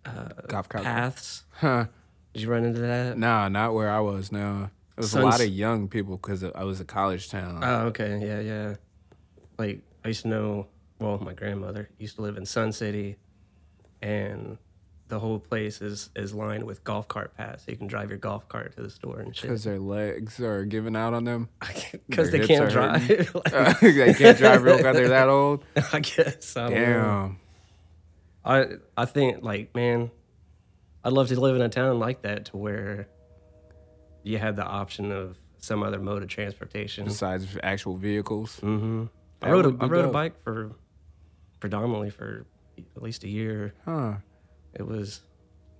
uh, 0.06 0.28
Golf 0.48 0.68
cart. 0.68 0.84
paths. 0.84 1.44
Huh. 1.50 1.86
Did 2.32 2.42
you 2.42 2.50
run 2.50 2.64
into 2.64 2.80
that? 2.80 3.16
Nah, 3.16 3.48
not 3.48 3.74
where 3.74 3.90
I 3.90 4.00
was. 4.00 4.32
No, 4.32 4.70
it 4.96 5.00
was 5.00 5.14
a 5.14 5.22
lot 5.22 5.40
of 5.40 5.48
young 5.48 5.88
people 5.88 6.16
because 6.16 6.42
I 6.44 6.64
was 6.64 6.80
a 6.80 6.84
college 6.84 7.30
town. 7.30 7.60
Oh, 7.62 7.86
okay, 7.86 8.18
yeah, 8.24 8.40
yeah. 8.40 8.74
Like 9.58 9.80
I 10.04 10.08
used 10.08 10.22
to 10.22 10.28
know 10.28 10.66
well, 10.98 11.18
my 11.18 11.32
grandmother 11.32 11.90
used 11.98 12.16
to 12.16 12.22
live 12.22 12.36
in 12.36 12.46
Sun 12.46 12.72
City, 12.72 13.16
and 14.02 14.58
the 15.08 15.18
whole 15.20 15.38
place 15.38 15.82
is 15.82 16.10
is 16.16 16.32
lined 16.34 16.64
with 16.64 16.82
golf 16.84 17.08
cart 17.08 17.36
paths. 17.36 17.64
So 17.64 17.72
you 17.72 17.76
can 17.76 17.86
drive 17.86 18.08
your 18.10 18.18
golf 18.18 18.48
cart 18.48 18.74
to 18.76 18.82
the 18.82 18.90
store 18.90 19.20
and 19.20 19.34
shit. 19.34 19.42
Because 19.42 19.64
their 19.64 19.78
legs 19.78 20.40
are 20.40 20.64
giving 20.64 20.96
out 20.96 21.14
on 21.14 21.24
them. 21.24 21.48
Because 22.08 22.30
they 22.30 22.46
can't 22.46 22.70
drive. 22.70 23.08
Like, 23.34 23.80
they 23.80 24.14
can't 24.14 24.38
drive 24.38 24.62
real 24.62 24.76
because 24.76 24.96
they're 24.96 25.08
that 25.08 25.28
old. 25.28 25.64
I 25.92 26.00
guess. 26.00 26.56
I. 26.56 26.68
Damn. 26.70 27.38
I 28.44 28.66
I 28.96 29.04
think 29.06 29.42
like 29.42 29.74
man, 29.74 30.10
I'd 31.02 31.12
love 31.12 31.28
to 31.28 31.40
live 31.40 31.56
in 31.56 31.62
a 31.62 31.68
town 31.68 31.98
like 31.98 32.22
that 32.22 32.46
to 32.46 32.56
where 32.56 33.08
you 34.22 34.38
had 34.38 34.56
the 34.56 34.64
option 34.64 35.12
of 35.12 35.38
some 35.58 35.82
other 35.82 35.98
mode 35.98 36.22
of 36.22 36.28
transportation. 36.28 37.04
Besides 37.04 37.46
actual 37.62 37.96
vehicles. 37.96 38.58
hmm 38.60 39.04
I 39.42 39.50
rode 39.50 39.66
a, 39.66 39.84
I 39.84 39.86
rode 39.86 40.04
a 40.06 40.12
bike 40.12 40.42
for 40.42 40.72
predominantly 41.60 42.10
for 42.10 42.46
at 42.96 43.02
least 43.02 43.24
a 43.24 43.28
year. 43.28 43.74
Huh. 43.84 44.14
It 44.74 44.86
was 44.86 45.20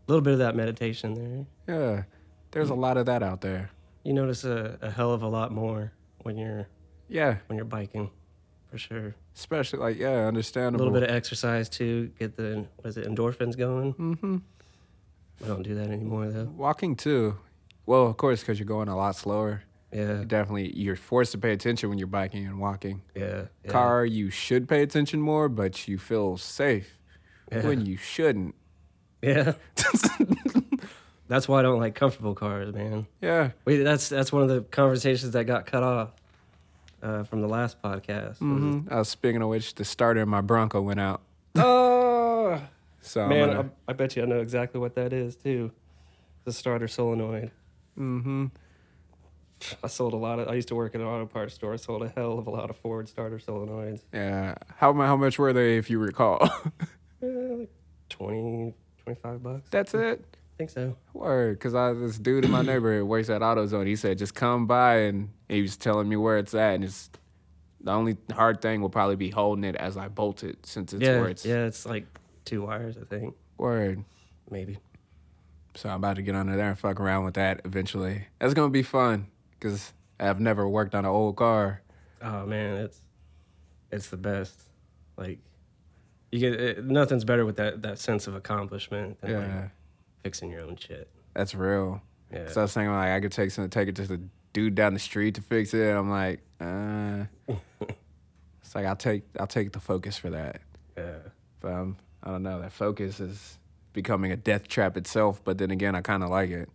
a 0.07 0.13
little 0.13 0.23
bit 0.23 0.35
of 0.35 0.39
that 0.41 0.55
meditation 0.57 1.47
there. 1.67 1.77
Yeah. 1.79 2.03
There's 2.51 2.71
a 2.71 2.75
lot 2.75 2.97
of 2.97 3.07
that 3.07 3.23
out 3.23 3.41
there. 3.41 3.71
You 4.05 4.13
notice 4.13 4.45
a, 4.45 4.79
a 4.83 4.91
hell 4.91 5.13
of 5.13 5.23
a 5.23 5.29
lot 5.29 5.51
more 5.53 5.93
when 6.23 6.37
you're 6.37 6.69
Yeah. 7.09 7.39
when 7.47 7.57
you're 7.57 7.65
biking, 7.65 8.11
for 8.71 8.79
sure. 8.79 9.15
Especially 9.35 9.79
like 9.81 9.99
yeah, 9.99 10.27
understandable. 10.27 10.85
A 10.85 10.87
little 10.87 11.01
bit 11.01 11.09
of 11.09 11.15
exercise 11.17 11.69
too, 11.69 12.11
get 12.19 12.37
the 12.37 12.67
what 12.77 12.87
is 12.89 12.97
it 12.97 13.07
endorphins 13.09 13.57
going. 13.57 13.95
mm-hmm. 13.95 14.37
We 15.41 15.47
don't 15.49 15.63
do 15.65 15.75
that 15.75 15.89
anymore 15.91 16.29
though. 16.29 16.45
Walking 16.45 16.95
too. 16.95 17.39
Well, 17.87 18.07
of 18.07 18.17
course, 18.17 18.41
because 18.41 18.59
you're 18.59 18.67
going 18.67 18.89
a 18.89 18.97
lot 18.97 19.17
slower. 19.17 19.63
Yeah, 19.93 20.21
You 20.21 20.25
definitely, 20.25 20.77
you're 20.77 20.97
forced 20.97 21.33
to 21.33 21.39
pay 21.39 21.53
attention 21.53 21.89
when 21.89 21.99
you're 21.99 22.07
biking 22.09 22.47
and 22.47 22.59
walking. 22.59 23.03
yeah. 23.15 23.47
yeah. 23.65 23.71
Car, 23.71 24.05
you 24.05 24.29
should 24.31 24.69
pay 24.69 24.83
attention 24.83 25.21
more, 25.21 25.49
but 25.49 25.87
you 25.89 25.99
feel 25.99 26.37
safe 26.37 26.99
Yeah. 27.53 27.67
when 27.67 27.85
you 27.87 27.97
shouldn't. 27.97 28.55
Yeah. 29.27 29.53
That's 31.29 31.49
why 31.49 31.61
I 31.61 31.63
don't 31.63 31.81
like 31.81 31.95
comfortable 31.95 32.35
cars, 32.35 32.73
man. 32.75 33.07
yeah. 33.23 33.51
Wait, 33.65 33.83
that's 33.83 34.11
that's 34.11 34.31
one 34.31 34.43
of 34.43 34.49
the 34.51 34.61
conversations 34.61 35.33
that 35.33 35.45
got 35.45 35.65
cut 35.65 35.83
off 35.83 36.11
uh, 37.03 37.23
from 37.25 37.41
the 37.41 37.49
last 37.49 37.81
podcast. 37.83 38.39
hmm 38.39 38.81
Uh, 38.91 39.03
speaking 39.05 39.41
of 39.41 39.49
which, 39.49 39.75
the 39.75 39.85
starter 39.87 40.21
in 40.21 40.29
my 40.29 40.43
Bronco 40.43 40.83
went 40.83 41.01
out. 41.01 41.23
Oh 41.57 42.61
So 43.01 43.27
man, 43.27 43.49
gonna- 43.49 43.71
I, 43.89 43.93
I 43.93 43.95
bet 43.95 44.17
you 44.17 44.23
I 44.23 44.27
know 44.27 44.41
exactly 44.41 44.79
what 44.81 44.95
that 44.97 45.13
is 45.15 45.35
too. 45.35 45.71
The 46.45 46.53
starter 46.53 46.89
solenoid. 46.89 47.51
Mm-hmm. 47.99 48.47
I 49.83 49.87
sold 49.87 50.13
a 50.13 50.17
lot 50.17 50.39
of. 50.41 50.49
I 50.49 50.55
used 50.55 50.69
to 50.69 50.75
work 50.75 50.95
at 50.95 51.01
an 51.01 51.07
auto 51.07 51.25
parts 51.25 51.55
store. 51.55 51.73
I 51.73 51.77
sold 51.77 52.03
a 52.03 52.09
hell 52.11 52.39
of 52.39 52.47
a 52.47 52.51
lot 52.51 52.69
of 52.69 52.77
Ford 52.77 53.09
starter 53.09 53.39
solenoids. 53.39 54.03
Yeah. 54.13 54.57
How 54.77 54.93
how 54.93 55.17
much 55.17 55.39
were 55.39 55.55
they, 55.55 55.79
if 55.79 55.89
you 55.89 55.99
recall? 55.99 56.51
Eh, 57.23 57.27
like 57.61 57.71
20, 58.11 58.75
25 59.05 59.43
bucks. 59.43 59.69
That's 59.71 59.93
hmm. 59.93 60.01
it. 60.01 60.25
I 60.55 60.57
think 60.57 60.71
so. 60.71 60.97
Word, 61.13 61.59
because 61.59 61.75
I 61.75 61.93
this 61.95 62.19
dude 62.19 62.45
in 62.45 62.51
my 62.53 62.63
neighborhood 62.63 63.09
works 63.09 63.29
at 63.29 63.41
AutoZone. 63.41 63.87
He 63.87 63.97
said 63.97 64.19
just 64.19 64.35
come 64.35 64.67
by, 64.67 64.99
and 64.99 65.31
he 65.49 65.63
was 65.63 65.77
telling 65.77 66.09
me 66.09 66.17
where 66.17 66.39
it's 66.39 66.55
at, 66.55 66.75
and 66.77 66.85
it's 66.85 67.11
the 67.81 67.91
only 67.91 68.17
hard 68.33 68.63
thing 68.63 68.81
will 68.81 68.89
probably 68.89 69.17
be 69.17 69.31
holding 69.31 69.65
it 69.65 69.75
as 69.75 69.97
I 69.97 70.09
bolt 70.09 70.45
it, 70.45 70.65
since 70.65 70.93
it's 70.93 71.03
yeah, 71.03 71.19
where 71.19 71.29
it's 71.29 71.45
yeah. 71.45 71.65
It's 71.65 71.85
like 71.85 72.07
two 72.45 72.63
wires, 72.63 72.97
I 72.97 73.05
think, 73.05 73.35
word. 73.59 74.05
maybe. 74.49 74.79
So 75.75 75.89
I'm 75.89 75.97
about 75.97 76.17
to 76.17 76.23
get 76.23 76.37
under 76.37 76.57
there 76.57 76.69
and 76.69 76.79
fuck 76.79 77.01
around 77.01 77.25
with 77.25 77.35
that 77.35 77.63
eventually. 77.65 78.29
That's 78.39 78.55
gonna 78.55 78.71
be 78.71 78.85
fun, 78.85 79.27
because 79.59 79.93
I've 80.21 80.39
never 80.39 80.69
worked 80.69 80.95
on 80.95 81.05
an 81.05 81.11
old 81.11 81.35
car. 81.35 81.83
Oh 82.23 82.47
man, 82.47 82.77
it's 82.77 83.03
it's 83.91 84.09
the 84.09 84.17
best. 84.17 84.69
Like 85.17 85.41
you 86.35 86.41
get 86.41 86.61
it, 86.61 86.85
nothing's 86.85 87.25
better 87.25 87.47
with 87.47 87.57
that 87.57 87.83
that 87.83 87.99
sense 88.01 88.27
of 88.27 88.35
accomplishment 88.35 89.21
than 89.21 89.31
Yeah, 89.31 89.39
like 89.61 89.71
fixing 90.25 90.51
your 90.51 90.63
own 90.63 90.75
shit. 90.77 91.09
that's 91.33 91.55
real. 91.55 92.03
Yeah. 92.33 92.49
So 92.49 92.63
I 92.63 92.65
was 92.65 92.73
saying 92.73 92.91
like 92.91 93.11
I 93.13 93.21
could 93.21 93.31
take 93.31 93.53
some, 93.53 93.69
take 93.71 93.89
it 93.89 93.95
to 93.97 94.07
the 94.07 94.21
dude 94.53 94.75
down 94.75 94.95
the 94.95 95.01
street 95.01 95.37
to 95.37 95.41
fix 95.43 95.73
it. 95.75 95.95
I'm 95.95 96.11
like, 96.11 96.41
uh, 96.61 97.25
it's 98.61 98.75
like 98.75 98.87
I'll 98.87 98.97
take 98.97 99.23
I'll 99.39 99.47
take 99.47 99.73
the 99.73 99.79
focus 99.81 100.19
for 100.19 100.31
that. 100.31 100.61
yeah. 100.97 101.19
But 101.61 101.73
um, 101.73 101.97
I 102.25 102.31
don't 102.31 102.43
know. 102.43 102.61
That 102.61 102.73
focus 102.73 103.21
is 103.21 103.59
becoming 103.93 104.33
a 104.33 104.37
death 104.37 104.67
trap 104.67 104.97
itself. 104.97 105.41
But 105.45 105.59
then 105.59 105.71
again, 105.71 105.95
I 105.95 106.01
kind 106.01 106.25
of 106.25 106.31
like 106.31 106.51
it 106.51 106.69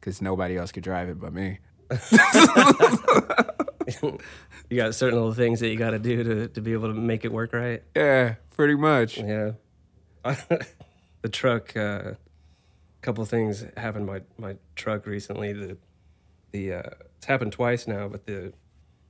because 0.00 0.22
nobody 0.22 0.56
else 0.56 0.72
could 0.72 0.84
drive 0.84 1.10
it 1.10 1.20
but 1.20 1.34
me. 1.34 1.58
you 4.02 4.76
got 4.76 4.94
certain 4.94 5.18
little 5.18 5.34
things 5.34 5.60
that 5.60 5.68
you 5.68 5.76
got 5.76 5.90
to 5.90 5.98
do 5.98 6.22
to 6.24 6.48
to 6.48 6.60
be 6.60 6.72
able 6.72 6.88
to 6.88 6.94
make 6.94 7.24
it 7.24 7.32
work 7.32 7.52
right. 7.52 7.82
Yeah, 7.94 8.34
pretty 8.50 8.74
much. 8.74 9.18
Yeah. 9.18 9.52
the 10.24 11.28
truck. 11.30 11.76
A 11.76 11.82
uh, 11.82 12.14
couple 13.00 13.24
things 13.24 13.64
happened 13.76 14.06
my 14.06 14.22
my 14.38 14.56
truck 14.74 15.06
recently. 15.06 15.52
The 15.52 15.76
the 16.50 16.72
uh, 16.72 16.90
it's 17.16 17.26
happened 17.26 17.52
twice 17.52 17.86
now, 17.86 18.08
but 18.08 18.26
the 18.26 18.52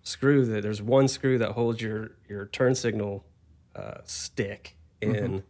screw 0.03 0.45
that 0.45 0.63
there's 0.63 0.83
one 0.83 1.09
screw 1.09 1.39
that 1.39 1.53
holds 1.53 1.81
your 1.81 2.13
your 2.29 2.47
turn 2.47 2.75
signal 2.75 3.25
uh, 3.75 3.99
stick 4.05 4.77
in. 5.01 5.43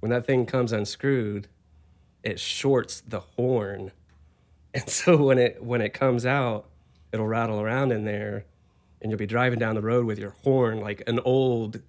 When 0.00 0.10
that 0.10 0.26
thing 0.26 0.46
comes 0.46 0.72
unscrewed, 0.72 1.46
it 2.24 2.40
shorts 2.40 3.00
the 3.00 3.20
horn, 3.20 3.92
and 4.74 4.88
so 4.88 5.16
when 5.16 5.38
it 5.38 5.62
when 5.62 5.80
it 5.80 5.92
comes 5.92 6.26
out, 6.26 6.66
it'll 7.12 7.26
rattle 7.28 7.60
around 7.60 7.92
in 7.92 8.04
there, 8.04 8.44
and 9.00 9.10
you'll 9.10 9.18
be 9.18 9.26
driving 9.26 9.58
down 9.58 9.74
the 9.74 9.80
road 9.82 10.06
with 10.06 10.18
your 10.18 10.30
horn 10.42 10.80
like 10.80 11.02
an 11.06 11.20
old 11.24 11.80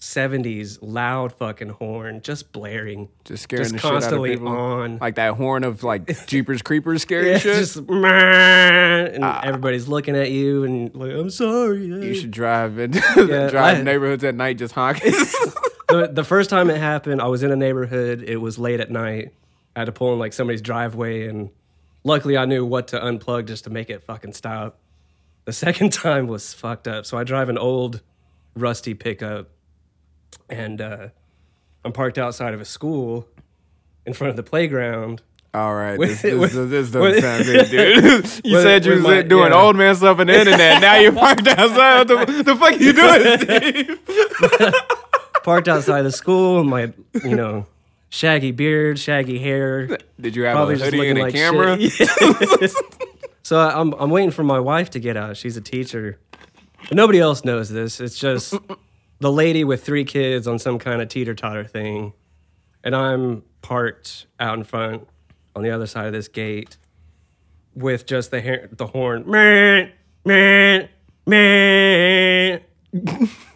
70s 0.00 0.78
loud 0.80 1.32
fucking 1.32 1.70
horn 1.70 2.20
just 2.22 2.52
blaring 2.52 3.08
Just 3.24 3.42
scaring 3.42 3.64
just 3.64 3.72
the 3.72 3.78
shit 3.80 3.84
out 3.84 3.88
of 3.96 4.02
constantly 4.02 4.30
people. 4.30 4.46
on 4.46 4.98
Like 4.98 5.16
that 5.16 5.34
horn 5.34 5.64
of 5.64 5.82
like 5.82 6.24
Jeepers 6.28 6.62
Creepers 6.62 7.02
scary 7.02 7.30
yeah, 7.32 7.38
shit. 7.38 7.56
just 7.56 7.76
and 7.78 9.24
ah. 9.24 9.40
everybody's 9.42 9.88
looking 9.88 10.14
at 10.14 10.30
you 10.30 10.62
and 10.62 10.94
like 10.94 11.10
i'm 11.10 11.30
sorry 11.30 11.84
you 11.86 12.14
should 12.14 12.30
drive 12.30 12.78
and 12.78 12.94
Yeah, 13.16 13.48
drive 13.50 13.78
I- 13.78 13.82
neighborhoods 13.82 14.22
at 14.22 14.36
night 14.36 14.58
just 14.58 14.74
honking. 14.74 15.10
the, 15.88 16.10
the 16.12 16.22
first 16.24 16.48
time 16.48 16.70
it 16.70 16.78
happened 16.78 17.20
i 17.20 17.26
was 17.26 17.42
in 17.42 17.50
a 17.50 17.56
neighborhood 17.56 18.22
it 18.22 18.36
was 18.36 18.56
late 18.56 18.78
at 18.78 18.92
night 18.92 19.32
i 19.74 19.80
had 19.80 19.86
to 19.86 19.92
pull 19.92 20.12
in 20.12 20.20
like 20.20 20.32
somebody's 20.32 20.62
driveway 20.62 21.26
and 21.26 21.50
luckily 22.08 22.36
i 22.36 22.44
knew 22.44 22.64
what 22.66 22.88
to 22.88 22.98
unplug 22.98 23.46
just 23.46 23.64
to 23.64 23.70
make 23.70 23.90
it 23.90 24.02
fucking 24.02 24.32
stop 24.32 24.78
the 25.44 25.52
second 25.52 25.92
time 26.04 26.26
was 26.26 26.52
fucked 26.54 26.88
up 26.88 27.06
so 27.06 27.16
i 27.16 27.22
drive 27.24 27.48
an 27.48 27.58
old 27.58 28.00
rusty 28.56 28.94
pickup 28.94 29.48
and 30.48 30.80
uh, 30.80 31.08
i'm 31.84 31.92
parked 31.92 32.18
outside 32.18 32.54
of 32.54 32.60
a 32.60 32.64
school 32.64 33.28
in 34.06 34.12
front 34.14 34.30
of 34.30 34.36
the 34.36 34.42
playground 34.42 35.22
All 35.54 35.74
right, 35.74 35.98
With- 35.98 36.20
this, 36.20 36.22
this, 36.22 36.54
with- 36.54 36.70
this 36.70 36.90
doesn't 36.90 37.00
with- 37.00 37.22
sound 37.24 37.44
good, 37.44 37.70
dude. 37.70 38.04
you 38.44 38.54
with- 38.54 38.62
said 38.62 38.84
you 38.84 39.02
was 39.02 39.24
doing 39.24 39.52
yeah. 39.52 39.60
old 39.60 39.76
man 39.76 39.94
stuff 39.94 40.18
on 40.18 40.26
the 40.26 40.38
internet. 40.38 40.80
Now 40.82 40.96
you're 40.96 41.12
parked 41.12 41.46
outside. 41.48 42.06
The, 42.08 42.42
the 42.44 42.56
fuck 42.56 42.78
you 42.78 42.92
doing, 42.92 43.38
Steve? 44.68 45.42
parked 45.42 45.68
outside 45.68 46.02
the 46.02 46.12
school 46.12 46.60
and 46.60 46.68
my 46.68 46.92
you 47.24 47.34
know 47.36 47.66
shaggy 48.10 48.52
beard 48.52 48.98
shaggy 48.98 49.38
hair 49.38 49.98
Did 50.20 50.34
you 50.34 50.44
have 50.44 50.54
probably 50.54 50.74
a 50.74 50.78
hoodie 50.78 51.08
and 51.08 51.18
a 51.18 51.22
like 51.22 51.34
camera? 51.34 51.78
shit. 51.78 52.08
so 53.42 53.58
I'm 53.58 53.92
I'm 53.94 54.10
waiting 54.10 54.30
for 54.30 54.42
my 54.44 54.60
wife 54.60 54.90
to 54.90 55.00
get 55.00 55.16
out. 55.16 55.36
She's 55.36 55.56
a 55.56 55.60
teacher. 55.60 56.18
But 56.88 56.96
nobody 56.96 57.18
else 57.18 57.44
knows 57.44 57.68
this. 57.68 58.00
It's 58.00 58.18
just 58.18 58.54
the 59.20 59.32
lady 59.32 59.64
with 59.64 59.84
three 59.84 60.04
kids 60.04 60.46
on 60.46 60.58
some 60.58 60.78
kind 60.78 61.02
of 61.02 61.08
teeter 61.08 61.34
totter 61.34 61.64
thing, 61.64 62.12
and 62.84 62.94
I'm 62.94 63.42
parked 63.62 64.26
out 64.38 64.56
in 64.56 64.64
front 64.64 65.06
on 65.56 65.62
the 65.62 65.70
other 65.70 65.86
side 65.86 66.06
of 66.06 66.12
this 66.12 66.28
gate 66.28 66.76
with 67.74 68.06
just 68.06 68.30
the 68.30 68.40
hair, 68.40 68.68
the 68.72 68.86
horn, 68.86 69.28
man, 69.28 69.90
man, 70.24 70.88
man, 71.26 72.60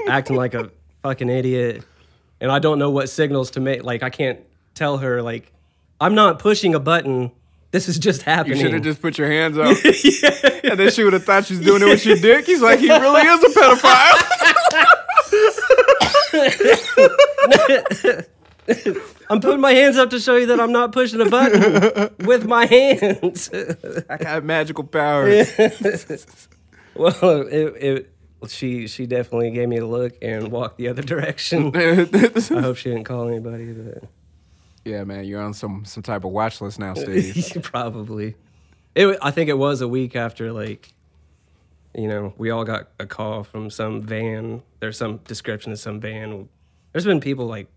acting 0.08 0.36
like 0.36 0.54
a 0.54 0.70
fucking 1.02 1.28
idiot, 1.28 1.84
and 2.42 2.50
I 2.52 2.58
don't 2.58 2.78
know 2.80 2.90
what 2.90 3.08
signals 3.08 3.52
to 3.52 3.60
make. 3.60 3.84
Like 3.84 4.02
I 4.02 4.10
can't 4.10 4.40
tell 4.74 4.98
her 4.98 5.22
like 5.22 5.50
I'm 6.00 6.14
not 6.14 6.40
pushing 6.40 6.74
a 6.74 6.80
button. 6.80 7.30
This 7.70 7.88
is 7.88 7.98
just 7.98 8.22
happening. 8.22 8.58
You 8.58 8.64
should 8.64 8.74
have 8.74 8.82
just 8.82 9.00
put 9.00 9.16
your 9.16 9.30
hands 9.30 9.56
up. 9.58 9.78
yeah. 9.84 10.70
And 10.72 10.78
then 10.78 10.90
she 10.90 11.04
would 11.04 11.14
have 11.14 11.24
thought 11.24 11.46
she 11.46 11.54
was 11.56 11.64
doing 11.64 11.80
it 11.80 11.86
with 11.86 12.04
your 12.04 12.16
dick. 12.16 12.44
He's 12.44 12.60
like, 12.60 12.80
he 12.80 12.90
really 12.90 13.22
is 13.22 13.44
a 13.44 13.48
pedophile. 13.48 14.18
I'm 19.30 19.40
putting 19.40 19.60
my 19.60 19.72
hands 19.72 19.96
up 19.96 20.10
to 20.10 20.20
show 20.20 20.36
you 20.36 20.46
that 20.46 20.60
I'm 20.60 20.72
not 20.72 20.92
pushing 20.92 21.20
a 21.20 21.30
button 21.30 22.10
with 22.26 22.44
my 22.44 22.66
hands. 22.66 23.50
I 24.10 24.16
got 24.18 24.44
magical 24.44 24.84
powers. 24.84 25.50
well, 26.94 27.46
it, 27.46 27.74
it, 27.82 28.11
she 28.48 28.86
she 28.86 29.06
definitely 29.06 29.50
gave 29.50 29.68
me 29.68 29.78
a 29.78 29.86
look 29.86 30.16
and 30.22 30.50
walked 30.50 30.78
the 30.78 30.88
other 30.88 31.02
direction. 31.02 31.70
I 31.76 32.60
hope 32.60 32.76
she 32.76 32.90
didn't 32.90 33.04
call 33.04 33.28
anybody, 33.28 33.72
but 33.72 34.04
yeah, 34.84 35.04
man, 35.04 35.24
you're 35.24 35.42
on 35.42 35.54
some 35.54 35.84
some 35.84 36.02
type 36.02 36.24
of 36.24 36.30
watch 36.30 36.60
list 36.60 36.78
now, 36.78 36.94
Steve. 36.94 37.58
probably. 37.62 38.34
It, 38.94 39.18
I 39.22 39.30
think 39.30 39.48
it 39.48 39.56
was 39.56 39.80
a 39.80 39.88
week 39.88 40.16
after 40.16 40.52
like 40.52 40.92
you 41.94 42.08
know, 42.08 42.32
we 42.38 42.50
all 42.50 42.64
got 42.64 42.88
a 42.98 43.06
call 43.06 43.44
from 43.44 43.70
some 43.70 44.00
van. 44.02 44.62
There's 44.80 44.96
some 44.96 45.18
description 45.18 45.72
of 45.72 45.78
some 45.78 46.00
van. 46.00 46.48
There's 46.92 47.04
been 47.04 47.20
people 47.20 47.46
like 47.46 47.68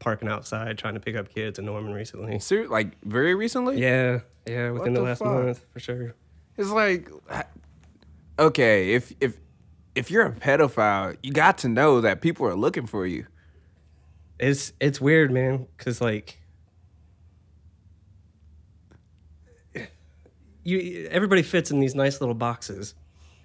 parking 0.00 0.28
outside 0.28 0.76
trying 0.76 0.94
to 0.94 1.00
pick 1.00 1.16
up 1.16 1.32
kids 1.32 1.58
in 1.58 1.64
Norman 1.64 1.92
recently. 1.92 2.38
Ser- 2.40 2.68
like 2.68 3.00
very 3.04 3.34
recently? 3.34 3.80
Yeah, 3.80 4.20
yeah, 4.46 4.70
within 4.70 4.92
the, 4.92 5.00
the 5.00 5.06
last 5.06 5.18
fuck? 5.20 5.28
month 5.28 5.64
for 5.72 5.80
sure. 5.80 6.14
It's 6.56 6.70
like, 6.70 7.10
okay, 8.38 8.92
if 8.92 9.12
if 9.20 9.36
if 9.94 10.10
you're 10.10 10.26
a 10.26 10.32
pedophile, 10.32 11.16
you 11.22 11.32
got 11.32 11.58
to 11.58 11.68
know 11.68 12.00
that 12.00 12.20
people 12.20 12.46
are 12.46 12.54
looking 12.54 12.86
for 12.86 13.06
you. 13.06 13.26
It's 14.38 14.72
it's 14.80 15.00
weird, 15.00 15.30
man, 15.30 15.66
because 15.76 16.00
like 16.00 16.38
you 20.64 21.08
everybody 21.10 21.42
fits 21.42 21.70
in 21.70 21.78
these 21.80 21.94
nice 21.94 22.20
little 22.20 22.34
boxes, 22.34 22.94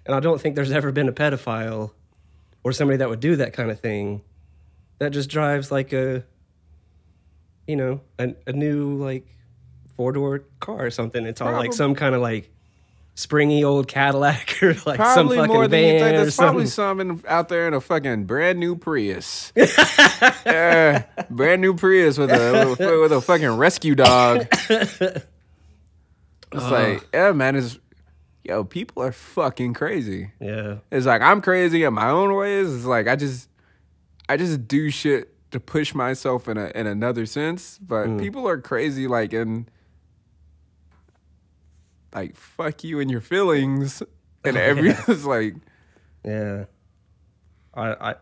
and 0.04 0.14
I 0.14 0.20
don't 0.20 0.40
think 0.40 0.56
there's 0.56 0.72
ever 0.72 0.90
been 0.90 1.08
a 1.08 1.12
pedophile 1.12 1.92
or 2.64 2.72
somebody 2.72 2.96
that 2.98 3.08
would 3.08 3.20
do 3.20 3.36
that 3.36 3.52
kind 3.52 3.70
of 3.70 3.78
thing 3.80 4.22
that 4.98 5.10
just 5.10 5.30
drives 5.30 5.70
like 5.70 5.92
a 5.92 6.24
you 7.66 7.76
know 7.76 8.00
a, 8.18 8.34
a 8.46 8.52
new 8.52 8.94
like 8.94 9.26
four 9.96 10.12
door 10.12 10.44
car 10.58 10.86
or 10.86 10.90
something. 10.90 11.24
It's 11.24 11.40
all 11.40 11.52
like 11.52 11.72
some 11.72 11.94
kind 11.94 12.14
of 12.14 12.20
like 12.20 12.50
springy 13.20 13.62
old 13.64 13.86
Cadillac 13.88 14.58
or 14.62 14.74
like 14.86 14.96
Probably 14.96 15.36
some 15.36 15.46
fucking 15.46 15.46
more 15.54 15.68
than 15.68 15.80
you 15.80 15.86
van 15.92 16.00
think. 16.00 16.14
or 16.14 16.18
There's 16.22 16.36
probably 16.36 16.66
something. 16.66 17.08
some 17.08 17.20
in, 17.20 17.24
out 17.28 17.48
there 17.48 17.68
in 17.68 17.74
a 17.74 17.80
fucking 17.80 18.24
brand 18.24 18.58
new 18.58 18.76
Prius. 18.76 19.52
brand 21.30 21.60
new 21.62 21.74
Prius 21.74 22.18
with 22.18 22.30
a 22.30 22.66
with 22.70 22.80
a, 22.80 23.00
with 23.00 23.12
a 23.12 23.20
fucking 23.20 23.56
rescue 23.56 23.94
dog. 23.94 24.46
It's 26.52 26.64
like, 26.68 27.06
yeah, 27.14 27.30
man, 27.30 27.54
it's 27.54 27.78
yo, 28.42 28.64
people 28.64 29.04
are 29.04 29.12
fucking 29.12 29.72
crazy. 29.74 30.32
Yeah, 30.40 30.78
It's 30.90 31.06
like 31.06 31.22
I'm 31.22 31.40
crazy 31.40 31.84
in 31.84 31.94
my 31.94 32.10
own 32.10 32.34
ways. 32.34 32.74
It's 32.74 32.84
like 32.84 33.06
I 33.06 33.14
just 33.14 33.48
I 34.28 34.36
just 34.36 34.66
do 34.66 34.90
shit 34.90 35.32
to 35.52 35.60
push 35.60 35.94
myself 35.94 36.48
in 36.48 36.56
a 36.56 36.72
in 36.74 36.88
another 36.88 37.24
sense. 37.26 37.78
But 37.78 38.08
Mm. 38.08 38.18
people 38.18 38.48
are 38.48 38.58
crazy 38.60 39.06
like 39.06 39.32
in 39.32 39.68
like 42.14 42.36
fuck 42.36 42.82
you 42.84 43.00
and 43.00 43.10
your 43.10 43.20
feelings. 43.20 44.02
And 44.44 44.56
every 44.56 44.90
it's 45.08 45.24
like 45.24 45.54
Yeah, 46.24 46.64
I 47.74 47.92
I 48.02 48.14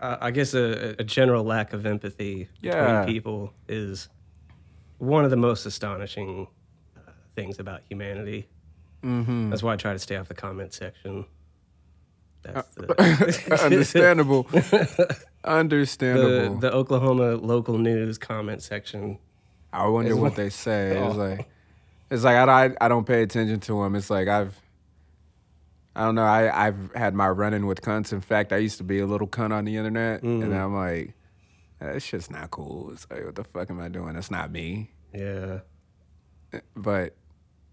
I 0.00 0.30
guess 0.30 0.54
a, 0.54 0.94
a 0.98 1.04
general 1.04 1.44
lack 1.44 1.72
of 1.72 1.86
empathy 1.86 2.48
Yeah. 2.60 3.00
between 3.00 3.14
people 3.14 3.52
is 3.68 4.08
one 4.98 5.24
of 5.24 5.30
the 5.30 5.36
most 5.36 5.66
astonishing 5.66 6.46
uh, 6.96 7.10
things 7.34 7.58
about 7.58 7.80
humanity. 7.88 8.46
mm-hmm. 9.02 9.50
That's 9.50 9.62
why 9.62 9.72
I 9.74 9.76
try 9.76 9.92
to 9.92 9.98
stay 9.98 10.16
off 10.16 10.28
the 10.28 10.34
comment 10.34 10.72
section. 10.74 11.24
Uh, 12.46 12.52
That's 12.52 12.74
the, 12.74 13.60
understandable. 13.64 14.46
understandable. 15.44 16.58
the 16.58 16.72
Oklahoma 16.72 17.36
local 17.36 17.78
news 17.78 18.18
comment 18.18 18.62
section. 18.62 19.18
I 19.72 19.86
wonder 19.86 20.16
what 20.16 20.36
they 20.36 20.50
say. 20.50 20.96
It's 20.96 21.14
Oh. 21.14 21.18
like 21.18 21.48
it's 22.10 22.24
like 22.24 22.36
I, 22.36 22.66
I 22.66 22.74
I 22.80 22.88
don't 22.88 23.06
pay 23.06 23.22
attention 23.22 23.60
to 23.60 23.82
them. 23.82 23.94
It's 23.94 24.10
like 24.10 24.28
I've 24.28 24.60
I 25.94 26.02
don't 26.04 26.14
know. 26.14 26.24
I 26.24 26.66
I've 26.66 26.92
had 26.94 27.14
my 27.14 27.28
run-in 27.28 27.66
with 27.66 27.80
cunts. 27.80 28.12
In 28.12 28.20
fact, 28.20 28.52
I 28.52 28.58
used 28.58 28.78
to 28.78 28.84
be 28.84 28.98
a 29.00 29.06
little 29.06 29.26
cunt 29.28 29.52
on 29.52 29.64
the 29.64 29.76
internet, 29.76 30.22
Mm. 30.22 30.42
and 30.44 30.54
I'm 30.54 30.74
like, 30.74 31.14
that 31.80 32.02
shit's 32.02 32.30
not 32.30 32.50
cool. 32.50 32.90
It's 32.92 33.06
like, 33.10 33.24
what 33.24 33.34
the 33.34 33.44
fuck 33.44 33.70
am 33.70 33.80
I 33.80 33.88
doing? 33.88 34.14
That's 34.14 34.30
not 34.30 34.50
me. 34.52 34.90
Yeah, 35.14 35.60
But 36.74 37.14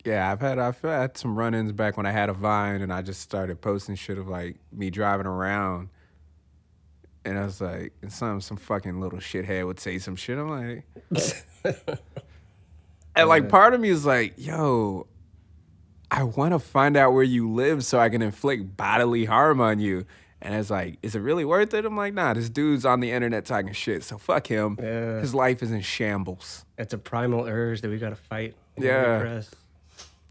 yeah, 0.06 0.32
I've 0.32 0.40
had 0.40 0.58
I've 0.60 0.82
had 0.82 1.18
some 1.18 1.38
run-ins 1.38 1.72
back 1.74 1.98
when 1.98 2.06
I 2.06 2.12
had 2.12 2.30
a 2.30 2.34
Vine, 2.34 2.82
and 2.82 2.94
I 2.94 3.02
just 3.02 3.20
started 3.22 3.60
posting 3.62 3.96
shit 3.96 4.18
of 4.18 4.28
like 4.30 4.58
me 4.72 4.90
driving 4.90 5.26
around. 5.28 5.90
And 7.26 7.38
I 7.38 7.44
was 7.46 7.60
like, 7.62 7.94
and 8.02 8.12
some 8.12 8.40
some 8.42 8.58
fucking 8.58 9.00
little 9.02 9.20
shithead 9.20 9.66
would 9.66 9.80
say 9.80 9.98
some 10.00 10.16
shit. 10.16 10.38
I'm 10.38 10.50
like, 10.50 10.86
and 13.16 13.30
like 13.30 13.50
part 13.50 13.74
of 13.74 13.82
me 13.82 13.90
is 13.90 14.06
like, 14.06 14.34
yo, 14.38 15.08
I 16.12 16.24
want 16.24 16.54
to 16.54 16.60
find 16.60 16.96
out 16.98 17.14
where 17.14 17.24
you 17.24 17.50
live 17.52 17.84
so 17.84 18.00
I 18.00 18.10
can 18.10 18.22
inflict 18.22 18.78
bodily 18.78 19.26
harm 19.26 19.60
on 19.62 19.80
you. 19.80 20.06
And 20.42 20.54
it's 20.56 20.70
like, 20.70 20.98
is 21.02 21.16
it 21.16 21.20
really 21.20 21.46
worth 21.46 21.74
it? 21.74 21.86
I'm 21.86 21.96
like, 21.96 22.14
nah, 22.14 22.34
this 22.34 22.50
dude's 22.50 22.86
on 22.86 23.00
the 23.00 23.12
internet 23.12 23.46
talking 23.46 23.72
shit, 23.72 24.04
so 24.04 24.18
fuck 24.18 24.46
him. 24.48 24.78
Yeah. 24.82 25.22
His 25.22 25.34
life 25.34 25.64
is 25.64 25.72
in 25.72 25.80
shambles. 25.82 26.66
it's 26.78 26.94
a 26.94 26.98
primal 26.98 27.46
urge 27.46 27.80
that 27.82 27.90
we 27.90 27.98
got 27.98 28.10
to 28.10 28.16
fight. 28.18 28.56
Yeah. 28.78 29.20
repress. 29.20 29.50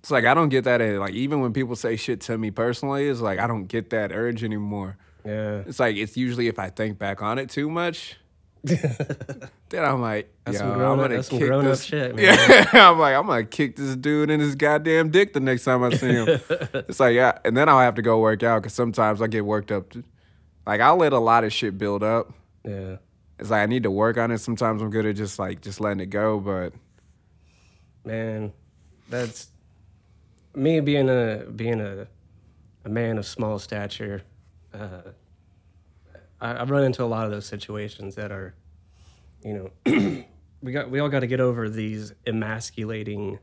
It's 0.00 0.10
like 0.10 0.24
I 0.24 0.34
don't 0.34 0.48
get 0.50 0.64
that. 0.64 0.80
uh, 0.82 0.98
Like 1.00 1.14
even 1.14 1.40
when 1.40 1.52
people 1.52 1.76
say 1.76 1.96
shit 1.96 2.20
to 2.22 2.36
me 2.36 2.50
personally, 2.50 3.08
it's 3.08 3.20
like 3.20 3.38
I 3.38 3.46
don't 3.46 3.64
get 3.66 3.90
that 3.90 4.12
urge 4.12 4.42
anymore. 4.44 4.96
Yeah, 5.24 5.62
It's 5.66 5.78
like 5.78 5.94
it's 5.96 6.16
usually 6.16 6.48
if 6.48 6.58
I 6.58 6.68
think 6.70 6.98
back 6.98 7.22
on 7.22 7.38
it 7.38 7.48
too 7.48 7.70
much, 7.70 8.16
then 8.64 9.84
I'm 9.84 10.00
like, 10.00 10.32
That's 10.44 10.58
yo, 10.58 10.60
some 10.60 10.80
I'm 10.80 10.98
gonna 10.98 11.22
kick 11.22 11.40
grown 11.40 11.64
this. 11.64 11.82
shit, 11.82 12.14
man. 12.16 12.24
Yeah, 12.24 12.90
I'm 12.90 12.98
like, 12.98 13.14
I'm 13.16 13.26
gonna 13.26 13.44
kick 13.44 13.76
this 13.76 13.96
dude 13.96 14.30
in 14.30 14.40
his 14.40 14.54
goddamn 14.54 15.10
dick 15.10 15.32
the 15.32 15.40
next 15.40 15.64
time 15.64 15.82
I 15.82 15.90
see 15.90 16.12
him. 16.12 16.28
it's 16.48 17.00
like, 17.00 17.14
yeah, 17.14 17.38
and 17.44 17.56
then 17.56 17.68
I'll 17.68 17.80
have 17.80 17.96
to 17.96 18.02
go 18.02 18.20
work 18.20 18.42
out 18.42 18.62
because 18.62 18.72
sometimes 18.74 19.20
I 19.20 19.26
get 19.26 19.44
worked 19.44 19.72
up. 19.72 19.90
Too. 19.90 20.04
Like 20.66 20.80
I'll 20.80 20.96
let 20.96 21.12
a 21.12 21.18
lot 21.18 21.42
of 21.44 21.52
shit 21.52 21.76
build 21.76 22.02
up. 22.02 22.32
yeah. 22.64 22.96
It's 23.38 23.50
like 23.50 23.62
I 23.62 23.66
need 23.66 23.82
to 23.82 23.90
work 23.90 24.18
on 24.18 24.30
it. 24.30 24.38
Sometimes 24.38 24.80
I'm 24.80 24.90
good 24.90 25.06
at 25.06 25.16
just 25.16 25.40
like 25.40 25.60
just 25.60 25.80
letting 25.80 25.98
it 26.00 26.06
go, 26.10 26.38
but 26.38 26.72
man 28.04 28.52
that's 29.08 29.48
me 30.54 30.80
being 30.80 31.08
a 31.08 31.44
being 31.54 31.80
a 31.80 32.06
a 32.84 32.88
man 32.88 33.18
of 33.18 33.24
small 33.26 33.58
stature 33.58 34.22
uh 34.74 35.02
I, 36.42 36.60
i've 36.60 36.70
run 36.70 36.84
into 36.84 37.02
a 37.02 37.06
lot 37.06 37.24
of 37.24 37.30
those 37.30 37.46
situations 37.46 38.16
that 38.16 38.30
are 38.30 38.54
you 39.42 39.70
know 39.86 40.24
we 40.62 40.72
got 40.72 40.90
we 40.90 40.98
all 40.98 41.08
got 41.08 41.20
to 41.20 41.26
get 41.26 41.40
over 41.40 41.68
these 41.68 42.12
emasculating 42.26 43.38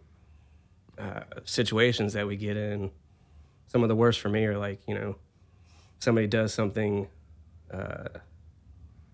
uh 1.00 1.22
situations 1.46 2.14
that 2.14 2.28
we 2.28 2.36
get 2.36 2.58
in 2.58 2.92
some 3.68 3.82
of 3.82 3.90
the 3.90 3.96
worst 3.96 4.20
for 4.20 4.30
me 4.30 4.46
are 4.46 4.58
like 4.58 4.82
you 4.88 4.94
know 4.94 5.16
somebody 6.00 6.28
does 6.28 6.54
something 6.54 7.08
uh 7.74 8.10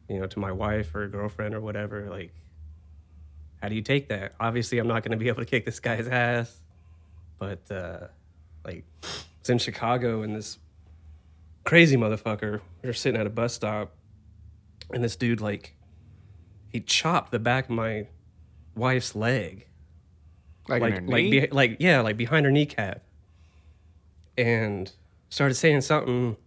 you 0.10 0.20
know 0.20 0.28
to 0.28 0.40
my 0.40 0.52
wife 0.52 0.94
or 0.94 1.08
girlfriend 1.08 1.56
or 1.56 1.62
whatever 1.62 2.10
like 2.10 2.34
how 3.66 3.70
do 3.70 3.76
you 3.76 3.82
take 3.82 4.10
that? 4.10 4.34
Obviously, 4.40 4.78
I'm 4.78 4.88
not 4.88 5.02
going 5.02 5.12
to 5.12 5.18
be 5.18 5.28
able 5.28 5.42
to 5.42 5.50
kick 5.50 5.66
this 5.66 5.80
guy's 5.80 6.08
ass, 6.08 6.56
but 7.40 7.60
uh, 7.72 8.08
like, 8.64 8.86
it's 9.40 9.50
in 9.50 9.58
Chicago, 9.58 10.22
and 10.22 10.36
this 10.36 10.60
crazy 11.66 11.98
motherfucker. 11.98 12.62
We 12.82 12.88
were 12.88 12.94
sitting 12.94 13.20
at 13.20 13.28
a 13.28 13.30
bus 13.30 13.54
stop, 13.54 13.92
and 14.92 15.04
this 15.04 15.16
dude 15.16 15.42
like, 15.42 15.76
he 16.72 16.80
chopped 16.80 17.32
the 17.32 17.40
back 17.40 17.66
of 17.66 17.72
my 17.72 18.08
wife's 18.76 19.16
leg, 19.16 19.68
like, 20.68 20.82
like 20.82 21.02
like 21.08 21.32
be, 21.32 21.48
like 21.52 21.78
yeah, 21.80 22.00
like 22.02 22.16
behind 22.18 22.46
her 22.46 22.52
kneecap, 22.52 23.04
and 24.38 24.92
started 25.30 25.56
saying 25.56 25.82
something, 25.82 26.38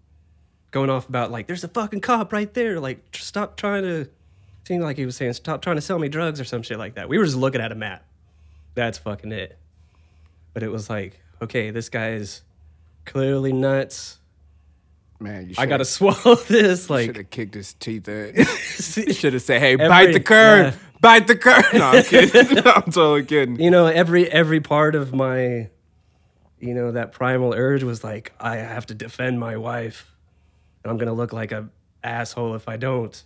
going 0.70 0.90
off 0.90 1.08
about 1.08 1.30
like, 1.30 1.46
"There's 1.46 1.64
a 1.64 1.68
fucking 1.68 2.00
cop 2.00 2.32
right 2.32 2.52
there!" 2.54 2.80
Like, 2.80 3.10
tr- 3.10 3.22
stop 3.22 3.56
trying 3.56 3.82
to. 3.82 4.08
Seemed 4.64 4.82
like 4.82 4.98
he 4.98 5.06
was 5.06 5.16
saying, 5.16 5.32
"Stop 5.32 5.62
trying 5.62 5.76
to 5.76 5.82
sell 5.82 5.98
me 5.98 6.08
drugs" 6.08 6.40
or 6.40 6.44
some 6.44 6.62
shit 6.62 6.78
like 6.78 6.94
that. 6.94 7.08
We 7.08 7.18
were 7.18 7.24
just 7.24 7.36
looking 7.36 7.60
at 7.60 7.72
a 7.72 7.74
map. 7.74 8.04
That's 8.74 8.98
fucking 8.98 9.32
it. 9.32 9.58
But 10.52 10.62
it 10.62 10.68
was 10.68 10.90
like, 10.90 11.20
okay, 11.40 11.70
this 11.70 11.88
guy 11.88 12.10
is 12.10 12.42
clearly 13.06 13.52
nuts. 13.52 14.17
Man, 15.20 15.48
you 15.48 15.54
I 15.58 15.66
gotta 15.66 15.84
swallow 15.84 16.34
this. 16.48 16.88
Like, 16.90 17.06
should 17.06 17.16
have 17.16 17.30
kicked 17.30 17.54
his 17.54 17.74
teeth 17.74 18.08
in. 18.08 18.44
Should 19.14 19.32
have 19.34 19.42
said, 19.42 19.60
"Hey, 19.60 19.72
Every- 19.74 19.88
bite 19.88 20.12
the 20.12 20.20
curb, 20.20 20.72
yeah. 20.74 20.78
bite 21.00 21.26
the 21.26 21.36
curb." 21.36 21.64
No, 21.74 21.86
I'm 21.86 22.02
kidding. 22.04 22.58
I'm 22.58 22.82
totally 22.84 23.24
kidding. 23.24 23.60
you 23.60 23.70
know, 23.70 23.86
every 23.86 24.30
every 24.30 24.60
part 24.60 24.94
of 24.94 25.12
my, 25.14 25.68
you 26.60 26.74
know, 26.74 26.92
that 26.92 27.12
primal 27.12 27.54
urge 27.54 27.82
was 27.82 28.02
like, 28.04 28.32
I 28.40 28.56
have 28.56 28.86
to 28.86 28.94
defend 28.94 29.38
my 29.40 29.56
wife, 29.56 30.14
and 30.84 30.90
I'm 30.90 30.96
gonna 30.98 31.12
look 31.12 31.32
like 31.32 31.52
a 31.52 31.68
asshole 32.04 32.54
if 32.54 32.68
I 32.68 32.76
don't. 32.76 33.20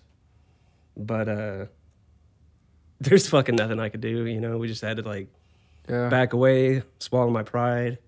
But 0.97 1.28
uh, 1.28 1.66
there's 3.01 3.28
fucking 3.28 3.57
nothing 3.57 3.80
I 3.80 3.88
could 3.88 4.01
do. 4.01 4.26
You 4.26 4.40
know, 4.40 4.59
we 4.59 4.68
just 4.68 4.82
had 4.82 4.97
to 4.99 5.03
like 5.03 5.28
Yeah, 5.88 6.09
back 6.09 6.32
away, 6.32 6.82
swallow 6.99 7.30
my 7.30 7.43
pride. 7.43 7.99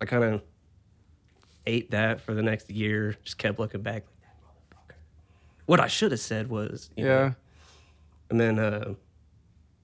I 0.00 0.06
kind 0.06 0.24
of 0.24 0.42
ate 1.70 1.90
that 1.92 2.20
for 2.20 2.34
the 2.34 2.42
next 2.42 2.70
year. 2.70 3.16
Just 3.22 3.38
kept 3.38 3.58
looking 3.58 3.82
back 3.82 4.04
like 4.04 4.20
that 4.20 4.36
motherfucker. 4.42 4.96
What 5.66 5.80
I 5.80 5.86
should 5.86 6.10
have 6.10 6.20
said 6.20 6.48
was, 6.48 6.90
you 6.96 7.04
know, 7.04 7.10
yeah, 7.10 7.32
and 8.28 8.40
then 8.40 8.58
uh, 8.58 8.94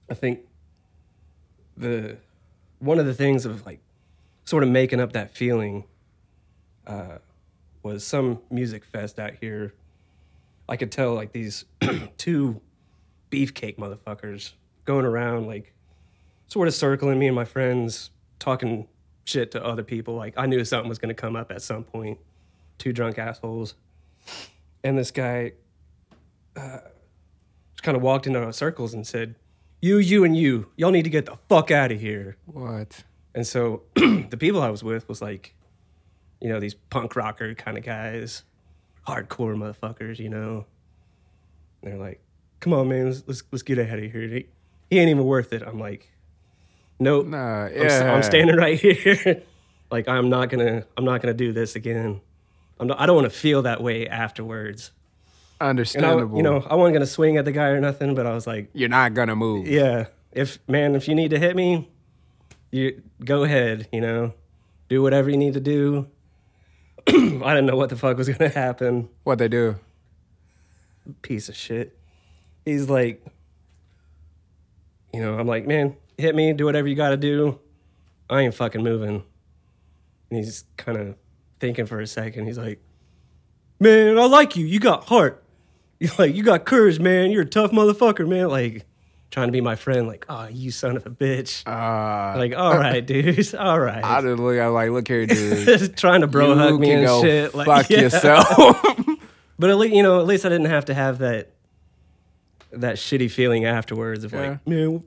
I 0.09 0.13
think 0.13 0.41
the 1.75 2.17
one 2.79 2.99
of 2.99 3.05
the 3.05 3.13
things 3.13 3.45
of 3.45 3.65
like 3.65 3.79
sort 4.45 4.63
of 4.63 4.69
making 4.69 4.99
up 4.99 5.13
that 5.13 5.31
feeling 5.31 5.85
uh, 6.85 7.17
was 7.83 8.05
some 8.05 8.39
music 8.49 8.85
fest 8.85 9.19
out 9.19 9.33
here. 9.39 9.73
I 10.69 10.75
could 10.75 10.91
tell 10.91 11.13
like 11.13 11.31
these 11.31 11.65
two 12.17 12.61
beefcake 13.31 13.77
motherfuckers 13.77 14.53
going 14.85 15.05
around 15.05 15.47
like 15.47 15.73
sort 16.47 16.67
of 16.67 16.73
circling 16.73 17.19
me 17.19 17.27
and 17.27 17.35
my 17.35 17.45
friends 17.45 18.11
talking 18.39 18.87
shit 19.27 19.51
to 19.51 19.63
other 19.63 19.83
people. 19.83 20.15
Like 20.15 20.33
I 20.37 20.45
knew 20.45 20.63
something 20.63 20.89
was 20.89 20.99
gonna 20.99 21.13
come 21.13 21.35
up 21.35 21.51
at 21.51 21.61
some 21.61 21.83
point. 21.83 22.19
Two 22.77 22.93
drunk 22.93 23.17
assholes, 23.17 23.73
and 24.83 24.97
this 24.97 25.11
guy 25.11 25.53
uh, 26.55 26.79
just 27.73 27.83
kind 27.83 27.97
of 27.97 28.03
walked 28.03 28.27
into 28.27 28.41
our 28.41 28.53
circles 28.53 28.93
and 28.93 29.05
said, 29.05 29.35
"You, 29.81 29.97
you, 29.97 30.23
and 30.23 30.37
you, 30.37 30.69
y'all 30.75 30.91
need 30.91 31.03
to 31.03 31.09
get 31.09 31.25
the 31.25 31.37
fuck 31.49 31.71
out 31.71 31.91
of 31.91 31.99
here." 31.99 32.37
What? 32.45 33.03
And 33.33 33.45
so 33.45 33.83
the 33.95 34.37
people 34.39 34.61
I 34.61 34.69
was 34.69 34.83
with 34.83 35.07
was 35.09 35.21
like, 35.21 35.55
you 36.39 36.49
know, 36.49 36.59
these 36.59 36.75
punk 36.75 37.15
rocker 37.15 37.53
kind 37.55 37.77
of 37.77 37.83
guys, 37.83 38.43
hardcore 39.07 39.55
motherfuckers, 39.55 40.19
you 40.19 40.29
know. 40.29 40.65
And 41.81 41.91
they're 41.91 41.99
like, 41.99 42.21
"Come 42.59 42.73
on, 42.73 42.89
man, 42.89 43.07
let's 43.07 43.23
let's, 43.25 43.43
let's 43.51 43.63
get 43.63 43.79
out 43.79 43.97
of 43.97 44.11
here. 44.11 44.27
He, 44.27 44.47
he 44.91 44.99
ain't 44.99 45.09
even 45.09 45.25
worth 45.25 45.51
it." 45.51 45.63
I'm 45.63 45.79
like, 45.79 46.11
"Nope, 46.99 47.27
Nah, 47.27 47.65
I'm, 47.65 47.77
s- 47.85 48.01
I'm 48.01 48.23
standing 48.23 48.55
right 48.55 48.79
here. 48.79 49.43
like 49.91 50.07
I'm 50.07 50.29
not 50.29 50.49
gonna 50.49 50.85
I'm 50.97 51.05
not 51.05 51.21
gonna 51.21 51.33
do 51.33 51.51
this 51.53 51.75
again. 51.75 52.21
I'm 52.79 52.87
not, 52.87 52.99
I 52.99 53.05
don't 53.05 53.15
want 53.15 53.31
to 53.31 53.37
feel 53.37 53.61
that 53.63 53.81
way 53.81 54.07
afterwards." 54.07 54.91
And 55.59 55.65
I, 55.67 55.69
Understandable. 55.71 56.37
you 56.37 56.43
know, 56.43 56.61
I 56.69 56.75
wasn't 56.75 56.93
gonna 56.95 57.05
swing 57.07 57.37
at 57.37 57.45
the 57.45 57.51
guy 57.51 57.67
or 57.69 57.79
nothing, 57.81 58.13
but 58.13 58.27
I 58.27 58.33
was 58.33 58.45
like, 58.45 58.69
you're 58.73 58.89
not 58.89 59.13
gonna 59.15 59.35
move. 59.35 59.67
yeah. 59.67 60.05
If 60.31 60.59
man, 60.67 60.93
if 60.95 61.07
you 61.07 61.15
need 61.15 61.31
to 61.31 61.39
hit 61.39 61.55
me, 61.55 61.89
you 62.71 63.01
go 63.25 63.43
ahead. 63.43 63.87
You 63.91 64.01
know, 64.01 64.33
do 64.89 65.01
whatever 65.01 65.29
you 65.31 65.37
need 65.37 65.53
to 65.55 65.59
do. 65.59 66.07
I 67.07 67.13
didn't 67.13 67.65
know 67.65 67.75
what 67.77 67.89
the 67.89 67.95
fuck 67.95 68.17
was 68.17 68.29
gonna 68.37 68.49
happen. 68.49 69.09
What 69.23 69.39
they 69.39 69.47
do? 69.47 69.77
Piece 71.23 71.49
of 71.49 71.55
shit. 71.55 71.97
He's 72.65 72.89
like, 72.89 73.25
you 75.13 75.21
know, 75.21 75.39
I'm 75.39 75.47
like, 75.47 75.65
man, 75.65 75.95
hit 76.17 76.35
me, 76.35 76.53
do 76.53 76.65
whatever 76.65 76.87
you 76.87 76.95
got 76.95 77.09
to 77.09 77.17
do. 77.17 77.59
I 78.29 78.41
ain't 78.41 78.53
fucking 78.53 78.83
moving. 78.83 79.23
And 80.29 80.37
he's 80.43 80.65
kind 80.77 80.97
of 80.97 81.15
thinking 81.59 81.85
for 81.85 81.99
a 81.99 82.07
second. 82.07 82.45
He's 82.45 82.57
like, 82.57 82.81
man, 83.79 84.17
I 84.17 84.25
like 84.25 84.55
you. 84.55 84.65
You 84.65 84.79
got 84.79 85.05
heart. 85.05 85.43
You 85.99 86.09
like, 86.19 86.35
you 86.35 86.43
got 86.43 86.65
courage, 86.65 86.99
man. 86.99 87.31
You're 87.31 87.43
a 87.43 87.45
tough 87.45 87.71
motherfucker, 87.71 88.27
man. 88.27 88.49
Like, 88.49 88.85
trying 89.31 89.47
to 89.47 89.51
be 89.51 89.61
my 89.61 89.75
friend. 89.75 90.07
Like, 90.07 90.25
oh, 90.29 90.47
you 90.47 90.69
son 90.71 90.95
of 90.97 91.05
a 91.05 91.09
bitch. 91.09 91.63
Uh, 91.65 92.37
Like, 92.37 92.53
all 92.55 92.77
right, 92.77 93.03
dude. 93.05 93.55
All 93.55 93.79
right. 93.79 94.03
I 94.03 94.21
just 94.21 94.39
look. 94.39 94.59
I'm 94.59 94.73
like, 94.73 94.91
look 94.91 95.07
here, 95.07 95.25
dude. 95.25 95.65
Just 95.65 95.95
trying 95.97 96.21
to 96.21 96.27
bro 96.27 96.49
you 96.49 96.55
hug 96.55 96.79
me 96.79 96.91
and 96.91 97.07
shit. 97.21 97.55
Like, 97.55 97.65
fuck 97.67 97.89
yeah. 97.89 98.01
yourself. 98.01 98.79
But 99.57 99.69
at 99.71 99.77
least, 99.77 99.95
you 99.95 100.03
know, 100.03 100.19
at 100.19 100.27
least 100.27 100.45
I 100.45 100.49
didn't 100.49 100.67
have 100.69 100.85
to 100.85 100.93
have 100.93 101.19
that 101.19 101.51
that 102.73 102.97
shitty 102.97 103.31
feeling 103.31 103.65
afterwards 103.65 104.23
of 104.23 104.33
Yeah. 104.33 104.49
like, 104.51 104.67
man, 104.67 105.03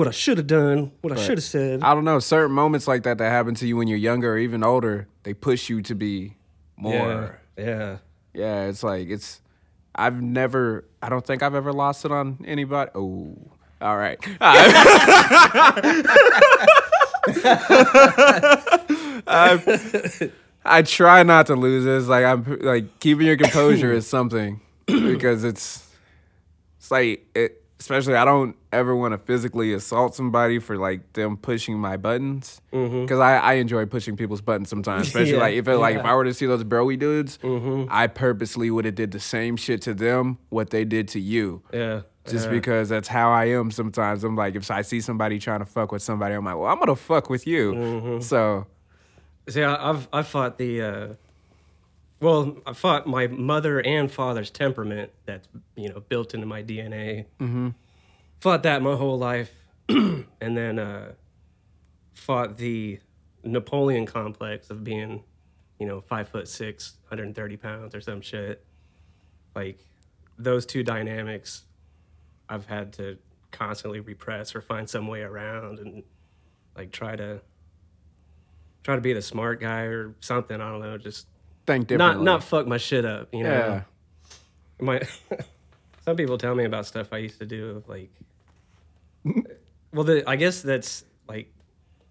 what 0.00 0.08
I 0.08 0.12
should 0.12 0.38
have 0.38 0.46
done, 0.46 0.92
what 1.02 1.12
I 1.12 1.16
should 1.16 1.36
have 1.36 1.44
said. 1.44 1.82
I 1.82 1.92
don't 1.94 2.04
know. 2.04 2.20
Certain 2.20 2.52
moments 2.52 2.88
like 2.88 3.02
that 3.02 3.18
that 3.18 3.28
happen 3.28 3.54
to 3.56 3.66
you 3.66 3.76
when 3.76 3.86
you're 3.86 3.98
younger 3.98 4.32
or 4.32 4.38
even 4.38 4.64
older, 4.64 5.08
they 5.24 5.34
push 5.34 5.68
you 5.68 5.82
to 5.82 5.94
be 5.94 6.36
more. 6.78 7.38
yeah, 7.58 7.64
yeah. 7.64 7.96
Yeah, 8.32 8.64
it's 8.64 8.82
like 8.82 9.10
it's. 9.10 9.42
I've 9.94 10.22
never. 10.22 10.86
I 11.02 11.10
don't 11.10 11.26
think 11.26 11.42
I've 11.42 11.54
ever 11.54 11.70
lost 11.74 12.06
it 12.06 12.12
on 12.12 12.42
anybody. 12.46 12.90
Oh, 12.94 13.36
all 13.82 13.96
right. 13.98 14.18
I, 19.26 20.30
I 20.64 20.80
try 20.80 21.22
not 21.24 21.46
to 21.48 21.56
lose 21.56 21.84
this. 21.84 22.06
Like 22.06 22.24
I'm 22.24 22.58
like 22.62 23.00
keeping 23.00 23.26
your 23.26 23.36
composure 23.36 23.92
is 23.92 24.06
something 24.06 24.62
because 24.86 25.44
it's 25.44 25.86
it's 26.78 26.90
like 26.90 27.26
it, 27.34 27.59
especially 27.80 28.14
I 28.14 28.24
don't 28.24 28.54
ever 28.72 28.94
want 28.94 29.12
to 29.12 29.18
physically 29.18 29.72
assault 29.72 30.14
somebody 30.14 30.58
for 30.60 30.76
like 30.76 31.14
them 31.14 31.36
pushing 31.36 31.78
my 31.78 31.96
buttons 31.96 32.60
because 32.70 33.18
I, 33.18 33.38
I 33.38 33.52
enjoy 33.54 33.86
pushing 33.86 34.16
people's 34.16 34.40
buttons 34.42 34.68
sometimes 34.68 35.06
especially 35.08 35.32
Yeah, 35.32 35.38
like 35.38 35.54
if 35.54 35.66
it, 35.66 35.76
like 35.78 35.96
if. 35.96 36.04
I 36.04 36.14
were 36.14 36.24
to 36.24 36.32
see 36.34 36.46
those 36.46 36.62
broy 36.62 36.98
dudes 36.98 37.38
I 37.90 38.06
purposely 38.06 38.70
would 38.70 38.84
have 38.84 38.94
did 38.94 39.10
the 39.10 39.18
same 39.18 39.56
shit 39.56 39.82
to 39.82 39.94
them 39.94 40.38
what 40.50 40.70
they 40.70 40.84
did 40.84 41.08
to 41.08 41.20
you 41.20 41.62
Yeah. 41.72 42.02
just 42.28 42.46
yeah. 42.46 42.52
because 42.52 42.88
that's 42.90 43.08
how 43.08 43.30
I 43.32 43.46
am 43.46 43.70
sometimes 43.70 44.22
I'm 44.24 44.36
like 44.36 44.54
if 44.54 44.70
I 44.70 44.82
see 44.82 45.00
somebody 45.00 45.38
trying 45.38 45.60
to 45.60 45.66
fuck 45.66 45.90
with 45.90 46.02
somebody 46.02 46.34
I'm 46.34 46.44
like 46.44 46.56
well 46.56 46.66
I'm 46.70 46.78
gonna 46.78 46.94
fuck 46.96 47.28
with 47.30 47.46
you 47.46 47.72
Mm-hmm. 47.72 48.20
so 48.20 48.66
See, 49.48 49.64
I- 49.64 49.90
I've 49.90 50.06
I 50.12 50.22
fought 50.22 50.58
the 50.58 50.82
uh, 50.82 51.08
well, 52.20 52.58
I 52.66 52.74
fought 52.74 53.06
my 53.06 53.26
mother 53.26 53.80
and 53.80 54.10
father's 54.10 54.50
temperament 54.50 55.10
that's 55.24 55.48
you 55.74 55.88
know 55.88 56.00
built 56.00 56.34
into 56.34 56.46
my 56.46 56.62
DNA. 56.62 57.26
Mm-hmm. 57.40 57.68
Fought 58.40 58.62
that 58.62 58.82
my 58.82 58.94
whole 58.94 59.18
life, 59.18 59.52
and 59.88 60.26
then 60.40 60.78
uh, 60.78 61.12
fought 62.14 62.58
the 62.58 63.00
Napoleon 63.42 64.06
complex 64.06 64.70
of 64.70 64.84
being, 64.84 65.24
you 65.78 65.86
know, 65.86 66.00
five 66.00 66.28
foot 66.28 66.48
six, 66.48 66.96
130 67.08 67.56
pounds 67.56 67.94
or 67.94 68.00
some 68.00 68.20
shit. 68.20 68.64
Like 69.54 69.78
those 70.38 70.66
two 70.66 70.82
dynamics, 70.82 71.64
I've 72.48 72.66
had 72.66 72.92
to 72.94 73.18
constantly 73.50 74.00
repress 74.00 74.54
or 74.54 74.60
find 74.60 74.88
some 74.88 75.06
way 75.06 75.22
around 75.22 75.78
and 75.78 76.02
like 76.76 76.92
try 76.92 77.16
to 77.16 77.40
try 78.82 78.94
to 78.94 79.00
be 79.00 79.12
the 79.12 79.22
smart 79.22 79.60
guy 79.60 79.82
or 79.82 80.14
something. 80.20 80.60
I 80.60 80.70
don't 80.70 80.80
know. 80.80 80.98
Just 80.98 81.26
think 81.66 81.90
not 81.90 81.98
differently 81.98 82.24
not 82.24 82.44
fuck 82.44 82.66
my 82.66 82.78
shit 82.78 83.04
up. 83.04 83.28
You 83.32 83.44
know. 83.44 83.50
yeah 83.50 83.82
My 84.80 85.02
some 86.04 86.16
people 86.16 86.38
tell 86.38 86.54
me 86.54 86.64
about 86.64 86.86
stuff 86.86 87.12
I 87.12 87.18
used 87.18 87.38
to 87.38 87.46
do. 87.46 87.70
of, 87.70 87.88
Like, 87.88 88.10
well, 89.92 90.04
the, 90.04 90.28
I 90.28 90.36
guess 90.36 90.62
that's 90.62 91.04
like 91.28 91.52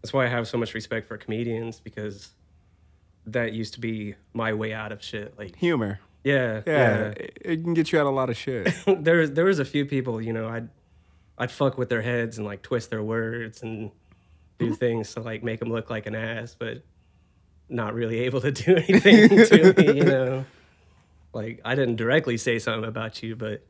that's 0.01 0.13
why 0.13 0.25
I 0.25 0.29
have 0.29 0.47
so 0.47 0.57
much 0.57 0.73
respect 0.73 1.07
for 1.07 1.17
comedians 1.17 1.79
because 1.79 2.31
that 3.25 3.53
used 3.53 3.73
to 3.75 3.79
be 3.79 4.15
my 4.33 4.53
way 4.53 4.73
out 4.73 4.91
of 4.91 5.03
shit. 5.03 5.37
Like, 5.37 5.55
humor 5.55 5.99
yeah, 6.23 6.61
yeah, 6.65 6.73
yeah. 6.73 7.07
It, 7.09 7.37
it 7.41 7.63
can 7.63 7.73
get 7.73 7.91
you 7.91 7.99
out 7.99 8.05
of 8.05 8.13
a 8.13 8.15
lot 8.15 8.29
of 8.29 8.37
shit 8.37 8.73
there 8.87 9.27
there 9.27 9.45
was 9.45 9.59
a 9.59 9.65
few 9.65 9.85
people, 9.85 10.21
you 10.21 10.33
know, 10.33 10.47
I'd 10.47 10.69
I'd 11.37 11.51
fuck 11.51 11.77
with 11.77 11.89
their 11.89 12.01
heads 12.01 12.37
and 12.37 12.45
like 12.45 12.61
twist 12.61 12.89
their 12.89 13.03
words 13.03 13.63
and 13.63 13.91
do 14.57 14.65
mm-hmm. 14.65 14.73
things 14.75 15.13
to 15.13 15.21
like 15.21 15.43
make 15.43 15.59
them 15.59 15.69
look 15.69 15.89
like 15.89 16.05
an 16.05 16.15
ass, 16.15 16.55
but 16.57 16.83
not 17.69 17.93
really 17.93 18.19
able 18.19 18.41
to 18.41 18.51
do 18.65 18.75
anything 18.75 19.29
to 19.29 19.73
me, 19.77 19.97
you 19.97 20.03
know. 20.03 20.45
Like 21.33 21.61
I 21.63 21.75
didn't 21.75 21.97
directly 21.97 22.37
say 22.37 22.59
something 22.59 22.87
about 22.87 23.21
you, 23.21 23.35
but 23.35 23.63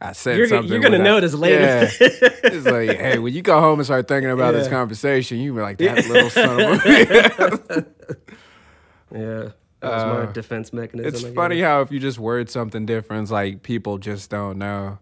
I 0.00 0.12
said 0.12 0.38
you're, 0.38 0.48
something 0.48 0.70
you're 0.70 0.80
gonna 0.80 0.98
without- 0.98 1.10
notice 1.10 1.34
later. 1.34 1.60
Yeah. 1.60 1.90
it's 2.00 2.66
like, 2.66 2.96
hey, 2.96 3.18
when 3.18 3.34
you 3.34 3.42
go 3.42 3.60
home 3.60 3.78
and 3.78 3.86
start 3.86 4.08
thinking 4.08 4.30
about 4.30 4.52
this 4.52 4.68
conversation, 4.68 5.38
you 5.38 5.52
be 5.52 5.60
like, 5.60 5.78
that 5.78 6.06
little 6.08 6.30
son 6.30 6.60
of 6.60 6.86
a. 6.86 7.86
yeah, 9.12 9.48
that 9.80 9.82
was 9.82 10.04
my 10.04 10.22
uh, 10.22 10.32
defense 10.32 10.72
mechanism. 10.72 11.26
it's 11.26 11.34
funny 11.34 11.60
how 11.60 11.80
if 11.82 11.90
you 11.90 11.98
just 11.98 12.18
word 12.18 12.48
something 12.48 12.86
different, 12.86 13.22
it's 13.22 13.32
like 13.32 13.62
people 13.62 13.98
just 13.98 14.30
don't 14.30 14.58
know. 14.58 14.98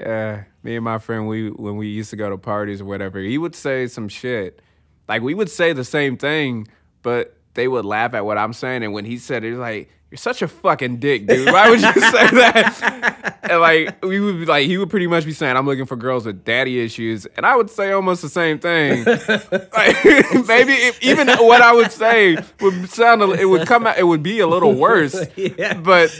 Yeah, 0.00 0.44
me 0.64 0.76
and 0.76 0.84
my 0.84 0.98
friend, 0.98 1.28
we 1.28 1.50
when 1.50 1.76
we 1.76 1.86
used 1.86 2.10
to 2.10 2.16
go 2.16 2.28
to 2.28 2.36
parties 2.36 2.80
or 2.80 2.86
whatever, 2.86 3.20
he 3.20 3.38
would 3.38 3.54
say 3.54 3.86
some 3.86 4.08
shit. 4.08 4.60
Like 5.08 5.22
we 5.22 5.34
would 5.34 5.50
say 5.50 5.72
the 5.72 5.84
same 5.84 6.16
thing, 6.16 6.66
but 7.04 7.36
they 7.54 7.68
would 7.68 7.84
laugh 7.84 8.14
at 8.14 8.24
what 8.24 8.36
I'm 8.36 8.52
saying. 8.52 8.82
And 8.82 8.92
when 8.92 9.04
he 9.04 9.18
said 9.18 9.44
it, 9.44 9.50
he 9.50 9.54
like, 9.54 9.88
"You're 10.10 10.18
such 10.18 10.42
a 10.42 10.48
fucking 10.48 10.96
dick, 10.96 11.28
dude. 11.28 11.46
Why 11.46 11.70
would 11.70 11.80
you 11.80 11.92
say 11.92 12.30
that?" 12.30 13.38
and 13.44 13.60
like 13.60 14.04
we 14.04 14.18
would 14.18 14.40
be 14.40 14.46
like, 14.46 14.66
he 14.66 14.76
would 14.78 14.90
pretty 14.90 15.06
much 15.06 15.24
be 15.24 15.32
saying, 15.32 15.56
"I'm 15.56 15.66
looking 15.66 15.86
for 15.86 15.94
girls 15.96 16.26
with 16.26 16.44
daddy 16.44 16.80
issues," 16.80 17.26
and 17.36 17.46
I 17.46 17.54
would 17.54 17.70
say 17.70 17.92
almost 17.92 18.22
the 18.22 18.28
same 18.28 18.58
thing. 18.58 19.04
like, 19.06 20.04
maybe 20.48 20.72
if, 20.72 21.00
even 21.02 21.28
what 21.28 21.62
I 21.62 21.72
would 21.72 21.92
say 21.92 22.36
would 22.60 22.90
sound, 22.90 23.22
a, 23.22 23.30
it 23.32 23.44
would 23.44 23.68
come 23.68 23.86
out, 23.86 23.98
it 23.98 24.04
would 24.04 24.22
be 24.22 24.40
a 24.40 24.46
little 24.46 24.74
worse. 24.74 25.14
Yeah. 25.36 25.74
But 25.74 26.10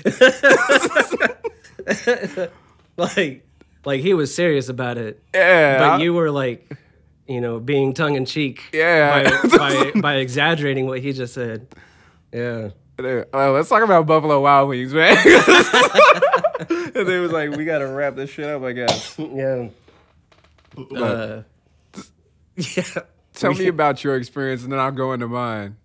like 2.96 3.44
like 3.84 4.00
he 4.00 4.14
was 4.14 4.34
serious 4.34 4.68
about 4.68 4.98
it. 4.98 5.22
yeah, 5.34 5.78
but 5.78 6.00
you 6.00 6.14
were 6.14 6.30
like, 6.30 6.70
you 7.26 7.40
know, 7.40 7.58
being 7.58 7.94
tongue 7.94 8.16
in 8.16 8.24
cheek. 8.24 8.70
Yeah. 8.72 9.30
By, 9.42 9.48
by, 9.58 10.00
by 10.00 10.14
exaggerating 10.16 10.86
what 10.86 11.00
he 11.00 11.12
just 11.12 11.34
said. 11.34 11.66
Yeah. 12.32 12.70
Oh, 12.98 13.52
let's 13.52 13.68
talk 13.68 13.82
about 13.82 14.06
Buffalo 14.06 14.40
Wild 14.40 14.68
Wings, 14.68 14.94
man. 14.94 15.16
and 16.70 17.06
they 17.08 17.18
was 17.18 17.32
like, 17.32 17.50
we 17.50 17.64
gotta 17.64 17.88
wrap 17.88 18.14
this 18.14 18.30
shit 18.30 18.48
up, 18.48 18.62
I 18.62 18.72
guess. 18.72 19.18
Yeah. 19.18 19.68
Uh, 20.96 21.42
yeah. 22.56 22.84
Tell 23.34 23.52
me 23.52 23.66
about 23.66 24.04
your 24.04 24.16
experience, 24.16 24.62
and 24.62 24.72
then 24.72 24.78
I'll 24.78 24.92
go 24.92 25.12
into 25.12 25.26
mine. 25.26 25.76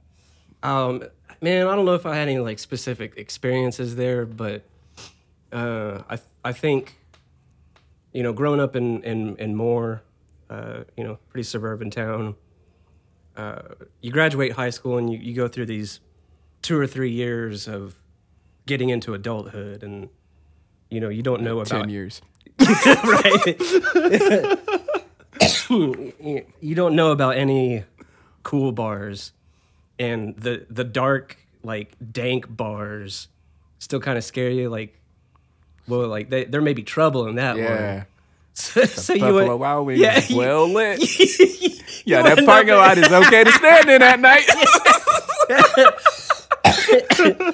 Um, 0.62 1.04
man, 1.42 1.68
I 1.68 1.76
don't 1.76 1.86
know 1.86 1.96
if 1.96 2.06
I 2.06 2.16
had 2.16 2.28
any 2.28 2.40
like 2.40 2.60
specific 2.60 3.14
experiences 3.18 3.96
there, 3.96 4.28
but 4.28 4.62
uh, 5.52 6.04
I 6.10 6.20
I 6.46 6.54
think 6.54 6.96
you 8.14 8.24
know, 8.24 8.34
growing 8.34 8.60
up 8.60 8.76
in 8.76 9.02
in 9.04 9.36
in 9.38 9.56
Moore, 9.56 10.02
uh, 10.50 10.84
you 10.98 11.04
know, 11.04 11.18
pretty 11.30 11.44
suburban 11.44 11.90
town. 11.92 12.36
Uh, 13.36 13.62
you 14.02 14.12
graduate 14.12 14.54
high 14.54 14.70
school 14.70 14.98
and 14.98 15.12
you, 15.12 15.18
you 15.20 15.34
go 15.34 15.48
through 15.48 15.66
these 15.68 16.00
two 16.62 16.78
or 16.78 16.86
three 16.88 17.12
years 17.12 17.68
of 17.68 17.96
getting 18.66 18.90
into 18.90 19.14
adulthood, 19.14 19.82
and 19.84 20.10
you 20.90 21.00
know, 21.00 21.10
you 21.10 21.22
don't 21.24 21.42
know 21.42 21.60
about 21.60 21.82
Ten 21.82 21.90
years. 21.90 22.22
right? 22.60 23.56
you 25.70 26.76
don't 26.76 26.96
know 26.96 27.12
about 27.12 27.38
any 27.38 27.84
cool 28.44 28.72
bars, 28.72 29.32
and 29.98 30.36
the 30.36 30.66
the 30.70 30.84
dark 30.84 31.38
like 31.64 31.94
dank 32.12 32.46
bars 32.50 33.28
still 33.80 34.00
kind 34.00 34.18
of 34.18 34.24
scare 34.24 34.50
you. 34.50 34.70
Like, 34.70 35.00
well, 35.88 36.08
like 36.08 36.30
they, 36.30 36.46
there 36.46 36.62
may 36.62 36.74
be 36.74 36.84
trouble 36.84 37.28
in 37.28 37.36
that 37.36 37.56
Yeah. 37.58 37.96
one. 37.98 38.06
So, 38.60 38.84
so 38.84 39.14
you 39.14 39.34
would, 39.34 39.48
Wild 39.58 39.86
Wings 39.88 40.02
yeah, 40.02 40.22
well 40.36 40.68
lit. 40.68 41.00
you 41.20 41.70
yeah, 42.04 42.22
that 42.24 42.46
parking 42.46 42.74
lot 42.74 42.98
is 42.98 43.10
okay 43.10 43.46
to 43.46 43.52
stand 43.54 43.90
in 43.90 44.02
at 44.02 44.20
night. 44.20 44.44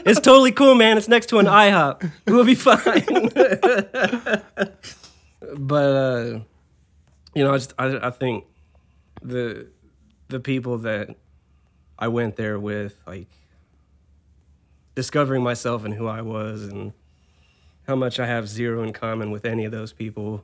It's 0.06 0.20
totally 0.20 0.52
cool, 0.52 0.76
man. 0.76 0.98
It's 0.98 1.08
next 1.08 1.28
to 1.28 1.40
an 1.40 1.46
IHOP. 1.46 2.12
We'll 2.28 2.44
be 2.44 2.56
fine. 2.56 3.30
but 5.58 5.96
uh, 5.96 6.40
you 7.34 7.44
know, 7.44 7.54
I 7.54 7.58
just 7.58 7.74
I, 7.78 8.08
I 8.08 8.10
think 8.12 8.46
the 9.22 9.68
the 10.28 10.40
people 10.40 10.80
that 10.80 11.16
I 11.98 12.08
went 12.08 12.36
there 12.36 12.60
with, 12.60 12.98
like 13.08 13.28
discovering 14.96 15.44
myself 15.44 15.86
and 15.86 15.94
who 15.94 16.08
I 16.08 16.22
was, 16.22 16.64
and 16.64 16.94
how 17.88 17.96
much 17.96 18.20
I 18.20 18.28
have 18.28 18.48
zero 18.48 18.84
in 18.84 18.94
common 18.94 19.32
with 19.32 19.46
any 19.46 19.66
of 19.66 19.72
those 19.72 19.94
people. 19.94 20.44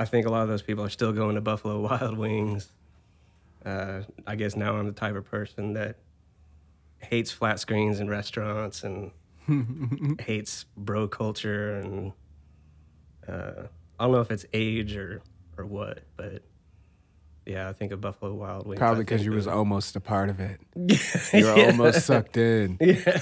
I 0.00 0.06
think 0.06 0.26
a 0.26 0.30
lot 0.30 0.44
of 0.44 0.48
those 0.48 0.62
people 0.62 0.82
are 0.82 0.88
still 0.88 1.12
going 1.12 1.34
to 1.34 1.42
Buffalo 1.42 1.78
Wild 1.88 2.16
Wings. 2.16 2.72
Uh, 3.66 4.00
I 4.26 4.34
guess 4.34 4.56
now 4.56 4.76
I'm 4.76 4.86
the 4.86 4.92
type 4.92 5.14
of 5.14 5.26
person 5.26 5.74
that 5.74 5.96
hates 7.00 7.30
flat 7.30 7.60
screens 7.60 8.00
in 8.00 8.08
restaurants 8.08 8.82
and 8.82 9.10
hates 10.20 10.64
bro 10.74 11.06
culture 11.06 11.76
and 11.76 12.12
uh, 13.28 13.64
I 13.98 14.04
don't 14.04 14.12
know 14.12 14.22
if 14.22 14.30
it's 14.30 14.46
age 14.54 14.96
or 14.96 15.20
or 15.58 15.66
what, 15.66 16.00
but 16.16 16.44
yeah, 17.50 17.68
I 17.68 17.72
think 17.72 17.90
of 17.92 18.00
Buffalo 18.00 18.32
Wild 18.34 18.66
Wings. 18.66 18.78
Probably 18.78 19.02
because 19.04 19.24
you 19.24 19.32
was 19.32 19.46
of- 19.46 19.54
almost 19.54 19.96
a 19.96 20.00
part 20.00 20.28
of 20.30 20.38
it. 20.40 20.60
You 21.32 21.44
were 21.46 21.56
Yeah. 21.56 21.66
almost 21.66 22.06
sucked 22.06 22.36
in. 22.36 22.76
yeah. 22.80 23.20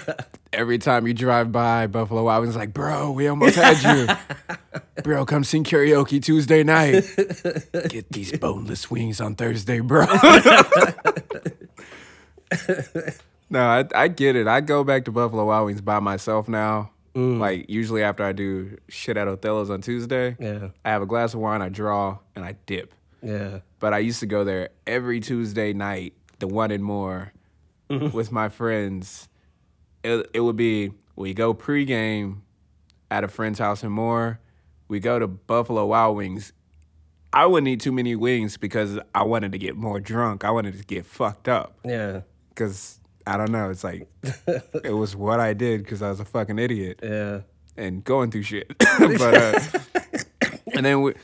Every 0.53 0.79
time 0.79 1.07
you 1.07 1.15
drive 1.15 1.51
by 1.53 1.87
Buffalo 1.87 2.25
Wild 2.25 2.43
Wings, 2.43 2.57
like, 2.57 2.73
bro, 2.75 3.11
we 3.11 3.27
almost 3.29 3.57
had 3.57 3.83
you. 3.83 4.07
bro, 5.03 5.25
come 5.25 5.45
sing 5.45 5.65
karaoke 5.65 6.23
Tuesday 6.23 6.63
night. 6.63 7.05
Get 7.89 8.11
these 8.13 8.37
boneless 8.39 8.91
wings 8.91 9.21
on 9.21 9.35
Thursday, 9.35 9.81
bro. 9.81 10.07
no, 13.51 13.61
I, 13.61 13.85
I 13.95 14.09
get 14.09 14.37
it. 14.37 14.47
I 14.47 14.61
go 14.61 14.85
back 14.85 15.05
to 15.07 15.13
Buffalo 15.13 15.47
Wild 15.47 15.67
Wings 15.67 15.81
by 15.81 16.01
myself 16.01 16.49
now. 16.49 16.91
Mm. 17.15 17.39
Like, 17.39 17.69
usually 17.69 18.03
after 18.03 18.25
I 18.25 18.33
do 18.33 18.77
shit 18.89 19.17
at 19.17 19.27
Othello's 19.29 19.71
on 19.71 19.81
Tuesday, 19.81 20.37
Yeah. 20.39 20.69
I 20.85 20.91
have 20.91 21.03
a 21.03 21.07
glass 21.07 21.35
of 21.35 21.41
wine, 21.41 21.63
I 21.63 21.69
draw, 21.69 22.19
and 22.37 22.45
I 22.45 22.57
dip. 22.67 22.95
Yeah. 23.23 23.61
But 23.81 23.95
I 23.95 23.99
used 23.99 24.21
to 24.21 24.27
go 24.27 24.45
there 24.45 24.71
every 24.87 25.21
Tuesday 25.21 25.73
night, 25.73 26.15
the 26.39 26.47
one 26.49 26.71
and 26.71 26.83
Moore, 26.83 27.33
with 27.89 28.33
my 28.33 28.49
friends. 28.49 29.29
It, 30.05 30.29
it 30.35 30.41
would 30.41 30.57
be 30.57 30.93
we 31.17 31.35
go 31.35 31.55
pregame 31.55 32.41
at 33.11 33.25
a 33.25 33.29
friend's 33.29 33.59
house 33.59 33.83
and 33.83 33.93
Moore. 33.93 34.41
We 34.89 35.01
go 35.01 35.19
to 35.19 35.27
Buffalo 35.27 35.87
Wild 35.87 36.17
Wings. 36.17 36.53
I 37.33 37.45
wouldn't 37.47 37.69
eat 37.69 37.81
too 37.81 37.93
many 37.93 38.17
wings 38.17 38.57
because 38.57 38.99
I 39.15 39.23
wanted 39.25 39.53
to 39.53 39.59
get 39.59 39.77
more 39.77 40.01
drunk. 40.01 40.45
I 40.45 40.51
wanted 40.51 40.79
to 40.79 40.85
get 40.85 41.05
fucked 41.05 41.47
up 41.49 41.79
Yeah. 41.85 42.23
because 42.49 42.99
I 43.27 43.37
don't 43.37 43.51
know. 43.51 43.69
It's 43.71 43.85
like 43.85 44.09
it 44.83 44.95
was 44.95 45.15
what 45.15 45.39
I 45.39 45.53
did 45.53 45.83
because 45.85 46.01
I 46.01 46.09
was 46.09 46.21
a 46.21 46.25
fucking 46.25 46.59
idiot 46.59 47.01
Yeah. 47.03 47.41
and 47.77 48.03
going 48.03 48.31
through 48.31 48.45
shit. 48.45 48.77
but 48.79 49.21
uh, 49.35 49.61
and 50.75 50.87
then 50.87 51.03
we, 51.03 51.15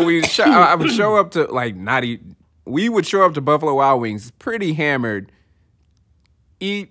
so 0.00 0.04
we, 0.04 0.22
I 0.38 0.72
I 0.72 0.74
would 0.74 0.90
show 0.92 1.16
up 1.16 1.30
to 1.32 1.44
like 1.44 1.76
not 1.76 2.04
eat. 2.04 2.20
We 2.66 2.88
would 2.88 3.06
show 3.06 3.24
up 3.24 3.34
to 3.34 3.40
Buffalo 3.40 3.74
Wild 3.74 4.00
Wings 4.00 4.30
pretty 4.38 4.72
hammered, 4.74 5.30
eat 6.60 6.90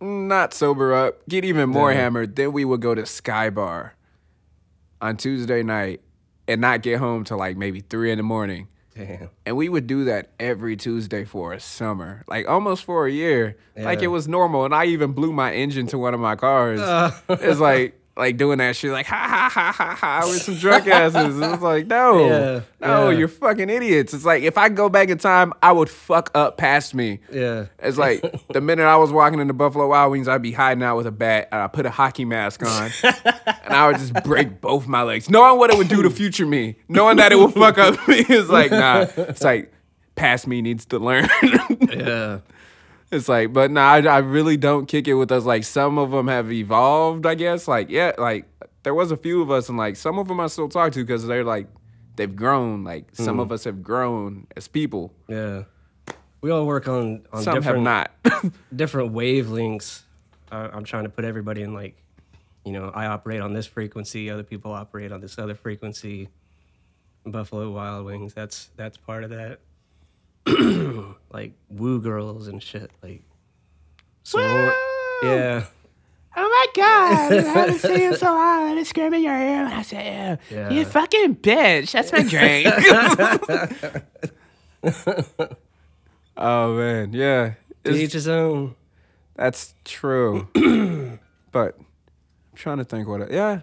not 0.00 0.52
sober 0.52 0.94
up, 0.94 1.26
get 1.28 1.44
even 1.44 1.70
more 1.70 1.90
Yeah. 1.92 1.98
hammered. 2.00 2.36
Then 2.36 2.52
we 2.52 2.64
would 2.64 2.80
go 2.80 2.94
to 2.94 3.06
Sky 3.06 3.50
Bar 3.50 3.94
on 5.00 5.16
Tuesday 5.16 5.62
night 5.62 6.00
and 6.48 6.60
not 6.60 6.82
get 6.82 6.98
home 6.98 7.24
till 7.24 7.38
like 7.38 7.56
maybe 7.56 7.80
three 7.80 8.10
in 8.10 8.18
the 8.18 8.22
morning. 8.24 8.68
Damn. 8.94 9.28
And 9.44 9.56
we 9.56 9.68
would 9.68 9.86
do 9.86 10.04
that 10.04 10.30
every 10.40 10.74
Tuesday 10.76 11.24
for 11.24 11.52
a 11.52 11.60
summer, 11.60 12.24
like 12.28 12.48
almost 12.48 12.84
for 12.84 13.06
a 13.06 13.12
year. 13.12 13.56
Like 13.76 14.00
it 14.02 14.06
was 14.08 14.26
normal. 14.26 14.64
And 14.64 14.74
I 14.74 14.86
even 14.86 15.12
blew 15.12 15.32
my 15.32 15.52
engine 15.52 15.86
to 15.88 15.98
one 15.98 16.14
of 16.14 16.20
my 16.20 16.34
cars. 16.34 16.80
Uh. 16.80 17.10
it's 17.28 17.60
like 17.60 18.00
like 18.16 18.36
doing 18.36 18.58
that 18.58 18.74
shit, 18.76 18.90
like 18.92 19.06
ha 19.06 19.16
ha 19.28 19.50
ha 19.52 19.72
ha 19.72 19.94
ha 19.94 20.26
with 20.28 20.42
some 20.42 20.54
drunk 20.56 20.86
asses. 20.88 21.38
It's 21.40 21.62
like 21.62 21.86
no, 21.86 22.26
Yeah, 22.26 22.60
no, 22.80 23.10
yeah. 23.10 23.18
you're 23.18 23.28
fucking 23.28 23.68
idiots. 23.68 24.14
It's 24.14 24.24
like 24.24 24.42
if 24.42 24.56
I 24.56 24.68
go 24.70 24.88
back 24.88 25.08
in 25.10 25.18
time, 25.18 25.52
I 25.62 25.72
would 25.72 25.90
fuck 25.90 26.30
up 26.34 26.56
past 26.56 26.94
me. 26.94 27.20
Yeah. 27.30 27.66
It's 27.78 27.98
like 27.98 28.22
the 28.52 28.60
minute 28.60 28.84
I 28.84 28.96
was 28.96 29.12
walking 29.12 29.38
into 29.40 29.52
Buffalo 29.54 29.86
Wild 29.88 30.12
Wings, 30.12 30.28
I'd 30.28 30.42
be 30.42 30.52
hiding 30.52 30.82
out 30.82 30.96
with 30.96 31.06
a 31.06 31.12
bat 31.12 31.48
and 31.52 31.60
I 31.60 31.66
put 31.66 31.84
a 31.86 31.90
hockey 31.90 32.24
mask 32.24 32.62
on 32.64 32.90
and 33.02 33.72
I 33.74 33.86
would 33.88 33.98
just 33.98 34.14
break 34.24 34.60
both 34.60 34.86
my 34.86 35.02
legs, 35.02 35.28
knowing 35.28 35.58
what 35.58 35.70
it 35.70 35.76
would 35.76 35.88
do 35.88 36.02
to 36.02 36.10
future 36.10 36.46
me, 36.46 36.76
knowing 36.88 37.18
that 37.18 37.32
it 37.32 37.36
would 37.38 37.52
fuck 37.52 37.76
up 37.78 37.94
me. 38.08 38.24
It's 38.28 38.48
like, 38.48 38.70
nah, 38.70 39.06
it's 39.16 39.42
like 39.44 39.72
past 40.14 40.46
me 40.46 40.62
needs 40.62 40.86
to 40.86 40.98
learn. 40.98 41.28
Yeah. 41.90 42.38
It's 43.10 43.28
like, 43.28 43.52
but 43.52 43.70
nah, 43.70 43.92
I, 43.92 44.00
I 44.02 44.18
really 44.18 44.56
don't 44.56 44.86
kick 44.86 45.06
it 45.08 45.14
with 45.14 45.30
us. 45.30 45.44
Like 45.44 45.64
some 45.64 45.98
of 45.98 46.10
them 46.10 46.28
have 46.28 46.50
evolved, 46.52 47.26
I 47.26 47.34
guess. 47.34 47.68
Like, 47.68 47.90
yeah, 47.90 48.12
like 48.18 48.46
there 48.82 48.94
was 48.94 49.10
a 49.10 49.16
few 49.16 49.42
of 49.42 49.50
us 49.50 49.68
and 49.68 49.78
like 49.78 49.96
some 49.96 50.18
of 50.18 50.28
them 50.28 50.40
I 50.40 50.48
still 50.48 50.68
talk 50.68 50.92
to 50.92 51.04
because 51.04 51.26
they're 51.26 51.44
like, 51.44 51.68
they've 52.16 52.34
grown. 52.34 52.84
Like 52.84 53.14
some 53.14 53.34
hmm. 53.34 53.40
of 53.40 53.52
us 53.52 53.64
have 53.64 53.82
grown 53.82 54.46
as 54.56 54.68
people. 54.68 55.12
Yeah. 55.28 55.64
We 56.40 56.50
all 56.50 56.66
work 56.66 56.88
on 56.88 57.26
on 57.32 57.42
Some 57.42 57.54
have 57.54 57.62
different 57.62 57.84
not. 57.84 58.10
different 58.76 59.12
wavelengths. 59.12 60.02
I'm 60.50 60.84
trying 60.84 61.04
to 61.04 61.10
put 61.10 61.24
everybody 61.24 61.62
in 61.62 61.74
like, 61.74 61.96
you 62.64 62.72
know, 62.72 62.90
I 62.94 63.06
operate 63.06 63.40
on 63.40 63.52
this 63.52 63.66
frequency, 63.66 64.30
other 64.30 64.44
people 64.44 64.72
operate 64.72 65.12
on 65.12 65.20
this 65.20 65.38
other 65.38 65.54
frequency. 65.54 66.28
Buffalo 67.24 67.70
Wild 67.72 68.06
Wings, 68.06 68.32
that's 68.32 68.70
that's 68.76 68.96
part 68.96 69.24
of 69.24 69.30
that. 69.30 69.60
like 71.32 71.52
woo 71.68 72.00
girls 72.00 72.48
and 72.48 72.62
shit, 72.62 72.90
like. 73.02 73.22
soror- 74.24 74.72
yeah, 75.22 75.64
Oh 76.38 76.42
my 76.48 76.66
god, 76.82 77.32
I 77.32 77.40
haven't 77.42 77.78
seen 77.78 77.98
you 77.98 78.14
so 78.16 78.26
long. 78.26 78.68
Let 78.68 78.76
it 78.78 78.86
scream 78.86 79.14
in 79.14 79.22
your 79.22 79.32
ear 79.36 79.64
I 79.72 79.80
said, 79.82 80.38
"Ew, 80.50 80.56
Yeah. 80.56 80.70
you 80.70 80.84
fucking 80.84 81.36
bitch. 81.36 81.92
That's 81.92 82.12
my 82.12 82.22
drink. 82.22 82.66
oh 86.36 86.74
man, 86.76 87.12
yeah. 87.12 87.54
to 87.84 87.90
It's- 87.90 88.02
each 88.02 88.12
his 88.12 88.28
own. 88.28 88.74
that's 89.34 89.74
true. 89.84 90.48
but 91.52 91.76
I'm 91.78 91.86
trying 92.54 92.78
to 92.78 92.84
think 92.84 93.08
what. 93.08 93.22
It, 93.22 93.32
yeah, 93.32 93.60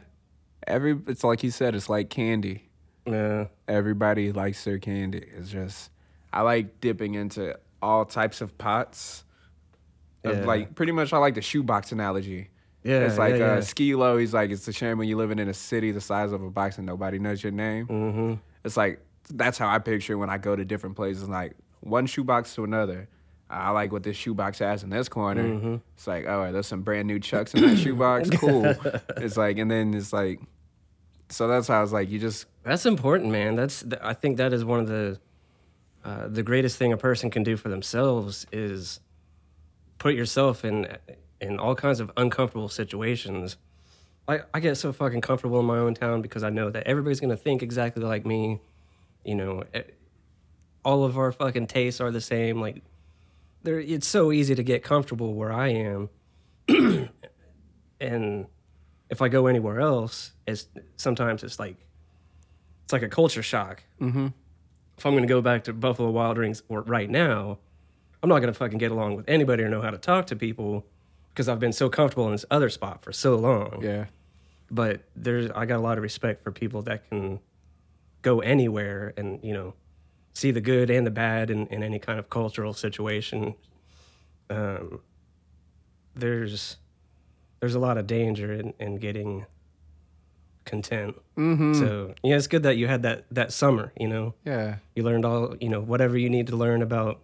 every 0.68 1.00
it's 1.08 1.24
like 1.24 1.44
you 1.44 1.52
said. 1.52 1.76
It's 1.76 1.90
like 1.90 2.10
candy. 2.10 2.70
Yeah, 3.06 3.48
Everybody 3.68 4.32
likes 4.32 4.64
their 4.64 4.80
candy. 4.80 5.26
It's 5.38 5.50
just 5.52 5.92
I 6.34 6.42
like 6.42 6.82
dipping 6.82 7.14
into 7.16 7.58
all 7.82 8.06
types 8.06 8.42
of 8.42 8.58
pots. 8.58 9.24
Of 10.24 10.40
Yeah. 10.40 10.46
like 10.46 10.74
pretty 10.76 10.92
much 10.94 11.14
I 11.14 11.18
like 11.18 11.36
the 11.36 11.42
shoebox 11.42 11.92
analogy. 11.92 12.50
yeah. 12.84 13.00
it's 13.06 13.18
like 13.18 13.36
yeah, 13.36 13.52
uh, 13.52 13.56
yeah. 13.56 13.58
Skilo. 13.60 14.20
He's 14.20 14.34
like, 14.34 14.50
it's 14.52 14.68
a 14.68 14.74
shame 14.74 14.98
when 14.98 15.08
you're 15.08 15.18
living 15.18 15.40
in 15.40 15.48
a 15.50 15.54
city 15.54 15.92
the 15.92 16.02
size 16.02 16.32
of 16.32 16.42
a 16.42 16.50
box 16.50 16.78
and 16.78 16.86
nobody 16.88 17.20
knows 17.20 17.44
your 17.44 17.52
name. 17.52 17.88
Mhm. 17.88 18.40
It's 18.66 18.76
like 18.78 19.00
that's 19.30 19.58
how 19.58 19.68
I 19.70 19.80
picture 19.80 20.18
when 20.18 20.30
I 20.30 20.38
go 20.38 20.56
to 20.56 20.66
different 20.66 20.96
places. 20.96 21.30
Like 21.30 21.54
one 21.82 22.06
shoebox 22.08 22.56
to 22.56 22.64
another. 22.64 23.08
I 23.50 23.70
like 23.70 23.92
what 23.92 24.02
this 24.04 24.18
shoebox 24.18 24.60
has 24.60 24.84
in 24.84 24.90
this 24.90 25.08
corner. 25.08 25.44
Mm-hmm. 25.44 25.76
It's 25.96 26.08
like, 26.08 26.26
oh, 26.26 26.52
there's 26.52 26.66
some 26.66 26.82
brand 26.82 27.08
new 27.08 27.20
chucks 27.20 27.54
in 27.54 27.62
that 27.62 27.78
shoebox. 27.78 28.30
Cool. 28.40 28.74
It's 29.18 29.38
like, 29.38 29.60
and 29.60 29.70
then 29.70 29.94
it's 29.94 30.12
like, 30.12 30.40
so 31.30 31.48
that's 31.48 31.68
how 31.68 31.78
I 31.78 31.82
was 31.82 31.94
like. 31.94 32.10
You 32.10 32.18
just 32.20 32.48
That's 32.64 32.86
important, 32.88 33.32
man. 33.32 33.56
That's 33.56 33.84
th- 33.84 34.02
I 34.02 34.14
think 34.14 34.38
that 34.38 34.54
is 34.54 34.66
one 34.66 34.80
of 34.80 34.88
the 34.88 35.20
uh, 36.04 36.28
the 36.28 36.44
greatest 36.44 36.78
thing 36.78 36.92
a 36.92 36.98
person 36.98 37.30
can 37.30 37.44
do 37.44 37.56
for 37.56 37.70
themselves 37.70 38.46
is 38.52 39.00
put 39.98 40.16
yourself 40.16 40.66
in 40.66 40.98
in 41.40 41.60
all 41.60 41.76
kinds 41.76 42.00
of 42.00 42.12
uncomfortable 42.18 42.70
situations. 42.70 43.58
I 44.28 44.42
I 44.54 44.60
get 44.60 44.76
so 44.78 44.92
fucking 44.92 45.22
comfortable 45.22 45.60
in 45.60 45.66
my 45.66 45.78
own 45.78 45.94
town 45.94 46.22
because 46.22 46.44
I 46.44 46.50
know 46.50 46.70
that 46.70 46.86
everybody's 46.88 47.20
gonna 47.20 47.38
think 47.38 47.64
exactly 47.64 48.04
like 48.04 48.26
me. 48.26 48.60
You 49.24 49.36
know, 49.36 49.64
all 50.84 51.06
of 51.06 51.18
our 51.18 51.32
fucking 51.32 51.68
tastes 51.68 52.02
are 52.02 52.12
the 52.12 52.22
same. 52.22 52.60
Like, 52.60 52.84
there, 53.64 53.80
it's 53.80 54.08
so 54.08 54.34
easy 54.34 54.56
to 54.56 54.64
get 54.64 54.84
comfortable 54.84 55.34
where 55.34 55.54
I 55.54 55.70
am, 55.70 56.10
and 58.00 58.48
if 59.10 59.22
I 59.22 59.30
go 59.30 59.48
anywhere 59.48 59.80
else, 59.80 60.34
it's 60.46 60.68
sometimes 60.98 61.44
it's 61.44 61.60
like 61.60 61.78
it's 62.84 62.92
like 62.92 63.04
a 63.04 63.10
culture 63.10 63.44
shock. 63.44 63.84
Mm-hmm 64.02 64.28
if 65.04 65.06
I'm 65.06 65.12
going 65.12 65.24
to 65.24 65.28
go 65.28 65.42
back 65.42 65.66
to 65.66 65.74
Buffalo 65.74 66.10
Wild 66.12 66.38
Wings 66.38 66.64
or 66.70 66.82
right 66.84 67.10
now, 67.10 67.58
I'm 68.22 68.30
not 68.30 68.40
going 68.40 68.54
to 68.54 68.58
fucking 68.58 68.78
get 68.78 68.90
along 68.90 69.18
with 69.18 69.28
anybody 69.28 69.62
or 69.62 69.68
know 69.68 69.82
how 69.82 69.90
to 69.90 69.98
talk 69.98 70.28
to 70.28 70.36
people 70.38 70.86
because 71.34 71.50
I've 71.50 71.60
been 71.60 71.74
so 71.74 71.90
comfortable 71.90 72.26
in 72.28 72.32
this 72.32 72.46
other 72.50 72.70
spot 72.70 73.04
for 73.04 73.12
so 73.12 73.36
long. 73.36 73.84
Yeah. 73.84 74.06
But 74.72 75.02
there's 75.14 75.52
I 75.52 75.66
got 75.66 75.80
a 75.80 75.82
lot 75.82 75.98
of 75.98 76.04
respect 76.04 76.42
for 76.42 76.54
people 76.54 76.84
that 76.84 77.10
can 77.10 77.42
go 78.22 78.40
anywhere 78.40 79.14
and, 79.18 79.44
you 79.44 79.52
know, 79.52 79.74
see 80.32 80.52
the 80.52 80.62
good 80.62 80.90
and 80.90 81.06
the 81.06 81.12
bad 81.12 81.50
in, 81.50 81.68
in 81.68 81.84
any 81.84 82.00
kind 82.00 82.18
of 82.18 82.30
cultural 82.30 82.74
situation. 82.74 83.56
Um, 84.50 85.02
there's 86.16 86.78
there's 87.60 87.76
a 87.76 87.80
lot 87.80 87.98
of 87.98 88.08
danger 88.08 88.54
in, 88.54 88.74
in 88.80 89.00
getting 89.00 89.48
content. 90.66 91.16
Mm-hmm. 91.38 91.74
So 91.74 92.14
yeah, 92.24 92.36
it's 92.36 92.48
good 92.48 92.64
that 92.64 92.78
you 92.78 92.88
had 92.88 93.04
that 93.04 93.26
that 93.32 93.52
summer. 93.52 93.94
You 94.00 94.08
know, 94.08 94.34
yeah, 94.46 94.78
you 94.96 95.04
learned 95.04 95.26
all 95.26 95.56
you 95.60 95.70
know 95.70 95.82
whatever 95.82 96.18
you 96.18 96.30
need 96.30 96.48
to 96.48 96.56
learn 96.56 96.82
about 96.82 97.22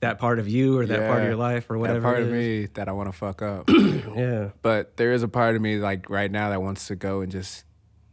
that 0.00 0.18
part 0.18 0.38
of 0.38 0.48
you 0.48 0.78
or 0.78 0.86
that 0.86 1.00
yeah, 1.00 1.08
part 1.08 1.20
of 1.20 1.26
your 1.26 1.36
life 1.36 1.70
or 1.70 1.78
whatever. 1.78 2.00
That 2.00 2.06
part 2.06 2.22
of 2.22 2.30
me 2.30 2.66
that 2.74 2.88
I 2.88 2.92
want 2.92 3.08
to 3.08 3.12
fuck 3.12 3.42
up. 3.42 3.68
yeah, 3.68 4.50
but 4.62 4.96
there 4.96 5.12
is 5.12 5.22
a 5.22 5.28
part 5.28 5.56
of 5.56 5.62
me 5.62 5.76
like 5.76 6.08
right 6.10 6.30
now 6.30 6.50
that 6.50 6.62
wants 6.62 6.86
to 6.88 6.96
go 6.96 7.20
and 7.20 7.30
just 7.30 7.64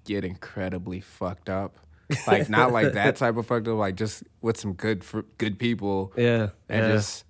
get 0.06 0.24
incredibly 0.24 1.00
fucked 1.00 1.50
up. 1.50 1.78
like 2.26 2.50
not 2.50 2.72
like 2.72 2.94
that 2.94 3.16
type 3.18 3.38
of 3.38 3.46
fucked 3.46 3.68
up, 3.68 3.78
like 3.78 3.96
just 3.96 4.24
with 4.42 4.58
some 4.58 4.74
good 4.74 5.04
fr- 5.04 5.22
good 5.38 5.60
people. 5.60 6.14
Yeah, 6.16 6.50
and 6.70 6.86
yeah. 6.86 6.92
just 6.94 7.26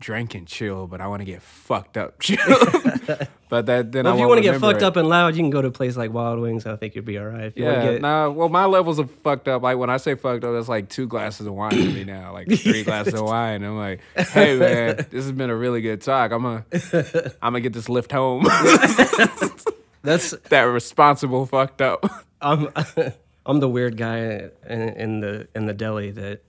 drink 0.00 0.34
and 0.34 0.46
chill. 0.46 0.86
But 0.86 1.00
I 1.00 1.06
want 1.06 1.20
to 1.20 1.24
get 1.24 1.42
fucked 1.42 1.96
up 1.96 2.20
chill. 2.20 2.38
But 3.54 3.66
that 3.66 3.92
then 3.92 4.04
well, 4.04 4.14
if 4.14 4.18
you 4.18 4.26
want 4.26 4.38
to 4.38 4.42
get 4.42 4.60
fucked 4.60 4.78
it. 4.78 4.82
up 4.82 4.96
and 4.96 5.08
loud, 5.08 5.36
you 5.36 5.42
can 5.44 5.50
go 5.50 5.62
to 5.62 5.68
a 5.68 5.70
place 5.70 5.96
like 5.96 6.12
Wild 6.12 6.40
Wings. 6.40 6.66
I 6.66 6.74
think 6.74 6.96
you'd 6.96 7.04
be 7.04 7.18
all 7.18 7.26
right. 7.26 7.44
If 7.44 7.56
you 7.56 7.62
yeah. 7.62 7.92
Get... 7.92 8.02
Nah. 8.02 8.28
Well, 8.28 8.48
my 8.48 8.64
levels 8.64 8.98
of 8.98 9.08
fucked 9.08 9.46
up. 9.46 9.62
Like 9.62 9.78
when 9.78 9.90
I 9.90 9.96
say 9.96 10.16
fucked 10.16 10.42
up, 10.42 10.54
that's 10.54 10.68
like 10.68 10.88
two 10.88 11.06
glasses 11.06 11.46
of 11.46 11.54
wine 11.54 11.70
to 11.70 11.92
me 11.92 12.02
now. 12.02 12.32
Like 12.32 12.48
three 12.58 12.82
glasses 12.82 13.14
of 13.14 13.22
wine. 13.22 13.62
I'm 13.62 13.78
like, 13.78 14.00
hey 14.16 14.58
man, 14.58 14.96
this 14.96 15.22
has 15.24 15.30
been 15.30 15.50
a 15.50 15.54
really 15.54 15.82
good 15.82 16.00
talk. 16.00 16.32
I'm 16.32 16.42
gonna, 16.42 16.64
I'm 17.40 17.52
gonna 17.52 17.60
get 17.60 17.74
this 17.74 17.88
lift 17.88 18.10
home. 18.10 18.42
that's 20.02 20.30
that 20.48 20.62
responsible 20.62 21.46
fucked 21.46 21.80
up. 21.80 22.04
I'm, 22.40 22.70
I'm 23.46 23.60
the 23.60 23.68
weird 23.68 23.96
guy 23.96 24.50
in, 24.68 24.80
in 24.80 25.20
the 25.20 25.46
in 25.54 25.66
the 25.66 25.74
deli 25.74 26.10
that 26.10 26.42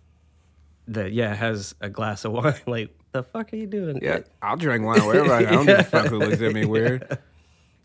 that 0.88 1.12
yeah 1.12 1.36
has 1.36 1.76
a 1.82 1.88
glass 1.88 2.26
of 2.26 2.32
wine 2.32 2.56
like 2.66 2.98
the 3.16 3.24
fuck 3.24 3.54
are 3.54 3.56
you 3.56 3.68
doing? 3.68 4.00
Yeah, 4.02 4.20
I'll 4.42 4.58
drink 4.58 4.86
wine 4.86 5.06
wherever 5.06 5.32
I, 5.32 5.40
I 5.40 5.42
don't 5.52 5.66
give 5.66 5.80
a 5.80 5.84
fuck 5.84 6.08
who 6.08 6.20
looks 6.20 6.42
at 6.42 6.54
me 6.54 6.66
weird. 6.66 7.06
You're 7.10 7.18